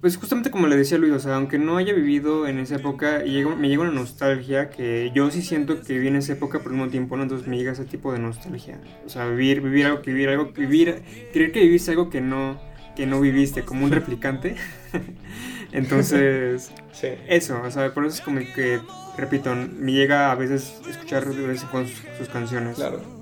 pues 0.00 0.16
justamente 0.16 0.50
como 0.50 0.66
le 0.66 0.76
decía 0.76 0.96
Luis, 0.96 1.12
o 1.12 1.20
sea, 1.20 1.36
aunque 1.36 1.58
no 1.58 1.76
haya 1.76 1.92
vivido 1.92 2.46
en 2.46 2.58
esa 2.58 2.76
época, 2.76 3.22
me 3.24 3.68
llega 3.68 3.82
una 3.82 3.90
nostalgia 3.90 4.70
que 4.70 5.12
yo 5.14 5.30
sí 5.30 5.42
siento 5.42 5.82
que 5.82 5.92
viví 5.92 6.08
en 6.08 6.16
esa 6.16 6.32
época, 6.32 6.58
pero 6.58 6.70
al 6.70 6.76
mismo 6.76 6.90
tiempo, 6.90 7.16
¿no? 7.16 7.24
Entonces 7.24 7.46
me 7.46 7.58
llega 7.58 7.72
ese 7.72 7.84
tipo 7.84 8.12
de 8.12 8.18
nostalgia. 8.18 8.80
O 9.04 9.10
sea, 9.10 9.26
vivir, 9.28 9.60
vivir 9.60 9.86
algo, 9.86 10.02
vivir 10.02 10.30
algo, 10.30 10.52
vivir, 10.52 11.02
creer 11.32 11.52
que 11.52 11.60
viviste 11.60 11.90
algo 11.90 12.08
que 12.08 12.22
no, 12.22 12.58
que 12.96 13.06
no 13.06 13.20
viviste, 13.20 13.62
como 13.62 13.84
un 13.84 13.90
replicante. 13.90 14.56
Entonces... 15.72 16.72
Sí. 16.92 17.08
Eso, 17.28 17.62
o 17.62 17.70
sea, 17.70 17.94
por 17.94 18.04
eso 18.04 18.16
es 18.16 18.20
como 18.20 18.40
que, 18.40 18.78
repito, 19.16 19.54
me 19.54 19.92
llega 19.92 20.32
a 20.32 20.34
veces 20.34 20.82
escuchar 20.86 21.24
de 21.24 21.46
vez 21.46 21.62
en 21.62 21.68
cuando 21.68 21.88
sus, 21.88 22.04
sus 22.18 22.28
canciones. 22.28 22.76
Claro. 22.76 23.19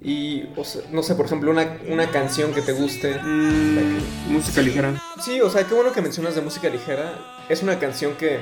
Y, 0.00 0.44
o 0.56 0.64
sea, 0.64 0.82
no 0.92 1.02
sé, 1.02 1.14
por 1.14 1.26
ejemplo, 1.26 1.50
una, 1.50 1.78
una 1.88 2.10
canción 2.10 2.52
que 2.52 2.62
te 2.62 2.72
guste. 2.72 3.18
Mm, 3.20 4.32
música 4.32 4.62
ligera. 4.62 5.02
Sí, 5.24 5.40
o 5.40 5.50
sea, 5.50 5.64
qué 5.66 5.74
bueno 5.74 5.92
que 5.92 6.00
mencionas 6.00 6.34
de 6.34 6.40
música 6.40 6.68
ligera. 6.68 7.14
Es 7.48 7.62
una 7.62 7.78
canción 7.78 8.14
que 8.14 8.40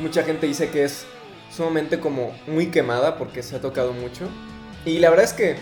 mucha 0.00 0.22
gente 0.22 0.46
dice 0.46 0.70
que 0.70 0.84
es 0.84 1.06
sumamente 1.54 2.00
como 2.00 2.34
muy 2.46 2.68
quemada 2.68 3.18
porque 3.18 3.42
se 3.42 3.56
ha 3.56 3.60
tocado 3.60 3.92
mucho. 3.92 4.28
Y 4.86 4.98
la 4.98 5.10
verdad 5.10 5.24
es 5.24 5.32
que, 5.32 5.56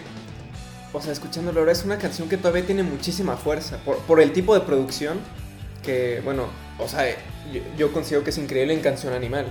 o 0.92 1.00
sea, 1.00 1.12
escuchándolo 1.12 1.60
ahora 1.60 1.72
es 1.72 1.84
una 1.84 1.98
canción 1.98 2.28
que 2.28 2.36
todavía 2.36 2.64
tiene 2.64 2.82
muchísima 2.82 3.36
fuerza 3.36 3.78
por, 3.84 3.98
por 3.98 4.20
el 4.20 4.32
tipo 4.32 4.54
de 4.54 4.60
producción 4.60 5.18
que, 5.82 6.20
bueno, 6.24 6.46
o 6.78 6.88
sea, 6.88 7.04
yo, 7.52 7.60
yo 7.76 7.92
considero 7.92 8.22
que 8.22 8.30
es 8.30 8.38
increíble 8.38 8.74
en 8.74 8.80
Canción 8.80 9.12
Animal. 9.12 9.46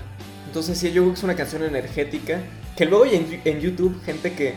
Entonces 0.48 0.78
sí, 0.78 0.92
yo 0.92 1.04
creo 1.04 1.14
que 1.14 1.20
es 1.20 1.24
una 1.24 1.36
canción 1.36 1.64
energética 1.64 2.40
que 2.76 2.86
luego 2.86 3.04
hay 3.04 3.16
en, 3.16 3.42
en 3.44 3.60
YouTube 3.60 4.02
gente 4.04 4.34
que, 4.34 4.56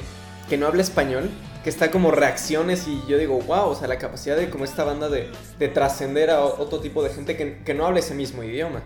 que 0.48 0.56
no 0.56 0.66
habla 0.66 0.82
español, 0.82 1.30
que 1.62 1.70
está 1.70 1.90
como 1.90 2.10
reacciones 2.10 2.86
y 2.86 3.02
yo 3.08 3.16
digo, 3.18 3.38
wow, 3.40 3.68
o 3.70 3.74
sea, 3.74 3.88
la 3.88 3.98
capacidad 3.98 4.36
de 4.36 4.50
como 4.50 4.64
esta 4.64 4.84
banda 4.84 5.08
de, 5.08 5.30
de 5.58 5.68
trascender 5.68 6.30
a 6.30 6.44
otro 6.44 6.80
tipo 6.80 7.02
de 7.02 7.10
gente 7.10 7.36
que, 7.36 7.62
que 7.64 7.74
no 7.74 7.86
habla 7.86 8.00
ese 8.00 8.14
mismo 8.14 8.42
idioma. 8.42 8.82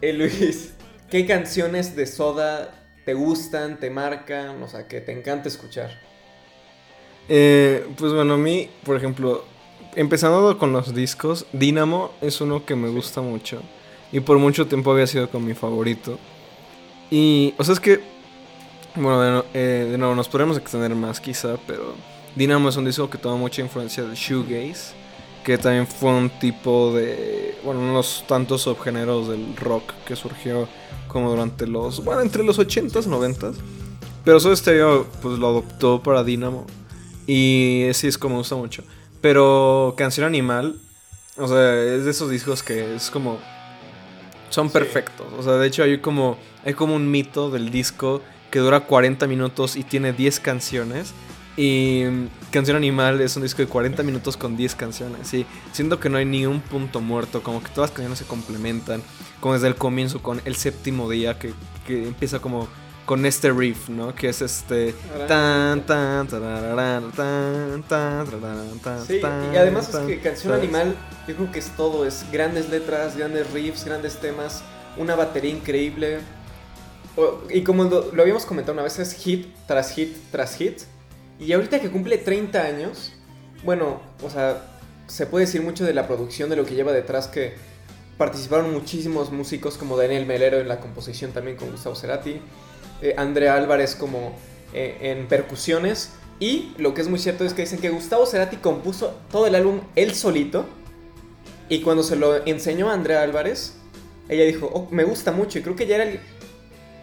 Eh, 0.00 0.12
Luis, 0.12 0.74
¿qué 1.10 1.26
canciones 1.26 1.96
de 1.96 2.06
Soda 2.06 2.72
te 3.04 3.14
gustan, 3.14 3.78
te 3.78 3.90
marcan, 3.90 4.62
o 4.62 4.68
sea, 4.68 4.88
que 4.88 5.00
te 5.00 5.12
encanta 5.12 5.48
escuchar? 5.48 5.90
Eh, 7.28 7.86
pues 7.96 8.12
bueno, 8.12 8.34
a 8.34 8.38
mí, 8.38 8.70
por 8.84 8.96
ejemplo, 8.96 9.44
empezando 9.94 10.58
con 10.58 10.72
los 10.72 10.94
discos, 10.94 11.46
Dynamo 11.52 12.12
es 12.20 12.40
uno 12.40 12.64
que 12.64 12.74
me 12.76 12.88
gusta 12.88 13.20
mucho. 13.20 13.62
Y 14.12 14.20
por 14.20 14.38
mucho 14.38 14.66
tiempo 14.66 14.92
había 14.92 15.06
sido 15.06 15.30
con 15.30 15.44
mi 15.44 15.54
favorito. 15.54 16.18
Y, 17.10 17.54
o 17.58 17.64
sea, 17.64 17.74
es 17.74 17.80
que, 17.80 18.00
bueno, 18.96 19.20
de, 19.22 19.30
no- 19.30 19.44
eh, 19.54 19.88
de 19.90 19.98
nuevo, 19.98 20.14
nos 20.14 20.28
podríamos 20.28 20.56
extender 20.56 20.94
más 20.94 21.20
quizá, 21.20 21.56
pero 21.66 21.94
Dynamo 22.34 22.68
es 22.68 22.76
un 22.76 22.84
disco 22.84 23.08
que 23.10 23.18
toma 23.18 23.36
mucha 23.36 23.62
influencia 23.62 24.02
del 24.02 24.14
shoegaze, 24.14 24.94
que 25.44 25.58
también 25.58 25.86
fue 25.86 26.10
un 26.10 26.30
tipo 26.30 26.92
de, 26.94 27.56
bueno, 27.64 27.80
unos 27.80 28.24
tantos 28.26 28.62
subgéneros 28.62 29.28
del 29.28 29.56
rock 29.56 29.92
que 30.06 30.16
surgió 30.16 30.68
como 31.08 31.30
durante 31.30 31.66
los, 31.66 32.04
bueno, 32.04 32.20
entre 32.22 32.42
los 32.44 32.58
80s, 32.58 33.06
90s. 33.06 33.54
Pero 34.24 34.40
Soda 34.40 34.56
Stereo, 34.56 35.06
pues 35.22 35.38
lo 35.38 35.46
adoptó 35.48 36.02
para 36.02 36.24
Dynamo. 36.24 36.66
Y 37.28 37.86
sí, 37.92 38.08
es 38.08 38.18
como 38.18 38.34
me 38.34 38.38
gusta 38.40 38.56
mucho. 38.56 38.82
Pero 39.20 39.94
Canción 39.96 40.26
Animal, 40.26 40.74
o 41.36 41.46
sea, 41.46 41.80
es 41.80 42.04
de 42.04 42.10
esos 42.10 42.28
discos 42.30 42.62
que 42.64 42.96
es 42.96 43.08
como. 43.10 43.38
Son 44.50 44.68
perfectos. 44.70 45.26
O 45.38 45.42
sea, 45.42 45.54
de 45.54 45.66
hecho 45.66 45.82
hay 45.84 45.98
como, 45.98 46.36
hay 46.64 46.74
como 46.74 46.94
un 46.96 47.08
mito 47.10 47.50
del 47.50 47.70
disco 47.70 48.20
que 48.56 48.60
dura 48.60 48.80
40 48.80 49.26
minutos 49.26 49.76
y 49.76 49.84
tiene 49.84 50.14
10 50.14 50.40
canciones. 50.40 51.12
Y 51.58 52.04
Canción 52.50 52.74
Animal 52.74 53.20
es 53.20 53.36
un 53.36 53.42
disco 53.42 53.60
de 53.60 53.68
40 53.68 54.02
minutos 54.02 54.38
con 54.38 54.56
10 54.56 54.74
canciones. 54.76 55.34
Y 55.34 55.44
siento 55.72 56.00
que 56.00 56.08
no 56.08 56.16
hay 56.16 56.24
ni 56.24 56.46
un 56.46 56.62
punto 56.62 57.02
muerto. 57.02 57.42
Como 57.42 57.62
que 57.62 57.68
todas 57.68 57.90
las 57.90 57.94
canciones 57.94 58.18
se 58.18 58.24
complementan. 58.24 59.02
Como 59.40 59.52
desde 59.52 59.68
el 59.68 59.74
comienzo 59.74 60.22
con 60.22 60.40
el 60.46 60.56
séptimo 60.56 61.10
día 61.10 61.38
que, 61.38 61.52
que 61.86 62.08
empieza 62.08 62.38
como 62.38 62.66
con 63.04 63.26
este 63.26 63.52
riff, 63.52 63.90
¿no? 63.90 64.14
Que 64.14 64.30
es 64.30 64.40
este... 64.40 64.94
Tan, 65.28 65.84
tan, 65.84 66.26
tarararán, 66.26 67.12
tan, 67.12 67.82
tan, 67.82 68.26
tararán, 68.26 68.78
tan, 68.82 69.06
Sí, 69.06 69.20
tan, 69.20 69.52
y 69.52 69.56
además 69.58 69.88
es 69.88 69.92
tan, 69.92 70.06
que 70.06 70.18
Canción 70.20 70.54
¿sabes? 70.54 70.64
Animal, 70.64 70.96
yo 71.28 71.36
creo 71.36 71.52
que 71.52 71.58
es 71.58 71.76
todo, 71.76 72.06
es 72.06 72.24
grandes 72.32 72.70
letras, 72.70 73.18
grandes 73.18 73.52
riffs, 73.52 73.84
grandes 73.84 74.16
temas, 74.16 74.62
una 74.96 75.14
batería 75.14 75.50
increíble. 75.50 76.20
Y 77.50 77.62
como 77.62 77.84
lo, 77.84 78.12
lo 78.12 78.22
habíamos 78.22 78.44
comentado 78.44 78.74
una 78.74 78.82
vez, 78.82 78.98
es 78.98 79.14
hit 79.14 79.46
tras 79.66 79.92
hit 79.92 80.16
tras 80.30 80.56
hit. 80.56 80.80
Y 81.38 81.52
ahorita 81.52 81.80
que 81.80 81.90
cumple 81.90 82.18
30 82.18 82.62
años, 82.62 83.12
bueno, 83.64 84.00
o 84.22 84.30
sea, 84.30 84.78
se 85.06 85.26
puede 85.26 85.46
decir 85.46 85.62
mucho 85.62 85.84
de 85.84 85.94
la 85.94 86.06
producción, 86.06 86.50
de 86.50 86.56
lo 86.56 86.64
que 86.64 86.74
lleva 86.74 86.92
detrás, 86.92 87.28
que 87.28 87.54
participaron 88.18 88.72
muchísimos 88.72 89.30
músicos 89.30 89.76
como 89.76 89.96
Daniel 89.96 90.26
Melero 90.26 90.58
en 90.58 90.68
la 90.68 90.80
composición 90.80 91.32
también 91.32 91.56
con 91.56 91.70
Gustavo 91.70 91.94
Cerati, 91.94 92.40
eh, 93.02 93.14
Andrea 93.16 93.54
Álvarez 93.54 93.94
como 93.94 94.34
eh, 94.72 94.96
en 95.02 95.28
percusiones. 95.28 96.12
Y 96.38 96.74
lo 96.78 96.94
que 96.94 97.00
es 97.02 97.08
muy 97.08 97.18
cierto 97.18 97.44
es 97.44 97.54
que 97.54 97.62
dicen 97.62 97.78
que 97.78 97.90
Gustavo 97.90 98.26
Cerati 98.26 98.56
compuso 98.56 99.14
todo 99.30 99.46
el 99.46 99.54
álbum 99.54 99.80
él 99.94 100.14
solito. 100.14 100.66
Y 101.68 101.80
cuando 101.80 102.02
se 102.02 102.16
lo 102.16 102.46
enseñó 102.46 102.90
a 102.90 102.94
Andrea 102.94 103.22
Álvarez, 103.22 103.74
ella 104.28 104.44
dijo, 104.44 104.70
"Oh, 104.72 104.88
me 104.90 105.04
gusta 105.04 105.32
mucho. 105.32 105.58
Y 105.58 105.62
creo 105.62 105.76
que 105.76 105.86
ya 105.86 105.96
era 105.96 106.04
el 106.04 106.20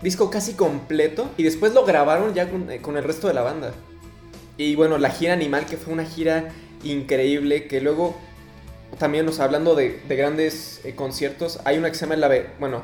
disco 0.03 0.29
casi 0.29 0.53
completo. 0.53 1.29
Y 1.37 1.43
después 1.43 1.73
lo 1.73 1.85
grabaron 1.85 2.33
ya 2.33 2.49
con, 2.49 2.69
eh, 2.71 2.81
con 2.81 2.97
el 2.97 3.03
resto 3.03 3.27
de 3.27 3.33
la 3.33 3.41
banda. 3.41 3.73
Y 4.57 4.75
bueno, 4.75 4.97
la 4.97 5.09
gira 5.09 5.33
Animal, 5.33 5.65
que 5.65 5.77
fue 5.77 5.93
una 5.93 6.05
gira 6.05 6.49
increíble. 6.83 7.67
Que 7.67 7.81
luego, 7.81 8.15
también, 8.99 9.31
sea, 9.33 9.45
hablando 9.45 9.73
de, 9.75 9.99
de 10.07 10.15
grandes 10.15 10.81
eh, 10.83 10.93
conciertos, 10.95 11.59
hay 11.65 11.77
una 11.77 11.89
que 11.89 11.95
se 11.95 12.05
llama 12.05 12.15
la, 12.17 12.29
bueno, 12.59 12.83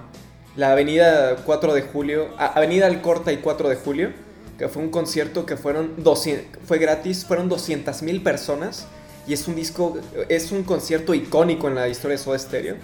la 0.56 0.72
Avenida 0.72 1.36
4 1.46 1.74
de 1.74 1.82
Julio, 1.84 2.30
a- 2.38 2.48
Avenida 2.54 2.88
Alcorta 2.88 3.32
y 3.32 3.38
4 3.38 3.70
de 3.70 3.76
Julio, 3.76 4.12
que 4.58 4.68
fue 4.68 4.82
un 4.82 4.90
concierto 4.90 5.46
que 5.46 5.56
fueron 5.56 6.04
200, 6.04 6.64
fue 6.66 6.80
gratis, 6.80 7.24
fueron 7.26 7.48
200 7.50 8.02
mil 8.02 8.22
personas. 8.24 8.88
Y 9.28 9.34
es 9.34 9.48
un 9.48 9.56
disco, 9.56 10.00
es 10.28 10.52
un 10.52 10.64
concierto 10.64 11.14
icónico 11.14 11.68
en 11.68 11.76
la 11.76 11.88
historia 11.88 12.18
de 12.18 12.24
Soda 12.24 12.40
Stereo. 12.40 12.76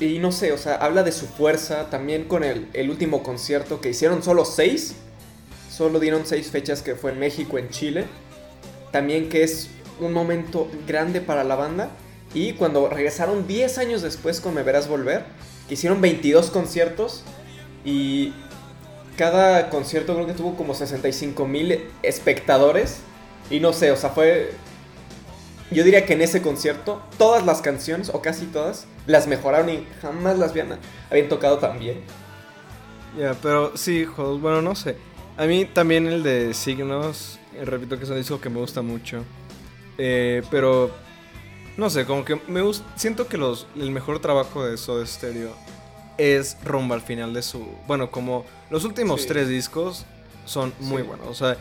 Y 0.00 0.18
no 0.18 0.32
sé, 0.32 0.52
o 0.52 0.58
sea, 0.58 0.76
habla 0.76 1.02
de 1.02 1.12
su 1.12 1.26
fuerza. 1.26 1.90
También 1.90 2.24
con 2.24 2.44
el, 2.44 2.68
el 2.72 2.90
último 2.90 3.22
concierto 3.22 3.80
que 3.80 3.90
hicieron 3.90 4.22
solo 4.22 4.44
seis. 4.44 4.94
Solo 5.70 6.00
dieron 6.00 6.26
seis 6.26 6.50
fechas 6.50 6.82
que 6.82 6.94
fue 6.94 7.12
en 7.12 7.18
México, 7.18 7.58
en 7.58 7.70
Chile. 7.70 8.04
También 8.90 9.28
que 9.28 9.42
es 9.42 9.68
un 10.00 10.12
momento 10.12 10.68
grande 10.86 11.20
para 11.20 11.44
la 11.44 11.56
banda. 11.56 11.90
Y 12.34 12.54
cuando 12.54 12.88
regresaron 12.88 13.46
10 13.46 13.78
años 13.78 14.02
después 14.02 14.40
con 14.40 14.54
Me 14.54 14.62
Verás 14.62 14.88
Volver, 14.88 15.24
que 15.68 15.74
hicieron 15.74 16.00
22 16.00 16.50
conciertos. 16.50 17.24
Y 17.84 18.32
cada 19.16 19.70
concierto 19.70 20.14
creo 20.14 20.26
que 20.26 20.32
tuvo 20.32 20.56
como 20.56 20.74
65 20.74 21.46
mil 21.46 21.80
espectadores. 22.02 22.98
Y 23.50 23.60
no 23.60 23.72
sé, 23.72 23.90
o 23.90 23.96
sea, 23.96 24.10
fue 24.10 24.52
yo 25.72 25.84
diría 25.84 26.04
que 26.06 26.12
en 26.14 26.22
ese 26.22 26.42
concierto, 26.42 27.02
todas 27.18 27.44
las 27.44 27.60
canciones, 27.62 28.10
o 28.12 28.20
casi 28.22 28.46
todas, 28.46 28.86
las 29.06 29.26
mejoraron 29.26 29.68
y 29.70 29.86
jamás 30.00 30.38
las 30.38 30.50
habían, 30.50 30.78
habían 31.10 31.28
tocado 31.28 31.58
tan 31.58 31.78
bien. 31.78 32.00
Ya, 33.18 33.34
pero 33.42 33.76
sí, 33.76 34.04
jo- 34.04 34.38
bueno, 34.38 34.62
no 34.62 34.74
sé. 34.74 34.96
A 35.36 35.44
mí 35.46 35.64
también 35.64 36.06
el 36.06 36.22
de 36.22 36.54
Signos, 36.54 37.38
eh, 37.54 37.64
repito 37.64 37.96
que 37.98 38.04
es 38.04 38.10
un 38.10 38.16
disco 38.16 38.40
que 38.40 38.48
me 38.48 38.58
gusta 38.60 38.82
mucho. 38.82 39.24
Eh, 39.98 40.42
pero, 40.50 40.90
no 41.76 41.90
sé, 41.90 42.04
como 42.06 42.24
que 42.24 42.40
me 42.48 42.62
gusta, 42.62 42.84
siento 42.96 43.26
que 43.28 43.36
los, 43.36 43.66
el 43.76 43.90
mejor 43.90 44.20
trabajo 44.20 44.64
de 44.64 44.76
Soda 44.76 45.06
Stereo 45.06 45.52
es 46.18 46.56
rumbo 46.64 46.94
al 46.94 47.02
final 47.02 47.32
de 47.34 47.42
su... 47.42 47.66
Bueno, 47.86 48.10
como 48.10 48.44
los 48.70 48.84
últimos 48.84 49.22
Sí. 49.22 49.28
tres 49.28 49.48
discos 49.48 50.04
son 50.44 50.72
muy 50.80 51.02
Sí. 51.02 51.08
buenos. 51.08 51.26
O 51.28 51.34
sea, 51.34 51.56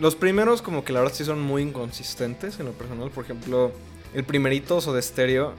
los 0.00 0.16
primeros 0.16 0.62
como 0.62 0.84
que 0.84 0.92
la 0.92 1.00
verdad 1.00 1.14
sí 1.14 1.24
son 1.24 1.40
muy 1.40 1.62
inconsistentes 1.62 2.58
en 2.58 2.66
lo 2.66 2.72
personal. 2.72 3.10
Por 3.10 3.24
ejemplo, 3.24 3.72
el 4.14 4.24
primerito 4.24 4.80
Soda 4.80 5.00
Stereo 5.00 5.54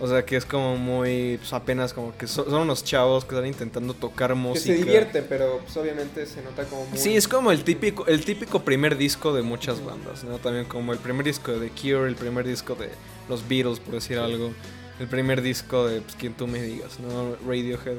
O 0.00 0.08
sea, 0.08 0.24
que 0.24 0.36
es 0.36 0.44
como 0.44 0.76
muy, 0.76 1.36
pues 1.36 1.52
apenas 1.52 1.92
como 1.92 2.16
que 2.16 2.26
son, 2.26 2.46
son 2.46 2.62
unos 2.62 2.82
chavos 2.82 3.24
que 3.24 3.34
están 3.34 3.46
intentando 3.46 3.94
tocar 3.94 4.30
Que 4.30 4.34
música. 4.34 4.74
se 4.74 4.74
divierten, 4.74 5.26
pero 5.28 5.58
pues, 5.58 5.76
obviamente 5.76 6.26
se 6.26 6.42
nota 6.42 6.64
como 6.64 6.86
muy... 6.86 6.98
Sí, 6.98 7.14
es 7.14 7.28
como 7.28 7.52
el 7.52 7.62
típico, 7.62 8.06
el 8.06 8.24
típico 8.24 8.62
primer 8.64 8.96
disco 8.96 9.32
de 9.32 9.42
muchas 9.42 9.84
bandas, 9.84 10.24
¿no? 10.24 10.38
También 10.38 10.64
como 10.64 10.92
el 10.92 10.98
primer 10.98 11.24
disco 11.24 11.52
de 11.52 11.68
The 11.68 11.80
Cure, 11.80 12.08
el 12.08 12.16
primer 12.16 12.46
disco 12.46 12.74
de 12.74 12.88
los 13.28 13.46
Beatles, 13.46 13.78
por 13.78 13.94
decir 13.94 14.18
algo. 14.18 14.52
El 14.98 15.06
primer 15.06 15.40
disco 15.42 15.86
de 15.86 16.00
pues, 16.00 16.16
quien 16.16 16.34
tú 16.34 16.46
me 16.46 16.60
digas, 16.60 16.98
¿no? 16.98 17.36
Radiohead. 17.46 17.98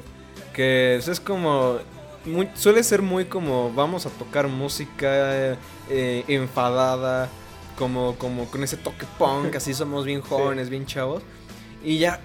Que 0.52 0.96
es 0.96 1.20
como... 1.20 1.78
muy- 2.26 2.48
suele 2.54 2.82
ser 2.82 3.02
muy 3.02 3.26
como 3.26 3.72
vamos 3.72 4.06
a 4.06 4.10
tocar 4.10 4.48
música 4.48 5.56
eh, 5.90 6.24
enfadada, 6.28 7.28
como, 7.76 8.14
como 8.16 8.46
con 8.50 8.62
ese 8.62 8.76
toque 8.76 9.06
punk, 9.18 9.54
así 9.56 9.74
somos 9.74 10.04
bien 10.04 10.20
jóvenes, 10.20 10.70
bien 10.70 10.86
chavos. 10.86 11.22
Y 11.82 11.98
ya 11.98 12.20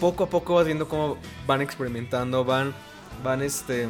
poco 0.00 0.24
a 0.24 0.30
poco 0.30 0.54
vas 0.54 0.66
viendo 0.66 0.88
cómo 0.88 1.16
van 1.46 1.60
experimentando, 1.60 2.44
van, 2.44 2.74
van 3.22 3.42
este 3.42 3.88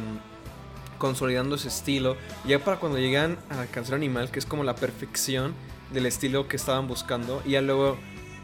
consolidando 0.97 1.55
ese 1.55 1.67
estilo. 1.67 2.15
Ya 2.45 2.59
para 2.59 2.77
cuando 2.79 2.97
llegan 2.97 3.37
a 3.49 3.55
la 3.57 3.65
canción 3.67 3.95
Animal, 3.95 4.31
que 4.31 4.39
es 4.39 4.45
como 4.45 4.63
la 4.63 4.75
perfección 4.75 5.53
del 5.91 6.05
estilo 6.05 6.47
que 6.47 6.55
estaban 6.55 6.87
buscando, 6.87 7.41
y 7.45 7.51
ya 7.51 7.61
luego 7.61 7.97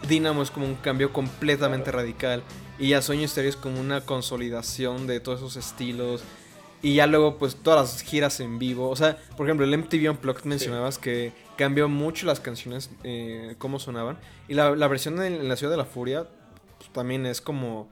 Dynamo 0.07 0.41
es 0.43 0.51
como 0.51 0.65
un 0.65 0.75
cambio 0.75 1.11
completamente 1.13 1.91
radical. 1.91 2.43
Y 2.77 2.89
ya 2.89 3.01
Sueño 3.01 3.25
Estéreo 3.25 3.49
es 3.49 3.57
como 3.57 3.79
una 3.79 4.01
consolidación 4.01 5.05
de 5.07 5.19
todos 5.19 5.39
esos 5.39 5.57
estilos. 5.57 6.21
Y 6.81 6.95
ya 6.95 7.07
luego, 7.07 7.37
pues 7.37 7.55
todas 7.57 7.93
las 7.93 8.01
giras 8.01 8.39
en 8.39 8.57
vivo. 8.57 8.89
O 8.89 8.95
sea, 8.95 9.17
por 9.35 9.45
ejemplo, 9.45 9.65
el 9.65 9.77
MTV 9.77 10.11
Unplugged 10.11 10.45
mencionabas 10.45 10.97
que 10.97 11.33
cambió 11.57 11.89
mucho 11.89 12.25
las 12.25 12.39
canciones, 12.39 12.89
eh, 13.03 13.55
cómo 13.57 13.79
sonaban. 13.79 14.17
Y 14.47 14.53
la, 14.53 14.75
la 14.75 14.87
versión 14.87 15.21
en, 15.21 15.33
en 15.33 15.49
la 15.49 15.55
Ciudad 15.57 15.71
de 15.71 15.77
la 15.77 15.85
Furia 15.85 16.27
pues, 16.77 16.91
también 16.91 17.25
es 17.25 17.41
como. 17.41 17.89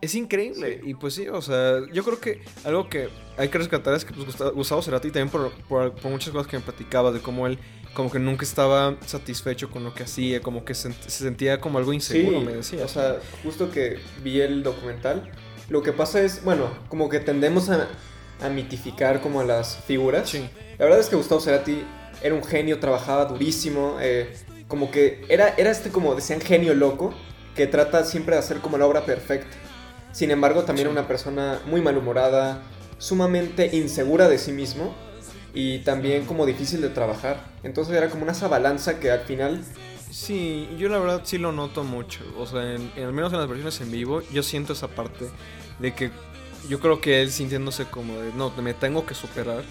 Es 0.00 0.14
increíble. 0.14 0.80
Y 0.84 0.94
pues 0.94 1.14
sí, 1.14 1.26
o 1.26 1.42
sea, 1.42 1.80
yo 1.92 2.04
creo 2.04 2.20
que 2.20 2.42
algo 2.64 2.88
que 2.88 3.08
hay 3.36 3.48
que 3.48 3.58
rescatar 3.58 3.94
es 3.94 4.04
que 4.04 4.14
pues, 4.14 4.36
Gustavo, 4.54 4.80
Cerati 4.80 5.10
también 5.10 5.28
por, 5.28 5.50
por, 5.68 5.92
por 5.94 6.10
muchas 6.12 6.30
cosas 6.30 6.46
que 6.46 6.56
me 6.56 6.62
platicaba 6.62 7.10
de 7.10 7.20
cómo 7.20 7.48
él 7.48 7.58
como 7.94 8.10
que 8.12 8.20
nunca 8.20 8.44
estaba 8.44 8.96
satisfecho 9.06 9.70
con 9.70 9.82
lo 9.82 9.92
que 9.92 10.04
hacía, 10.04 10.40
como 10.40 10.64
que 10.64 10.74
se, 10.74 10.92
se 10.92 11.10
sentía 11.10 11.60
como 11.60 11.78
algo 11.78 11.92
inseguro, 11.92 12.38
Sí, 12.38 12.46
me 12.46 12.52
decía. 12.52 12.84
O 12.84 12.88
sea, 12.88 13.18
justo 13.42 13.72
que 13.72 13.98
vi 14.22 14.40
el 14.40 14.62
documental, 14.62 15.32
lo 15.68 15.82
que 15.82 15.92
pasa 15.92 16.22
es, 16.22 16.44
bueno, 16.44 16.70
como 16.88 17.08
que 17.08 17.18
tendemos 17.18 17.68
a, 17.70 17.88
a 18.40 18.48
mitificar 18.48 19.20
como 19.20 19.40
a 19.40 19.44
las 19.44 19.76
figuras. 19.86 20.28
Sí. 20.30 20.48
La 20.78 20.84
verdad 20.84 21.00
es 21.00 21.08
que 21.08 21.16
Gustavo 21.16 21.40
Cerati 21.40 21.82
era 22.22 22.34
un 22.34 22.44
genio, 22.44 22.78
trabajaba 22.78 23.24
durísimo, 23.26 23.96
eh, 24.00 24.34
como 24.68 24.90
que 24.90 25.24
era, 25.28 25.54
era 25.56 25.70
este 25.70 25.90
como 25.90 26.14
decían 26.14 26.40
genio 26.40 26.74
loco, 26.74 27.14
que 27.54 27.66
trata 27.66 28.04
siempre 28.04 28.34
de 28.34 28.40
hacer 28.40 28.58
como 28.58 28.78
la 28.78 28.86
obra 28.86 29.04
perfecta. 29.04 29.56
Sin 30.12 30.30
embargo, 30.30 30.62
también 30.64 30.86
Sí. 30.88 30.92
era 30.92 31.00
una 31.00 31.08
persona 31.08 31.60
muy 31.66 31.80
malhumorada, 31.80 32.62
sumamente 32.98 33.70
insegura 33.76 34.28
de 34.28 34.38
sí 34.38 34.52
mismo 34.52 34.94
y 35.54 35.78
también 35.80 36.24
como 36.26 36.46
difícil 36.46 36.80
de 36.80 36.88
trabajar. 36.88 37.44
Entonces 37.62 37.96
era 37.96 38.08
como 38.10 38.22
una 38.24 38.32
esa 38.32 38.48
balanza 38.48 38.98
que 39.00 39.10
al 39.10 39.20
final 39.20 39.62
Sí, 40.10 40.68
yo 40.78 40.88
la 40.88 40.98
verdad 40.98 41.20
sí 41.24 41.38
lo 41.38 41.52
noto 41.52 41.84
mucho. 41.84 42.20
O 42.38 42.46
sea, 42.46 42.74
en- 42.74 42.90
en- 42.96 43.04
al 43.04 43.12
menos 43.12 43.32
en 43.32 43.38
las 43.38 43.46
versiones 43.48 43.80
en 43.80 43.90
vivo, 43.90 44.22
yo 44.32 44.42
siento 44.42 44.72
esa 44.72 44.88
parte 44.88 45.26
de 45.78 45.94
que 45.94 46.10
yo 46.68 46.80
creo 46.80 47.00
que 47.00 47.22
él 47.22 47.30
sintiéndose 47.30 47.84
como 47.86 48.18
de, 48.20 48.32
no, 48.32 48.50
me 48.62 48.74
tengo 48.74 49.04
que 49.06 49.14
superar. 49.14 49.64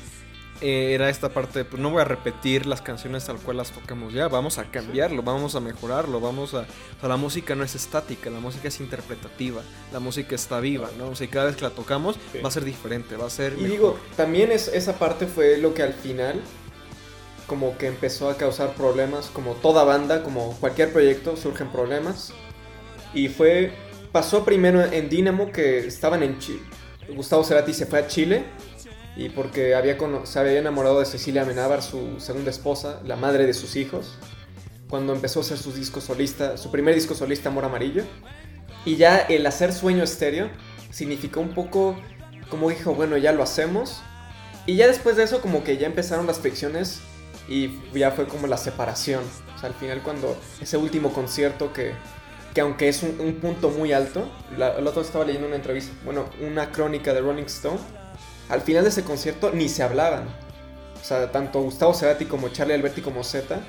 eh, 0.62 0.94
era 0.96 1.10
esta 1.10 1.30
parte 1.30 1.60
de, 1.60 1.66
pues 1.66 1.80
no 1.82 1.92
voy 1.92 2.02
a 2.02 2.06
repetir 2.06 2.66
las 2.66 2.82
canciones 2.82 3.26
tal 3.26 3.38
cual 3.38 3.58
las 3.58 3.72
tocamos 3.72 4.12
ya, 4.14 4.28
vamos 4.28 4.58
a 4.58 4.64
cambiarlo, 4.72 5.22
vamos 5.22 5.54
a 5.56 5.60
mejorarlo, 5.60 6.20
vamos 6.20 6.54
a... 6.56 6.62
O 6.62 7.00
sea, 7.00 7.10
la 7.10 7.18
música 7.18 7.54
no 7.56 7.64
es 7.64 7.76
estática, 7.76 8.30
la 8.32 8.40
música 8.40 8.68
es 8.70 8.80
interpretativa, 8.80 9.62
la 9.94 10.00
música 10.00 10.34
está 10.36 10.60
viva, 10.60 10.90
¿no? 10.98 11.10
O 11.10 11.16
sea, 11.16 11.26
y 11.26 11.30
cada 11.30 11.46
vez 11.46 11.56
que 11.58 11.62
la 11.64 11.70
tocamos 11.72 12.16
Sí. 12.32 12.40
va 12.44 12.50
a 12.50 12.52
ser 12.52 12.66
diferente, 12.66 13.16
va 13.18 13.28
a 13.28 13.30
ser... 13.30 13.54
Y 13.60 13.68
mejor. 13.68 13.70
digo, 13.70 14.00
también 14.16 14.52
es, 14.52 14.68
esa 14.70 14.98
parte 14.98 15.28
fue 15.28 15.58
lo 15.58 15.74
que 15.76 15.84
al 15.84 15.94
final 15.94 16.42
como 17.46 17.78
que 17.78 17.88
empezó 17.88 18.30
a 18.30 18.36
causar 18.38 18.74
problemas, 18.74 19.28
como 19.28 19.54
toda 19.54 19.84
banda, 19.86 20.22
como 20.24 20.58
cualquier 20.60 20.92
proyecto, 20.92 21.38
surgen 21.38 21.70
problemas. 21.72 22.34
Y 23.14 23.30
fue, 23.30 23.72
pasó 24.12 24.44
primero 24.46 24.84
en 24.84 25.10
Dynamo 25.10 25.52
que 25.52 25.80
estaban 25.88 26.24
en 26.24 26.40
Chile. 26.40 26.62
Gustavo 27.16 27.44
Cerati 27.44 27.74
se 27.74 27.86
fue 27.86 28.00
a 28.00 28.08
Chile 28.08 28.46
y 29.16 29.30
porque 29.30 29.76
había 29.76 29.98
se 30.24 30.40
había 30.40 30.60
enamorado 30.60 31.00
de 31.00 31.06
Cecilia 31.06 31.44
Amenábar, 31.44 31.82
su 31.82 32.20
segunda 32.20 32.52
esposa, 32.52 33.02
la 33.06 33.16
madre 33.16 33.46
de 33.46 33.54
sus 33.54 33.76
hijos, 33.76 34.18
cuando 34.90 35.14
empezó 35.14 35.40
a 35.40 35.44
hacer 35.44 35.58
sus 35.58 35.76
discos 35.76 36.04
solista, 36.04 36.58
su 36.58 36.72
primer 36.72 36.96
disco 36.96 37.16
solista, 37.16 37.50
Amor 37.50 37.66
Amarillo. 37.66 38.04
Y 38.86 38.96
ya 38.96 39.18
el 39.18 39.46
hacer 39.46 39.74
Sueño 39.74 40.04
Estéreo 40.04 40.50
significó 40.92 41.42
un 41.42 41.50
poco 41.50 41.98
como 42.50 42.70
dijo, 42.70 42.94
bueno, 42.94 43.18
ya 43.18 43.32
lo 43.32 43.44
hacemos. 43.44 44.02
Y 44.66 44.76
ya 44.76 44.88
después 44.88 45.16
de 45.16 45.24
eso 45.24 45.42
como 45.42 45.64
que 45.64 45.78
ya 45.78 45.88
empezaron 45.88 46.28
las 46.28 46.40
fricciones 46.40 47.00
y 47.48 47.72
ya 47.94 48.12
fue 48.12 48.28
como 48.28 48.48
la 48.48 48.58
separación. 48.58 49.24
O 49.56 49.60
sea, 49.60 49.70
al 49.70 49.76
final 49.76 50.02
cuando 50.04 50.38
ese 50.62 50.78
último 50.78 51.14
concierto 51.14 51.72
que, 51.74 51.94
que 52.58 52.62
aunque 52.62 52.90
es 52.90 53.04
un, 53.04 53.20
un 53.20 53.36
punto 53.36 53.70
muy 53.70 53.94
alto, 53.94 54.28
el 54.52 54.88
otro 54.88 55.04
estaba 55.04 55.24
leyendo 55.24 55.46
una 55.46 55.58
entrevista, 55.58 55.94
bueno, 56.04 56.26
una 56.42 56.72
crónica 56.72 57.14
de 57.14 57.22
Rolling 57.22 57.44
Stone, 57.44 57.78
al 58.50 58.62
final 58.62 58.82
de 58.82 58.90
ese 58.90 59.04
concierto 59.04 59.52
ni 59.54 59.70
se 59.70 59.84
hablaban. 59.84 60.24
O 61.00 61.06
sea, 61.06 61.32
tanto 61.32 61.62
Gustavo 61.62 61.94
Cerati 61.94 62.26
como 62.26 62.50
Charlie 62.50 62.74
Alberti 62.74 63.02
como 63.02 63.24
Z 63.24 63.60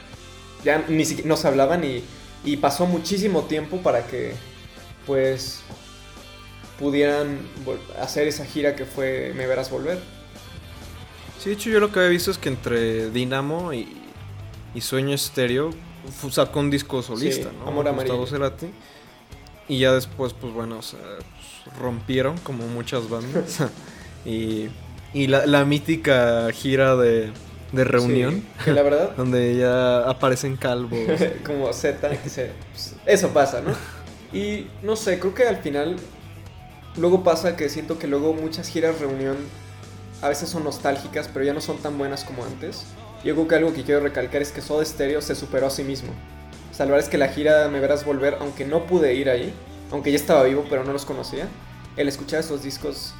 ya 0.65 0.87
ni 0.89 1.05
siquiera 1.05 1.29
no 1.29 1.37
se 1.37 1.49
hablaban 1.49 1.85
y, 1.85 2.57
pasó 2.63 2.87
muchísimo 2.87 3.43
tiempo 3.43 3.77
para 3.83 4.07
que 4.07 4.33
pues 5.07 5.61
pudieran 6.79 7.41
hacer 8.01 8.27
esa 8.27 8.47
gira 8.47 8.75
que 8.75 8.87
fue 8.87 9.35
Me 9.37 9.47
Verás 9.47 9.71
Volver. 9.71 9.99
Sí, 11.39 11.51
de 11.51 11.57
hecho 11.57 11.69
yo 11.69 11.79
lo 11.79 11.93
que 11.93 11.99
había 11.99 12.13
visto 12.13 12.31
es 12.31 12.39
que 12.39 12.49
entre 12.49 13.11
Dinamo 13.11 13.75
y, 13.75 13.87
y 14.75 14.81
Sueño 14.81 15.15
Estéreo 15.15 15.73
sacó 16.31 16.61
un 16.61 16.71
disco 16.71 17.03
solista, 17.03 17.51
Sí, 17.51 17.57
¿no? 17.59 17.69
Amor 17.69 17.93
Gustavo. 17.95 18.27
Cerati. 18.27 18.71
Y 19.69 19.79
ya 19.81 19.93
después, 19.93 20.33
pues 20.33 20.53
bueno, 20.53 20.79
o 20.79 20.83
sea, 20.83 20.99
pues, 21.01 21.77
rompieron 21.79 22.39
como 22.39 22.67
muchas 22.67 23.09
bandas. 23.09 23.59
y 24.25 24.69
y 25.15 25.27
la, 25.27 25.47
la 25.47 25.65
mítica 25.65 26.49
gira 26.53 26.95
de, 26.97 27.31
de 27.73 27.85
reunión, 27.85 28.35
Sí, 28.59 28.65
que 28.67 28.73
la 28.73 28.83
verdad, 28.83 29.11
donde 29.17 29.57
ya 29.57 30.01
aparecen 30.09 30.57
calvos. 30.57 30.99
como 31.47 31.73
Z, 31.73 32.09
que 32.23 32.29
se- 32.29 32.53
pues, 32.73 32.95
eso 33.07 33.29
pasa, 33.31 33.61
¿no? 33.63 33.73
Y 34.37 34.67
no 34.83 34.97
sé, 34.97 35.19
creo 35.19 35.35
que 35.35 35.45
al 35.45 35.57
final, 35.59 35.97
luego 36.97 37.23
pasa 37.25 37.57
que 37.57 37.69
siento 37.71 37.99
que 37.99 38.07
luego 38.07 38.35
muchas 38.35 38.69
giras 38.69 39.01
reunión 39.01 39.37
a 40.21 40.29
veces 40.29 40.51
son 40.51 40.65
nostálgicas, 40.65 41.29
pero 41.33 41.45
ya 41.45 41.55
no 41.55 41.61
son 41.63 41.79
tan 41.79 41.97
buenas 41.97 42.25
como 42.25 42.45
antes. 42.45 42.85
Yo 43.25 43.35
creo 43.35 43.49
que 43.49 43.55
algo 43.57 43.73
que 43.73 43.83
quiero 43.83 44.01
recalcar 44.01 44.43
es 44.43 44.53
que 44.53 44.61
Soda 44.61 44.85
Stereo 44.85 45.21
se 45.21 45.35
superó 45.35 45.67
a 45.67 45.71
sí 45.71 45.83
mismo. 45.85 46.11
O 46.79 46.97
es 46.97 47.09
que 47.09 47.19
la 47.19 47.29
gira 47.29 47.69
Me 47.69 47.81
Verás 47.81 48.05
Volver, 48.05 48.37
aunque 48.41 48.65
no 48.65 48.87
pude 48.87 49.15
ir 49.15 49.29
ahí, 49.29 49.53
aunque 49.91 50.13
ya 50.13 50.17
estaba 50.17 50.45
vivo, 50.45 50.65
pero 50.71 50.85
no 50.85 50.93
los 50.93 51.05
conocía, 51.05 51.49
el 51.97 52.07
escuchar 52.07 52.41
esos 52.41 52.63
discos 52.63 53.15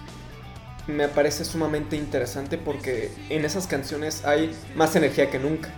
me 0.87 1.09
parece 1.09 1.45
sumamente 1.45 1.97
interesante 1.97 2.57
porque 2.57 3.11
en 3.29 3.45
esas 3.45 3.67
canciones 3.67 4.25
hay 4.25 4.55
más 4.77 4.95
energía 4.95 5.29
que 5.29 5.41
nunca. 5.41 5.71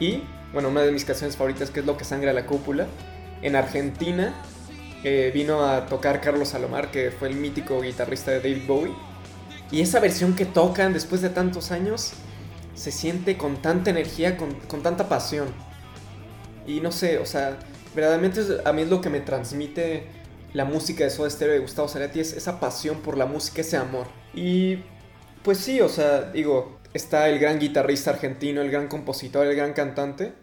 Y, 0.00 0.24
bueno, 0.52 0.68
una 0.68 0.82
de 0.82 0.90
mis 0.90 1.04
canciones 1.04 1.36
favoritas, 1.36 1.70
que 1.70 1.80
es 1.80 1.86
Lo 1.86 1.96
que 1.96 2.04
sangra 2.04 2.32
la 2.32 2.44
cúpula, 2.44 2.86
en 3.40 3.54
Argentina 3.54 4.34
eh, 5.04 5.30
vino 5.32 5.64
a 5.64 5.86
tocar 5.86 6.20
Carlos 6.20 6.48
Salomar, 6.48 6.90
que 6.90 7.12
fue 7.12 7.28
el 7.28 7.36
mítico 7.36 7.80
guitarrista 7.80 8.32
de 8.32 8.38
David 8.38 8.66
Bowie. 8.66 8.94
Y 9.70 9.80
esa 9.80 10.00
versión 10.00 10.34
que 10.34 10.44
tocan 10.44 10.92
después 10.92 11.22
de 11.22 11.30
tantos 11.30 11.70
años 11.70 12.12
se 12.78 12.92
siente 12.92 13.36
con 13.36 13.60
tanta 13.62 13.90
energía, 13.90 14.36
con, 14.36 14.54
con 14.68 14.82
tanta 14.82 15.08
pasión. 15.08 15.48
Y 16.66 16.80
no 16.80 16.92
sé, 16.92 17.18
o 17.18 17.26
sea, 17.26 17.58
verdaderamente 17.94 18.40
a 18.64 18.72
mí 18.72 18.82
es 18.82 18.88
lo 18.88 19.00
que 19.00 19.10
me 19.10 19.20
transmite 19.20 20.06
la 20.52 20.64
música 20.64 21.04
de 21.04 21.10
Soda 21.10 21.30
Stereo 21.30 21.54
de 21.54 21.60
Gustavo 21.60 21.88
Cerati, 21.88 22.20
es 22.20 22.32
esa 22.32 22.60
pasión 22.60 23.00
por 23.02 23.16
la 23.16 23.26
música, 23.26 23.60
ese 23.62 23.76
amor. 23.76 24.06
Y 24.34 24.78
pues 25.42 25.58
sí, 25.58 25.80
o 25.80 25.88
sea, 25.88 26.30
digo, 26.32 26.78
está 26.94 27.28
el 27.28 27.38
gran 27.38 27.58
guitarrista 27.58 28.10
argentino, 28.10 28.60
el 28.62 28.70
gran 28.70 28.88
compositor, 28.88 29.46
el 29.46 29.56
gran 29.56 29.72
cantante. 29.72 30.34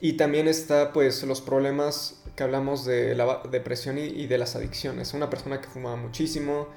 Y 0.00 0.14
también 0.14 0.48
está 0.48 0.92
pues 0.92 1.22
los 1.24 1.40
problemas 1.40 2.22
que 2.36 2.42
hablamos 2.42 2.84
de 2.84 3.14
la 3.14 3.42
depresión 3.50 3.98
y, 3.98 4.02
y 4.02 4.26
de 4.26 4.38
las 4.38 4.56
adicciones. 4.56 5.14
Una 5.14 5.30
persona 5.30 5.60
que 5.60 5.68
fumaba 5.68 5.96
muchísimo. 5.96 6.68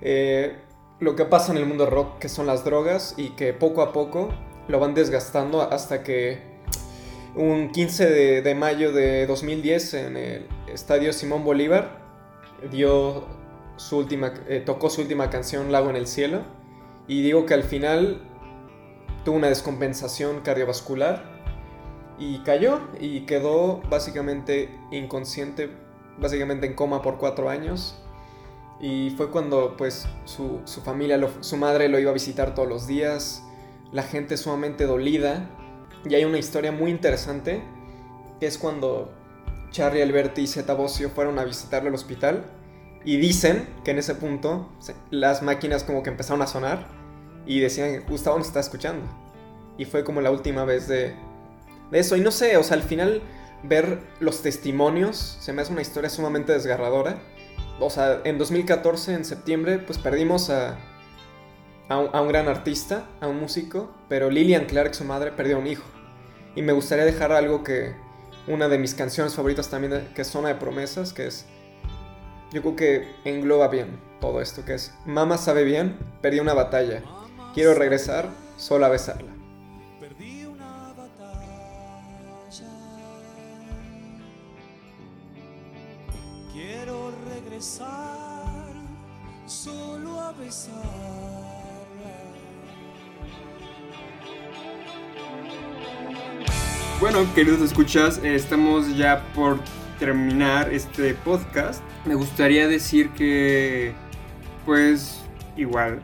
eh, 0.00 0.56
lo 1.00 1.16
que 1.16 1.24
pasa 1.24 1.52
en 1.52 1.58
el 1.58 1.66
mundo 1.66 1.86
rock, 1.86 2.18
que 2.18 2.28
son 2.28 2.46
las 2.46 2.64
drogas 2.64 3.14
y 3.16 3.30
que 3.30 3.52
poco 3.52 3.82
a 3.82 3.92
poco 3.92 4.30
lo 4.68 4.80
van 4.80 4.94
desgastando 4.94 5.62
hasta 5.62 6.02
que 6.02 6.40
un 7.34 7.70
15 7.70 8.06
de, 8.06 8.42
de 8.42 8.54
mayo 8.54 8.92
de 8.92 9.26
2010 9.26 9.94
en 9.94 10.16
el 10.16 10.48
estadio 10.66 11.12
Simón 11.12 11.44
Bolívar 11.44 11.98
dio 12.70 13.24
su 13.76 13.98
última, 13.98 14.32
eh, 14.48 14.62
tocó 14.64 14.88
su 14.88 15.02
última 15.02 15.28
canción 15.28 15.70
Lago 15.70 15.90
en 15.90 15.96
el 15.96 16.06
Cielo 16.06 16.42
y 17.06 17.22
digo 17.22 17.44
que 17.46 17.54
al 17.54 17.62
final 17.62 18.22
tuvo 19.24 19.36
una 19.36 19.48
descompensación 19.48 20.40
cardiovascular 20.40 21.36
y 22.18 22.38
cayó 22.38 22.80
y 22.98 23.26
quedó 23.26 23.82
básicamente 23.90 24.70
inconsciente 24.90 25.68
básicamente 26.18 26.66
en 26.66 26.74
coma 26.74 27.02
por 27.02 27.18
cuatro 27.18 27.50
años. 27.50 28.02
Y 28.80 29.10
fue 29.10 29.30
cuando 29.30 29.76
pues 29.76 30.06
su, 30.24 30.60
su 30.64 30.82
familia, 30.82 31.18
su 31.40 31.56
madre 31.56 31.88
lo 31.88 31.98
iba 31.98 32.10
a 32.10 32.14
visitar 32.14 32.54
todos 32.54 32.68
los 32.68 32.86
días, 32.86 33.42
la 33.92 34.02
gente 34.02 34.36
sumamente 34.36 34.84
dolida. 34.84 35.50
Y 36.08 36.14
hay 36.14 36.24
una 36.24 36.38
historia 36.38 36.72
muy 36.72 36.90
interesante, 36.90 37.62
que 38.38 38.46
es 38.46 38.58
cuando 38.58 39.12
Charlie 39.70 40.02
Alberti 40.02 40.42
y 40.42 40.46
Zeta 40.46 40.74
Bosio 40.74 41.10
fueron 41.10 41.38
a 41.38 41.44
visitarle 41.44 41.88
al 41.88 41.94
hospital. 41.94 42.44
Y 43.04 43.18
dicen 43.18 43.68
que 43.84 43.92
en 43.92 43.98
ese 43.98 44.16
punto 44.16 44.68
las 45.10 45.42
máquinas 45.42 45.84
como 45.84 46.02
que 46.02 46.10
empezaron 46.10 46.42
a 46.42 46.46
sonar 46.46 46.88
y 47.46 47.60
decían, 47.60 48.04
Gustavo 48.08 48.38
nos 48.38 48.48
está 48.48 48.60
escuchando. 48.60 49.06
Y 49.78 49.84
fue 49.84 50.04
como 50.04 50.20
la 50.20 50.30
última 50.30 50.64
vez 50.64 50.88
de, 50.88 51.14
de 51.90 51.98
eso. 51.98 52.16
Y 52.16 52.20
no 52.20 52.30
sé, 52.30 52.56
o 52.56 52.64
sea, 52.64 52.76
al 52.76 52.82
final 52.82 53.22
ver 53.62 54.00
los 54.20 54.42
testimonios 54.42 55.38
se 55.40 55.52
me 55.52 55.62
hace 55.62 55.72
una 55.72 55.82
historia 55.82 56.10
sumamente 56.10 56.52
desgarradora. 56.52 57.18
O 57.80 57.90
sea, 57.90 58.20
en 58.24 58.38
2014, 58.38 59.14
en 59.14 59.24
septiembre, 59.24 59.78
pues 59.78 59.98
perdimos 59.98 60.50
a, 60.50 60.78
a, 61.88 61.98
un, 61.98 62.28
gran 62.28 62.48
artista, 62.48 63.04
a 63.20 63.28
un 63.28 63.38
músico, 63.38 63.90
pero 64.08 64.30
Lillian 64.30 64.64
Clark, 64.64 64.94
su 64.94 65.04
madre, 65.04 65.32
perdió 65.32 65.56
a 65.56 65.58
un 65.58 65.66
hijo. 65.66 65.84
Y 66.54 66.62
me 66.62 66.72
gustaría 66.72 67.04
dejar 67.04 67.32
algo 67.32 67.62
que, 67.62 67.94
una 68.46 68.68
de 68.68 68.78
mis 68.78 68.94
canciones 68.94 69.34
favoritas 69.34 69.68
también, 69.68 70.08
que 70.14 70.22
es 70.22 70.28
Zona 70.28 70.48
de 70.48 70.54
Promesas, 70.54 71.12
que 71.12 71.26
es, 71.26 71.46
yo 72.52 72.62
creo 72.62 72.76
que 72.76 73.08
engloba 73.24 73.68
bien 73.68 74.00
todo 74.20 74.40
esto, 74.40 74.64
que 74.64 74.74
es, 74.74 74.94
Mamá 75.04 75.36
sabe 75.36 75.64
bien, 75.64 75.98
perdí 76.22 76.40
una 76.40 76.54
batalla, 76.54 77.02
quiero 77.54 77.74
regresar 77.74 78.28
solo 78.56 78.86
a 78.86 78.88
besarla. 78.88 79.35
Solo 89.46 90.20
a 90.20 90.32
Bueno, 97.00 97.26
queridos 97.34 97.60
escuchas, 97.60 98.20
eh, 98.22 98.36
estamos 98.36 98.96
ya 98.96 99.24
por 99.34 99.58
terminar 99.98 100.72
este 100.72 101.14
podcast. 101.14 101.82
Me 102.04 102.14
gustaría 102.14 102.68
decir 102.68 103.10
que, 103.10 103.92
pues, 104.64 105.22
igual, 105.56 106.00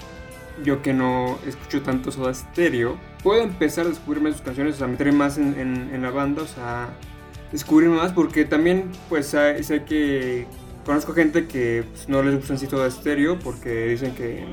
yo 0.64 0.82
que 0.82 0.92
no 0.92 1.38
escucho 1.46 1.82
tanto 1.82 2.10
Soda 2.10 2.34
Stereo, 2.34 2.98
puedo 3.22 3.42
empezar 3.42 3.86
a 3.86 3.90
descubrirme 3.90 4.32
sus 4.32 4.42
canciones, 4.42 4.74
o 4.74 4.78
sea, 4.78 4.88
meterme 4.88 5.12
más 5.12 5.38
en, 5.38 6.02
la 6.02 6.10
banda, 6.10 6.42
o 6.42 6.46
sea, 6.46 6.88
descubrir 7.52 7.88
más, 7.88 8.12
porque 8.12 8.44
también, 8.44 8.90
pues, 9.08 9.26
sé 9.26 9.84
que 9.86 10.46
conozco 10.85 11.12
gente 11.12 11.47
que 11.47 11.85
pues, 11.91 12.09
no 12.09 12.22
les 12.22 12.37
gusta 12.37 12.55
en 12.55 12.59
sí 12.59 12.66
todo 12.66 12.87
estéreo 12.87 13.39
porque 13.39 13.89
dicen 13.89 14.14
que 14.14 14.45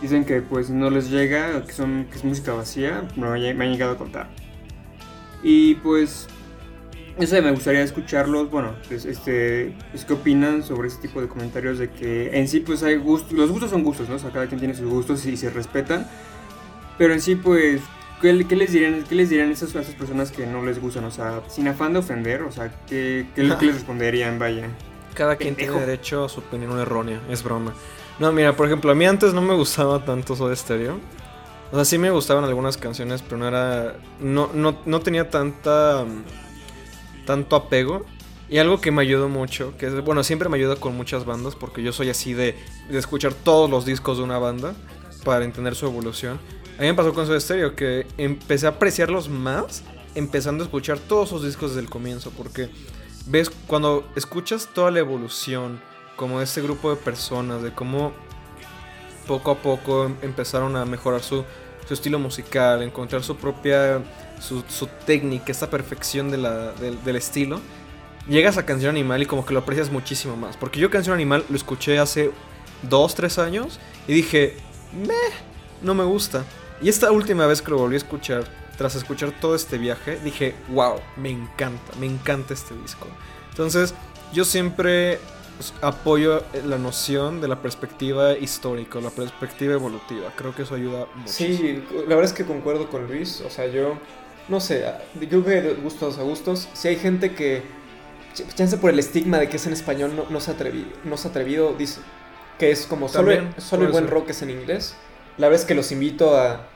dicen 0.00 0.24
que 0.24 0.40
pues 0.40 0.70
no 0.70 0.90
les 0.90 1.10
llega, 1.10 1.64
que 1.64 1.72
son 1.72 2.06
que 2.10 2.16
es 2.16 2.24
música 2.24 2.52
vacía, 2.52 3.06
me, 3.16 3.54
me 3.54 3.64
han 3.64 3.72
llegado 3.72 3.92
a 3.92 3.98
contar. 3.98 4.28
Y 5.42 5.74
pues 5.76 6.28
no 7.18 7.26
sé, 7.26 7.42
me 7.42 7.50
gustaría 7.50 7.82
escucharlos, 7.82 8.50
bueno, 8.50 8.74
pues, 8.88 9.04
este, 9.04 9.74
pues, 9.90 10.06
qué 10.06 10.14
opinan 10.14 10.62
sobre 10.62 10.88
este 10.88 11.08
tipo 11.08 11.20
de 11.20 11.28
comentarios 11.28 11.78
de 11.78 11.90
que 11.90 12.38
en 12.38 12.48
sí 12.48 12.60
pues 12.60 12.82
hay 12.82 12.96
gustos, 12.96 13.32
los 13.32 13.50
gustos 13.50 13.70
son 13.70 13.82
gustos, 13.82 14.08
¿no? 14.08 14.14
O 14.14 14.18
sea, 14.18 14.30
cada 14.30 14.46
quien 14.46 14.58
tiene 14.58 14.74
sus 14.74 14.88
gustos 14.88 15.26
y 15.26 15.36
se 15.36 15.50
respetan, 15.50 16.06
pero 16.96 17.12
en 17.12 17.20
sí 17.20 17.34
pues 17.34 17.82
¿Qué, 18.20 18.34
les 18.34 18.72
dirían, 18.72 19.02
¿Qué 19.08 19.14
les 19.14 19.30
dirían 19.30 19.48
a 19.48 19.52
esas, 19.52 19.74
esas 19.74 19.94
personas 19.94 20.30
que 20.30 20.46
no 20.46 20.62
les 20.62 20.78
gustan? 20.78 21.04
O 21.04 21.10
sea, 21.10 21.42
sin 21.48 21.68
afán 21.68 21.94
de 21.94 22.00
ofender, 22.00 22.42
o 22.42 22.52
sea, 22.52 22.70
¿qué, 22.86 23.26
qué, 23.34 23.50
qué 23.58 23.64
les 23.64 23.74
responderían? 23.76 24.38
Vaya. 24.38 24.68
Cada 25.14 25.36
quien 25.36 25.56
tiene 25.56 25.78
derecho 25.78 26.24
a 26.24 26.28
su 26.28 26.40
opinión 26.40 26.78
errónea, 26.78 27.20
es 27.28 27.42
broma. 27.42 27.74
No, 28.18 28.32
mira, 28.32 28.54
por 28.54 28.66
ejemplo, 28.66 28.90
a 28.90 28.94
mí 28.94 29.06
antes 29.06 29.32
no 29.32 29.42
me 29.42 29.54
gustaba 29.54 30.04
tanto 30.04 30.36
Soda 30.36 30.54
Stereo. 30.54 30.98
O 31.72 31.76
sea, 31.76 31.84
sí 31.84 31.98
me 31.98 32.10
gustaban 32.10 32.44
algunas 32.44 32.76
canciones, 32.76 33.22
pero 33.22 33.38
no 33.38 33.48
era. 33.48 33.96
No, 34.20 34.50
no, 34.52 35.00
tenía 35.00 35.30
tanta. 35.30 36.04
tanto 37.26 37.56
apego. 37.56 38.04
Y 38.48 38.58
algo 38.58 38.80
que 38.80 38.90
me 38.90 39.02
ayudó 39.02 39.28
mucho, 39.28 39.76
que 39.78 39.86
es, 39.86 40.04
bueno, 40.04 40.24
siempre 40.24 40.48
me 40.48 40.56
ayuda 40.56 40.74
con 40.74 40.96
muchas 40.96 41.24
bandas, 41.24 41.54
porque 41.54 41.84
yo 41.84 41.92
soy 41.92 42.10
así 42.10 42.34
de, 42.34 42.56
de 42.88 42.98
escuchar 42.98 43.32
todos 43.32 43.70
los 43.70 43.84
discos 43.86 44.18
de 44.18 44.24
una 44.24 44.38
banda 44.38 44.74
para 45.24 45.44
entender 45.44 45.76
su 45.76 45.86
evolución. 45.86 46.40
A 46.76 46.82
mí 46.82 46.88
me 46.88 46.94
pasó 46.94 47.14
con 47.14 47.26
Soda 47.26 47.38
Stereo, 47.38 47.76
que 47.76 48.08
empecé 48.18 48.66
a 48.66 48.70
apreciarlos 48.70 49.28
más 49.28 49.84
empezando 50.14 50.64
a 50.64 50.66
escuchar 50.66 50.98
todos 50.98 51.28
sus 51.28 51.44
discos 51.44 51.70
desde 51.70 51.82
el 51.82 51.90
comienzo, 51.90 52.32
porque 52.36 52.70
ves 53.30 53.50
cuando 53.66 54.04
escuchas 54.16 54.68
toda 54.74 54.90
la 54.90 54.98
evolución, 54.98 55.80
como 56.16 56.40
de 56.40 56.62
grupo 56.62 56.90
de 56.90 56.96
personas, 56.96 57.62
de 57.62 57.72
cómo 57.72 58.12
poco 59.26 59.52
a 59.52 59.58
poco 59.58 60.06
em, 60.06 60.16
empezaron 60.22 60.76
a 60.76 60.84
mejorar 60.84 61.22
su, 61.22 61.44
estilo 61.88 62.20
musical, 62.20 62.84
encontrar 62.84 63.24
su 63.24 63.36
propia, 63.36 64.00
su, 64.38 64.62
técnica, 65.06 65.50
esta 65.50 65.68
perfección 65.68 66.30
de 66.30 66.38
la, 66.38 66.70
del 66.72 67.16
estilo. 67.16 67.60
Llegas 68.28 68.58
a 68.58 68.64
Canción 68.64 68.90
Animal 68.90 69.22
y 69.22 69.26
como 69.26 69.44
que 69.44 69.52
lo 69.52 69.58
aprecias 69.60 69.90
muchísimo 69.90 70.36
más. 70.36 70.56
Porque 70.56 70.78
yo 70.78 70.88
Canción 70.88 71.14
Animal 71.14 71.44
lo 71.48 71.56
escuché 71.56 71.98
hace 71.98 72.30
2, 72.82 73.14
3 73.16 73.38
años 73.38 73.80
y 74.06 74.14
dije, 74.14 74.56
meh, 74.92 75.34
no 75.82 75.94
me 75.94 76.04
gusta. 76.04 76.44
Y 76.80 76.88
esta 76.88 77.10
última 77.10 77.46
vez 77.46 77.60
que 77.60 77.72
lo 77.72 77.78
volví 77.78 77.94
a 77.94 77.98
escuchar, 77.98 78.44
tras 78.80 78.94
escuchar 78.94 79.30
todo 79.38 79.54
este 79.54 79.76
viaje, 79.76 80.18
dije, 80.24 80.54
wow, 80.70 80.94
me 81.18 81.28
encanta, 81.28 81.92
me 82.00 82.06
encanta 82.06 82.54
este 82.54 82.74
disco. 82.76 83.08
Entonces, 83.50 83.92
yo 84.32 84.46
siempre 84.46 85.18
pues, 85.58 85.74
apoyo 85.82 86.42
la 86.64 86.78
noción 86.78 87.42
de 87.42 87.48
la 87.48 87.60
perspectiva 87.60 88.38
histórica, 88.38 88.98
la 89.02 89.10
perspectiva 89.10 89.74
evolutiva. 89.74 90.32
Creo 90.34 90.54
que 90.54 90.62
eso 90.62 90.76
ayuda 90.76 91.04
mucho. 91.14 91.30
Sí, 91.30 91.84
la 91.92 92.16
verdad 92.16 92.24
es 92.24 92.32
que 92.32 92.46
concuerdo 92.46 92.88
con 92.88 93.06
Luis. 93.06 93.42
O 93.42 93.50
sea, 93.50 93.66
yo, 93.66 93.98
no 94.48 94.60
sé, 94.60 94.82
yo 95.20 95.28
creo 95.28 95.44
que 95.44 95.60
de 95.60 95.74
gustos 95.74 96.16
a 96.16 96.22
gustos, 96.22 96.66
si 96.72 96.88
hay 96.88 96.96
gente 96.96 97.34
que, 97.34 97.62
chance 98.54 98.78
por 98.78 98.88
el 98.88 98.98
estigma 98.98 99.36
de 99.36 99.50
que 99.50 99.58
es 99.58 99.66
en 99.66 99.74
español, 99.74 100.16
no, 100.16 100.24
no 100.30 100.40
se 100.40 100.52
ha 100.52 100.54
atrevido, 100.54 100.88
no 101.04 101.18
se 101.18 101.28
atrevido, 101.28 101.74
dice 101.74 102.00
que 102.58 102.70
es 102.70 102.86
como 102.86 103.10
solo, 103.10 103.30
solo 103.58 103.84
el 103.84 103.92
buen 103.92 104.08
rock 104.08 104.30
es 104.30 104.40
en 104.40 104.48
inglés. 104.48 104.94
La 105.36 105.48
verdad 105.48 105.60
es 105.60 105.66
que 105.66 105.74
los 105.74 105.92
invito 105.92 106.34
a 106.38 106.66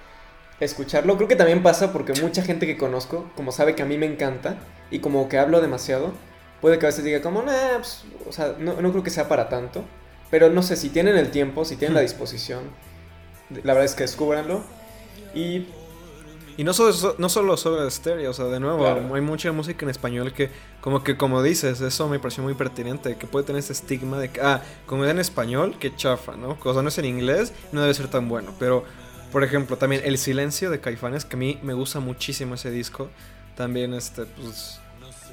escucharlo. 0.60 1.16
Creo 1.16 1.28
que 1.28 1.36
también 1.36 1.62
pasa 1.62 1.92
porque 1.92 2.12
mucha 2.20 2.42
gente 2.42 2.66
que 2.66 2.76
conozco, 2.76 3.30
como 3.36 3.52
sabe 3.52 3.74
que 3.74 3.82
a 3.82 3.86
mí 3.86 3.98
me 3.98 4.06
encanta 4.06 4.56
y 4.90 5.00
como 5.00 5.28
que 5.28 5.38
hablo 5.38 5.60
demasiado, 5.60 6.12
puede 6.60 6.78
que 6.78 6.86
a 6.86 6.88
veces 6.88 7.04
diga 7.04 7.20
como, 7.20 7.42
nah, 7.42 7.76
pues, 7.76 8.04
o 8.28 8.32
sea, 8.32 8.56
no, 8.58 8.76
creo 8.76 9.02
que 9.02 9.10
sea 9.10 9.28
para 9.28 9.48
tanto. 9.48 9.84
Pero 10.30 10.50
no 10.50 10.62
sé, 10.62 10.76
si 10.76 10.88
tienen 10.88 11.16
el 11.16 11.30
tiempo, 11.30 11.64
si 11.64 11.76
tienen 11.76 11.94
la 11.94 12.00
hmm. 12.00 12.04
disposición, 12.04 12.62
la 13.50 13.74
verdad 13.74 13.84
es 13.84 13.94
que 13.94 14.04
descúbranlo. 14.04 14.62
Y... 15.34 15.66
Y 16.56 16.62
no 16.62 16.72
solo, 16.72 17.16
no 17.18 17.28
solo 17.28 17.56
sobre 17.56 17.88
estéreo, 17.88 18.30
o 18.30 18.32
sea, 18.32 18.44
de 18.44 18.60
nuevo, 18.60 18.86
hay 18.86 19.20
mucha 19.20 19.50
música 19.50 19.84
en 19.84 19.90
español 19.90 20.32
que, 20.32 20.50
como 20.80 21.02
que, 21.02 21.16
como 21.16 21.42
dices, 21.42 21.80
eso 21.80 22.08
me 22.08 22.20
pareció 22.20 22.44
muy 22.44 22.54
pertinente, 22.54 23.16
que 23.16 23.26
puede 23.26 23.44
tener 23.44 23.58
ese 23.58 23.72
estigma 23.72 24.20
de 24.20 24.28
que, 24.30 24.40
ah, 24.40 24.62
como 24.86 25.04
es 25.04 25.10
en 25.10 25.18
español, 25.18 25.76
que 25.80 25.96
chafa, 25.96 26.36
¿no? 26.36 26.56
O 26.62 26.72
sea, 26.72 26.82
no 26.82 26.90
es 26.90 26.98
en 26.98 27.06
inglés, 27.06 27.52
no 27.72 27.80
debe 27.80 27.92
ser 27.92 28.06
tan 28.06 28.28
bueno, 28.28 28.54
pero 28.60 28.84
por 29.34 29.42
ejemplo, 29.42 29.76
también 29.76 30.02
El 30.04 30.16
Silencio 30.16 30.70
de 30.70 30.78
Caifanes, 30.78 31.24
que 31.24 31.34
a 31.34 31.38
mí 31.40 31.58
me 31.60 31.72
gusta 31.72 31.98
muchísimo 31.98 32.54
ese 32.54 32.70
disco. 32.70 33.10
También, 33.56 33.92
este, 33.92 34.26
pues. 34.26 34.78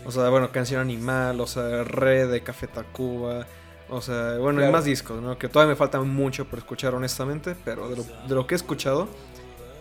O 0.05 0.11
sea, 0.11 0.27
bueno, 0.29 0.51
Canción 0.51 0.81
Animal, 0.81 1.39
o 1.39 1.45
sea, 1.45 1.83
Red 1.83 2.31
de 2.31 2.41
Café 2.41 2.65
Tacuba. 2.65 3.45
O 3.89 4.01
sea, 4.01 4.39
bueno, 4.39 4.65
hay 4.65 4.71
más 4.71 4.85
discos, 4.85 5.21
¿no? 5.21 5.37
Que 5.37 5.47
todavía 5.47 5.73
me 5.73 5.75
falta 5.75 6.01
mucho 6.01 6.45
por 6.45 6.57
escuchar, 6.57 6.95
honestamente. 6.95 7.55
Pero 7.63 7.89
de 7.89 8.33
lo, 8.33 8.47
que 8.47 8.55
he 8.55 8.57
escuchado, 8.57 9.07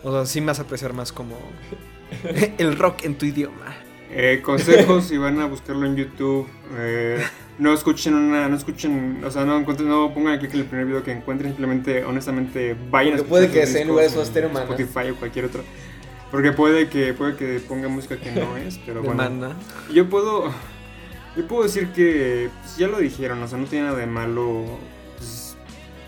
o 0.03 0.11
sea, 0.11 0.27
sí 0.27 0.39
me 0.39 0.51
hace 0.51 0.61
apreciar 0.61 0.93
más 0.93 1.11
como 1.11 1.39
el 2.59 2.77
rock 2.77 3.05
en 3.05 3.17
tu 3.17 3.25
idioma. 3.25 3.75
Eh, 4.11 4.43
consejos, 4.43 5.05
si 5.05 5.17
van 5.17 5.39
a 5.39 5.47
buscarlo 5.47 5.87
en 5.87 5.95
YouTube. 5.95 6.47
Eh, 6.77 7.25
no 7.61 7.75
escuchen 7.75 8.15
una, 8.15 8.49
no 8.49 8.55
escuchen, 8.55 9.23
o 9.23 9.29
sea, 9.29 9.45
no, 9.45 9.59
no 9.61 10.13
pongan 10.15 10.39
clic 10.39 10.51
en 10.55 10.61
el 10.61 10.65
primer 10.65 10.87
video 10.87 11.03
que 11.03 11.11
encuentren, 11.11 11.51
simplemente, 11.51 12.03
honestamente, 12.03 12.75
vayan 12.89 13.19
a 13.19 13.23
puede 13.23 13.51
que 13.51 13.67
sea 13.67 13.83
en 13.83 13.89
lugar 13.89 14.09
de 14.09 14.19
Spotify 14.19 15.11
o 15.11 15.15
cualquier 15.15 15.45
otro. 15.45 15.63
Porque 16.31 16.53
puede 16.53 16.89
que, 16.89 17.13
puede 17.13 17.35
que 17.35 17.59
ponga 17.59 17.87
música 17.87 18.17
que 18.17 18.31
no 18.31 18.57
es, 18.57 18.79
pero 18.79 19.03
bueno. 19.03 19.53
Yo 19.93 20.09
puedo, 20.09 20.51
yo 21.37 21.47
puedo 21.47 21.61
decir 21.61 21.89
que, 21.89 22.49
pues, 22.63 22.77
ya 22.77 22.87
lo 22.87 22.97
dijeron, 22.97 23.43
o 23.43 23.47
sea, 23.47 23.59
no 23.59 23.65
tiene 23.65 23.85
nada 23.85 23.99
de 23.99 24.07
malo 24.07 24.65
pues, 25.17 25.55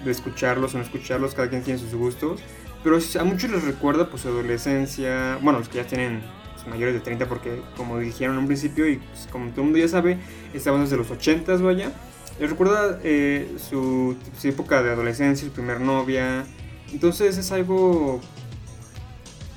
de 0.04 0.10
escucharlos 0.10 0.74
o 0.74 0.80
no 0.80 0.84
escucharlos, 0.84 1.36
cada 1.36 1.50
quien 1.50 1.62
tiene 1.62 1.80
sus 1.80 1.94
gustos. 1.94 2.42
Pero 2.84 2.98
a 2.98 3.24
muchos 3.24 3.52
les 3.52 3.64
recuerda 3.64 4.10
pues 4.10 4.24
su 4.24 4.28
adolescencia, 4.28 5.38
bueno, 5.40 5.60
los 5.60 5.70
que 5.70 5.78
ya 5.78 5.86
tienen 5.86 6.24
mayores 6.68 6.94
de 6.94 7.00
30 7.02 7.28
porque 7.28 7.62
como 7.78 8.00
dijeron 8.00 8.36
en 8.36 8.42
un 8.42 8.48
principio 8.48 8.88
y 8.88 8.98
pues, 8.98 9.28
como 9.32 9.50
todo 9.52 9.62
el 9.62 9.66
mundo 9.66 9.80
ya 9.80 9.88
sabe, 9.88 10.18
estamos 10.54 10.82
desde 10.82 10.98
los 10.98 11.10
80 11.12 11.58
vaya. 11.58 11.92
Les 12.40 12.50
recuerda 12.50 13.00
eh, 13.04 13.56
su, 13.70 14.16
época 14.44 14.82
de 14.82 14.92
adolescencia, 14.92 15.48
su 15.48 15.54
primer 15.54 15.80
novia. 15.80 16.46
Entonces 16.92 17.38
es 17.38 17.52
algo, 17.52 18.20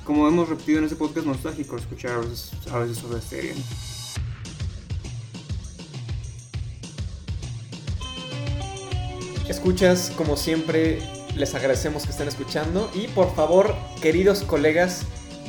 como 0.03 0.27
hemos 0.27 0.49
repetido 0.49 0.79
en 0.79 0.85
este 0.85 0.95
podcast, 0.95 1.25
nostálgico 1.25 1.75
escuchar 1.75 2.11
a 2.11 2.17
veces, 2.19 2.51
a 2.71 2.79
veces 2.79 2.97
sobre 2.97 3.17
escuchas, 9.67 10.13
como 10.15 10.37
siempre, 10.37 10.99
les 11.35 11.53
agradecemos 11.53 12.03
que 12.03 12.11
estén 12.11 12.29
escuchando. 12.29 12.89
Y 12.93 13.07
por 13.07 13.35
favor, 13.35 13.75
queridos 14.01 14.43
colegas, 14.43 15.05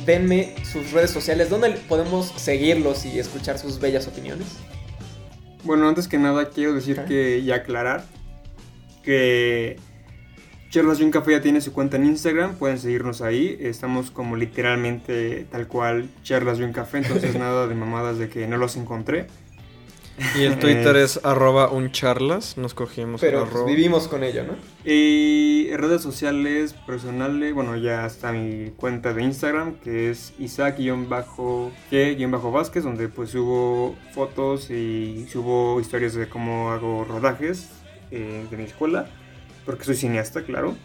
denme 0.09 0.55
sus 0.63 0.91
redes 0.91 1.11
sociales, 1.11 1.51
donde 1.51 1.69
podemos 1.87 2.33
seguirlos 2.35 3.05
y 3.05 3.19
escuchar 3.19 3.59
sus 3.59 3.79
bellas 3.79 4.07
opiniones. 4.07 4.57
Bueno, 5.63 5.87
antes 5.87 6.07
que 6.07 6.17
nada 6.17 6.49
quiero 6.49 6.73
decir 6.73 7.03
que 7.07 7.37
y 7.37 7.51
aclarar 7.51 8.03
que 9.03 9.77
Charlas 10.71 10.99
y 10.99 11.03
un 11.03 11.11
Café 11.11 11.33
ya 11.33 11.41
tiene 11.41 11.61
su 11.61 11.73
cuenta 11.73 11.97
en 11.97 12.05
Instagram, 12.05 12.55
pueden 12.55 12.79
seguirnos 12.79 13.21
ahí. 13.21 13.55
Estamos 13.59 14.09
como 14.09 14.35
literalmente 14.35 15.45
tal 15.51 15.67
cual 15.67 16.09
Charlas 16.23 16.57
y 16.57 16.63
un 16.63 16.73
Café, 16.73 16.97
entonces 16.97 17.35
nada 17.39 17.67
de 17.67 17.75
mamadas 17.75 18.17
de 18.17 18.29
que 18.29 18.47
no 18.47 18.57
los 18.57 18.77
encontré. 18.77 19.27
Y 20.35 20.43
el 20.43 20.59
Twitter 20.63 20.95
es 20.95 21.19
arroba 21.23 21.69
uncharlas, 21.69 22.57
nos 22.57 22.73
cogimos 22.73 23.21
Pero 23.21 23.47
pues, 23.49 23.65
vivimos 23.65 24.07
con 24.07 24.23
ello, 24.23 24.43
¿no? 24.43 24.55
Y 24.83 25.69
redes 25.75 26.01
sociales 26.01 26.73
personales, 26.85 27.53
bueno, 27.53 27.77
ya 27.77 28.05
está 28.05 28.31
mi 28.31 28.71
cuenta 28.71 29.13
de 29.13 29.23
Instagram, 29.23 29.75
que 29.75 30.09
es 30.09 30.33
Isaac-G-Vázquez, 30.39 32.83
donde 32.83 33.09
pues 33.09 33.31
subo 33.31 33.95
fotos 34.13 34.69
y 34.69 35.27
subo 35.31 35.79
historias 35.79 36.13
de 36.13 36.29
cómo 36.29 36.71
hago 36.71 37.03
rodajes 37.03 37.69
eh, 38.11 38.45
de 38.49 38.57
mi 38.57 38.63
escuela 38.63 39.09
porque 39.69 39.85
soy 39.85 39.95
cineasta, 39.95 40.41
claro. 40.41 40.75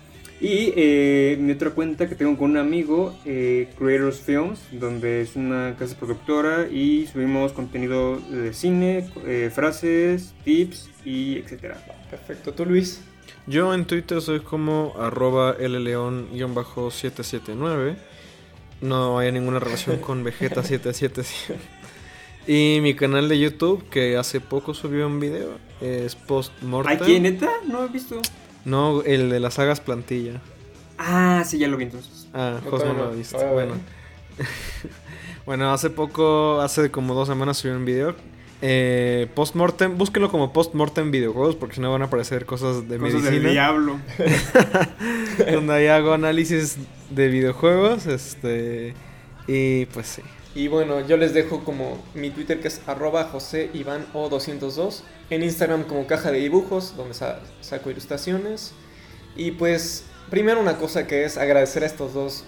Y 0.41 0.73
eh, 0.77 1.37
mi 1.41 1.53
otra 1.53 1.71
cuenta 1.71 2.09
que 2.09 2.17
tengo 2.17 2.37
con 2.37 2.51
un 2.51 2.57
amigo, 2.57 3.17
eh, 3.25 3.69
Creators 3.79 4.19
Films, 4.19 4.59
donde 4.73 5.21
es 5.23 5.37
una 5.37 5.77
casa 5.79 5.97
productora 5.97 6.67
y 6.69 7.07
subimos 7.07 7.53
contenido 7.53 8.19
de 8.19 8.53
cine, 8.53 9.09
eh, 9.27 9.53
frases, 9.55 10.35
tips 10.45 10.91
y 11.05 11.39
etcétera. 11.39 11.81
Perfecto, 12.11 12.53
¿tú 12.53 12.67
Luis? 12.67 13.01
Yo 13.47 13.73
en 13.75 13.85
Twitter 13.85 14.21
soy 14.21 14.41
como 14.41 14.95
arroba 14.99 15.57
lleón-779. 15.59 17.97
No 18.81 19.19
hay 19.19 19.31
ninguna 19.33 19.61
relación 19.61 19.99
con 19.99 20.25
Vegeta777. 20.25 21.57
Y 22.47 22.81
mi 22.83 22.95
canal 22.95 23.27
de 23.29 23.39
YouTube, 23.39 23.89
que 23.89 24.19
hace 24.19 24.41
poco 24.41 24.75
subió 24.75 25.07
un 25.07 25.19
video, 25.19 25.59
es 25.81 26.15
Post 26.15 26.53
Mortem. 26.63 27.03
¿Aquí, 27.03 27.19
neta? 27.19 27.51
No 27.67 27.85
he 27.85 27.89
visto. 27.89 28.21
No, 28.65 29.03
el 29.03 29.31
de 29.31 29.41
las 29.41 29.55
sagas 29.55 29.81
plantilla. 29.81 30.41
Ah, 30.99 31.43
sí, 31.47 31.59
ya 31.59 31.69
lo 31.69 31.77
vi 31.77 31.85
entonces. 31.85 32.29
Ah, 32.33 32.61
Jos 32.69 32.85
no 32.85 32.95
lo 32.95 33.05
ha 33.05 33.11
visto. 33.11 33.39
Bueno. 33.53 33.75
bueno, 35.47 35.73
hace 35.73 35.91
poco, 35.91 36.61
hace 36.61 36.91
como 36.91 37.15
dos 37.15 37.29
semanas 37.29 37.59
subí 37.59 37.73
un 37.73 37.85
video. 37.85 38.15
Eh, 38.63 39.29
post-mortem, 39.35 39.99
búsquenlo 39.99 40.31
como 40.31 40.53
post-mortem 40.53 41.11
videojuegos 41.11 41.55
porque 41.57 41.75
si 41.75 41.81
no 41.83 41.93
van 41.93 42.03
a 42.03 42.07
aparecer 42.07 42.47
cosas 42.47 42.89
de 42.89 42.99
cosas 42.99 43.23
medicina. 43.23 43.31
del 43.31 43.53
diablo. 43.53 43.99
donde 45.53 45.75
ahí 45.75 45.87
hago 45.89 46.15
análisis 46.15 46.79
de 47.11 47.29
videojuegos, 47.29 48.07
este... 48.07 48.95
Y 49.47 49.85
pues 49.87 50.07
sí. 50.07 50.23
Y 50.55 50.69
bueno, 50.69 51.01
yo 51.01 51.17
les 51.17 51.35
dejo 51.35 51.65
como 51.65 51.99
mi 52.15 52.31
Twitter 52.31 52.61
que 52.61 52.69
es 52.69 52.81
arroba 52.87 53.25
José 53.25 53.71
Iván 53.75 54.07
O202. 54.15 55.03
En 55.31 55.43
Instagram 55.43 55.85
como 55.85 56.07
caja 56.07 56.31
de 56.31 56.39
dibujos, 56.39 56.97
donde 56.97 57.15
saco 57.15 57.91
ilustraciones. 57.91 58.73
Y 59.35 59.53
pues, 59.53 60.05
primero 60.31 60.61
una 60.61 60.77
cosa 60.77 61.07
que 61.07 61.25
es 61.25 61.39
agradecer 61.39 61.83
a 61.83 61.87
estos 61.87 62.15
dos, 62.15 62.45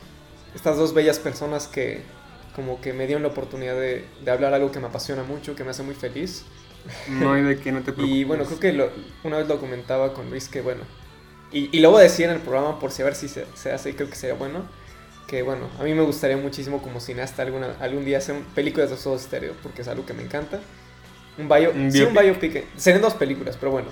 estas 0.54 0.76
dos 0.76 0.94
bellas 0.94 1.18
personas 1.18 1.66
que 1.66 2.02
como 2.54 2.80
que 2.80 2.92
me 2.92 3.06
dieron 3.06 3.22
la 3.22 3.28
oportunidad 3.28 3.74
de, 3.74 4.06
hablar 4.30 4.54
algo 4.54 4.70
que 4.72 4.80
me 4.80 4.86
apasiona 4.86 5.24
mucho, 5.24 5.56
que 5.56 5.64
me 5.64 5.70
hace 5.70 5.82
muy 5.82 5.94
feliz. 5.94 6.44
No 7.08 7.32
hay 7.32 7.42
de 7.42 7.58
qué, 7.58 7.72
no 7.72 7.80
te 7.80 7.92
preocupes. 7.92 8.10
Y 8.16 8.24
bueno, 8.24 8.44
creo 8.44 8.60
que 8.60 8.90
una 9.24 9.38
vez 9.38 9.48
lo 9.48 9.58
comentaba 9.58 10.14
con 10.14 10.30
Luis 10.30 10.48
que 10.48 10.60
bueno, 10.60 10.82
y, 11.52 11.78
lo 11.80 11.90
voy 11.90 12.00
a 12.00 12.02
decir 12.04 12.26
en 12.26 12.32
el 12.32 12.40
programa 12.40 12.78
por 12.78 12.92
si 12.92 13.02
a 13.02 13.04
ver 13.04 13.14
si 13.14 13.28
se, 13.28 13.46
se 13.54 13.72
hace 13.72 13.90
y 13.90 13.92
creo 13.94 14.08
que 14.08 14.16
sería 14.16 14.36
bueno 14.36 14.64
que 15.26 15.42
bueno, 15.42 15.68
a 15.78 15.82
mí 15.82 15.92
me 15.94 16.02
gustaría 16.02 16.36
muchísimo 16.36 16.80
como 16.80 17.00
cineasta 17.00 17.42
alguna, 17.42 17.74
algún 17.80 18.04
día 18.04 18.18
hacer 18.18 18.40
películas 18.54 18.90
de 18.90 18.96
todo 18.96 19.16
estéreo, 19.16 19.54
porque 19.62 19.82
es 19.82 19.88
algo 19.88 20.06
que 20.06 20.14
me 20.14 20.22
encanta. 20.22 20.60
Un 21.38 21.48
bio, 21.48 21.72
sí, 21.90 22.02
un 22.02 22.14
biopic. 22.14 22.64
Serían 22.76 23.02
dos 23.02 23.14
películas, 23.14 23.56
pero 23.58 23.72
bueno, 23.72 23.88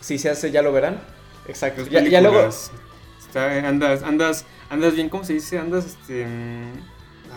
si 0.00 0.18
se 0.18 0.30
hace 0.30 0.50
ya 0.50 0.62
lo 0.62 0.72
verán. 0.72 1.00
Exacto. 1.46 1.84
Ya, 1.86 2.02
ya, 2.02 2.20
luego... 2.20 2.48
andas, 3.34 4.02
andas, 4.02 4.44
andas 4.70 4.94
bien, 4.94 5.08
¿cómo 5.08 5.24
se 5.24 5.34
dice? 5.34 5.58
Andas, 5.58 5.86
este... 5.86 6.26
Mm, 6.26 6.72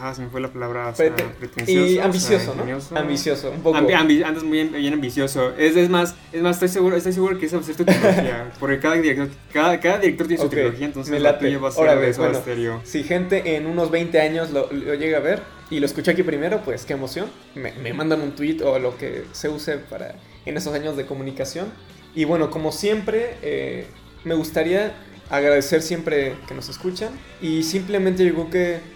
Ah, 0.04 0.14
se 0.14 0.22
me 0.22 0.28
fue 0.28 0.41
la 0.41 0.49
palabra. 0.49 0.91
pretencioso. 0.91 1.88
Y 1.88 1.97
ambicioso, 1.97 2.56
¿no? 2.56 2.97
Ambicioso, 2.99 3.51
un 3.51 3.62
poco. 3.62 3.78
andas 3.78 4.43
muy 4.43 4.62
bien, 4.66 4.93
ambicioso. 4.93 5.54
Es, 5.58 5.78
es, 5.78 5.89
más, 5.89 6.14
es 6.34 6.41
más, 6.41 6.58
estoy 6.58 6.68
seguro, 6.68 6.97
estoy 6.97 7.14
seguro 7.14 7.39
que 7.39 7.45
esa 7.45 7.56
va 7.56 7.62
a 7.62 7.66
ser 7.66 7.78
tu 7.78 7.86
tecnología. 7.86 8.51
porque 8.60 8.80
cada 8.80 8.95
director, 8.95 9.30
cada, 9.54 9.80
cada 9.80 9.99
director 9.99 10.28
tiene 10.28 10.43
su 10.43 10.49
tecnología, 10.49 10.88
entonces 10.88 11.10
me 11.10 11.22
la 11.22 11.39
tuya 11.39 11.58
va 11.58 11.70
a 11.70 11.72
ser 11.72 11.99
de 12.01 12.12
bueno, 12.12 12.82
Si 12.84 13.04
gente 13.04 13.56
en 13.56 13.66
unos 13.66 13.91
20 13.91 14.20
años 14.20 14.51
lo, 14.51 14.70
lo, 14.74 14.93
llega 14.95 15.20
a 15.20 15.22
ver 15.22 15.41
y 15.70 15.80
lo 15.80 15.86
escucha 15.86 16.12
aquí 16.12 16.24
primero, 16.24 16.60
pues 16.66 16.84
qué 16.84 16.91
emoción. 16.91 17.28
Me, 17.56 17.72
me 17.72 17.93
mandan 17.93 18.20
un 18.20 18.34
tweet 18.36 18.62
o 18.62 18.80
lo 18.80 18.97
que 18.97 19.24
se 19.32 19.47
use 19.47 19.78
para 19.78 20.16
en 20.45 20.58
esos 20.58 20.74
años 20.74 20.97
de 20.97 21.06
comunicación. 21.06 21.68
Y 22.14 22.26
bueno, 22.26 22.51
como 22.51 22.74
siempre, 22.74 23.38
eh, 23.41 23.88
me 24.26 24.36
gustaría 24.36 24.95
agradecer 25.30 25.82
siempre 25.82 26.36
que 26.45 26.54
nos 26.54 26.68
escuchan. 26.68 27.14
Y 27.41 27.64
simplemente 27.64 28.26
yo 28.26 28.34
creo 28.34 28.49
que 28.49 28.92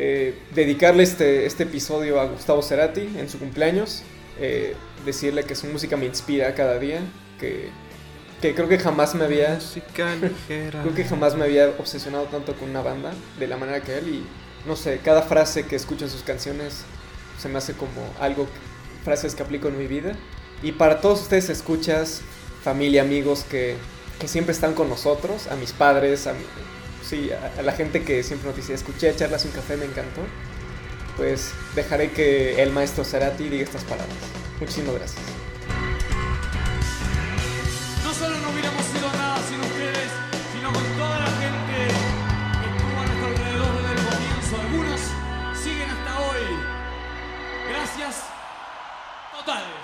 eh, 0.00 0.32
dedicarle 0.54 1.02
este, 1.02 1.44
este 1.44 1.64
episodio 1.64 2.20
a 2.20 2.26
Gustavo 2.26 2.62
Cerati 2.62 3.00
en 3.18 3.28
su 3.28 3.40
cumpleaños. 3.40 4.02
Eh, 4.38 4.76
decirle 5.04 5.42
que 5.42 5.56
su 5.56 5.66
música 5.66 5.96
me 5.96 6.06
inspira 6.06 6.54
cada 6.54 6.78
día. 6.78 7.00
Que, 7.40 7.70
que 8.40 8.54
creo 8.54 8.68
que 8.68 8.78
jamás 8.78 9.16
me 9.16 9.24
había. 9.24 9.58
creo 10.46 10.94
que 10.94 11.02
jamás 11.04 11.34
me 11.34 11.46
había 11.46 11.70
obsesionado 11.70 12.26
tanto 12.26 12.54
con 12.54 12.70
una 12.70 12.80
banda 12.80 13.12
de 13.40 13.48
la 13.48 13.56
manera 13.56 13.80
que 13.80 13.98
él. 13.98 14.08
Y 14.08 14.68
no 14.68 14.76
sé, 14.76 15.00
cada 15.02 15.22
frase 15.22 15.66
que 15.66 15.74
escucho 15.74 16.04
en 16.04 16.12
sus 16.12 16.22
canciones 16.22 16.84
se 17.36 17.48
me 17.48 17.58
hace 17.58 17.72
como 17.72 18.14
algo. 18.20 18.46
Frases 19.02 19.34
que 19.34 19.42
aplico 19.42 19.66
en 19.66 19.78
mi 19.78 19.88
vida. 19.88 20.12
Y 20.62 20.72
para 20.72 21.00
todos 21.00 21.22
ustedes, 21.22 21.48
escuchas, 21.48 22.20
familia, 22.62 23.02
amigos 23.02 23.44
que, 23.50 23.74
que 24.20 24.28
siempre 24.28 24.52
están 24.52 24.74
con 24.74 24.88
nosotros, 24.88 25.48
a 25.48 25.56
mis 25.56 25.72
padres, 25.72 26.28
a, 26.28 26.34
mi, 26.34 26.44
sí, 27.08 27.30
a, 27.32 27.62
la 27.62 27.72
gente 27.72 28.04
que 28.04 28.22
siempre 28.22 28.48
nos 28.48 28.56
dice, 28.56 28.74
escuché 28.74 29.14
charlas 29.16 29.44
un 29.44 29.52
café, 29.52 29.76
me 29.76 29.86
encantó, 29.86 30.20
pues 31.16 31.52
dejaré 31.74 32.10
que 32.12 32.62
el 32.62 32.70
maestro 32.70 33.04
Zarati 33.04 33.48
diga 33.48 33.64
estas 33.64 33.84
palabras. 33.84 34.16
Muchísimas 34.60 34.94
gracias. 34.94 35.22
No 38.04 38.12
solo 38.12 38.38
no 38.38 38.50
hubiéramos 38.50 38.84
sido 38.84 39.10
nada 39.12 39.38
sin 39.48 39.60
ustedes, 39.60 40.10
sino 40.52 40.72
con 40.72 40.84
toda 40.98 41.18
la 41.18 41.30
gente 41.40 41.76
que 42.60 42.68
estuvo 42.76 43.00
a 43.00 43.06
nuestro 43.06 43.26
alrededor 43.26 43.82
desde 43.82 43.92
el 43.92 44.02
comienzo. 44.08 44.60
Algunos 44.60 45.00
siguen 45.62 45.90
hasta 45.90 46.20
hoy. 46.20 46.44
Gracias. 47.70 48.24
Total. 49.36 49.77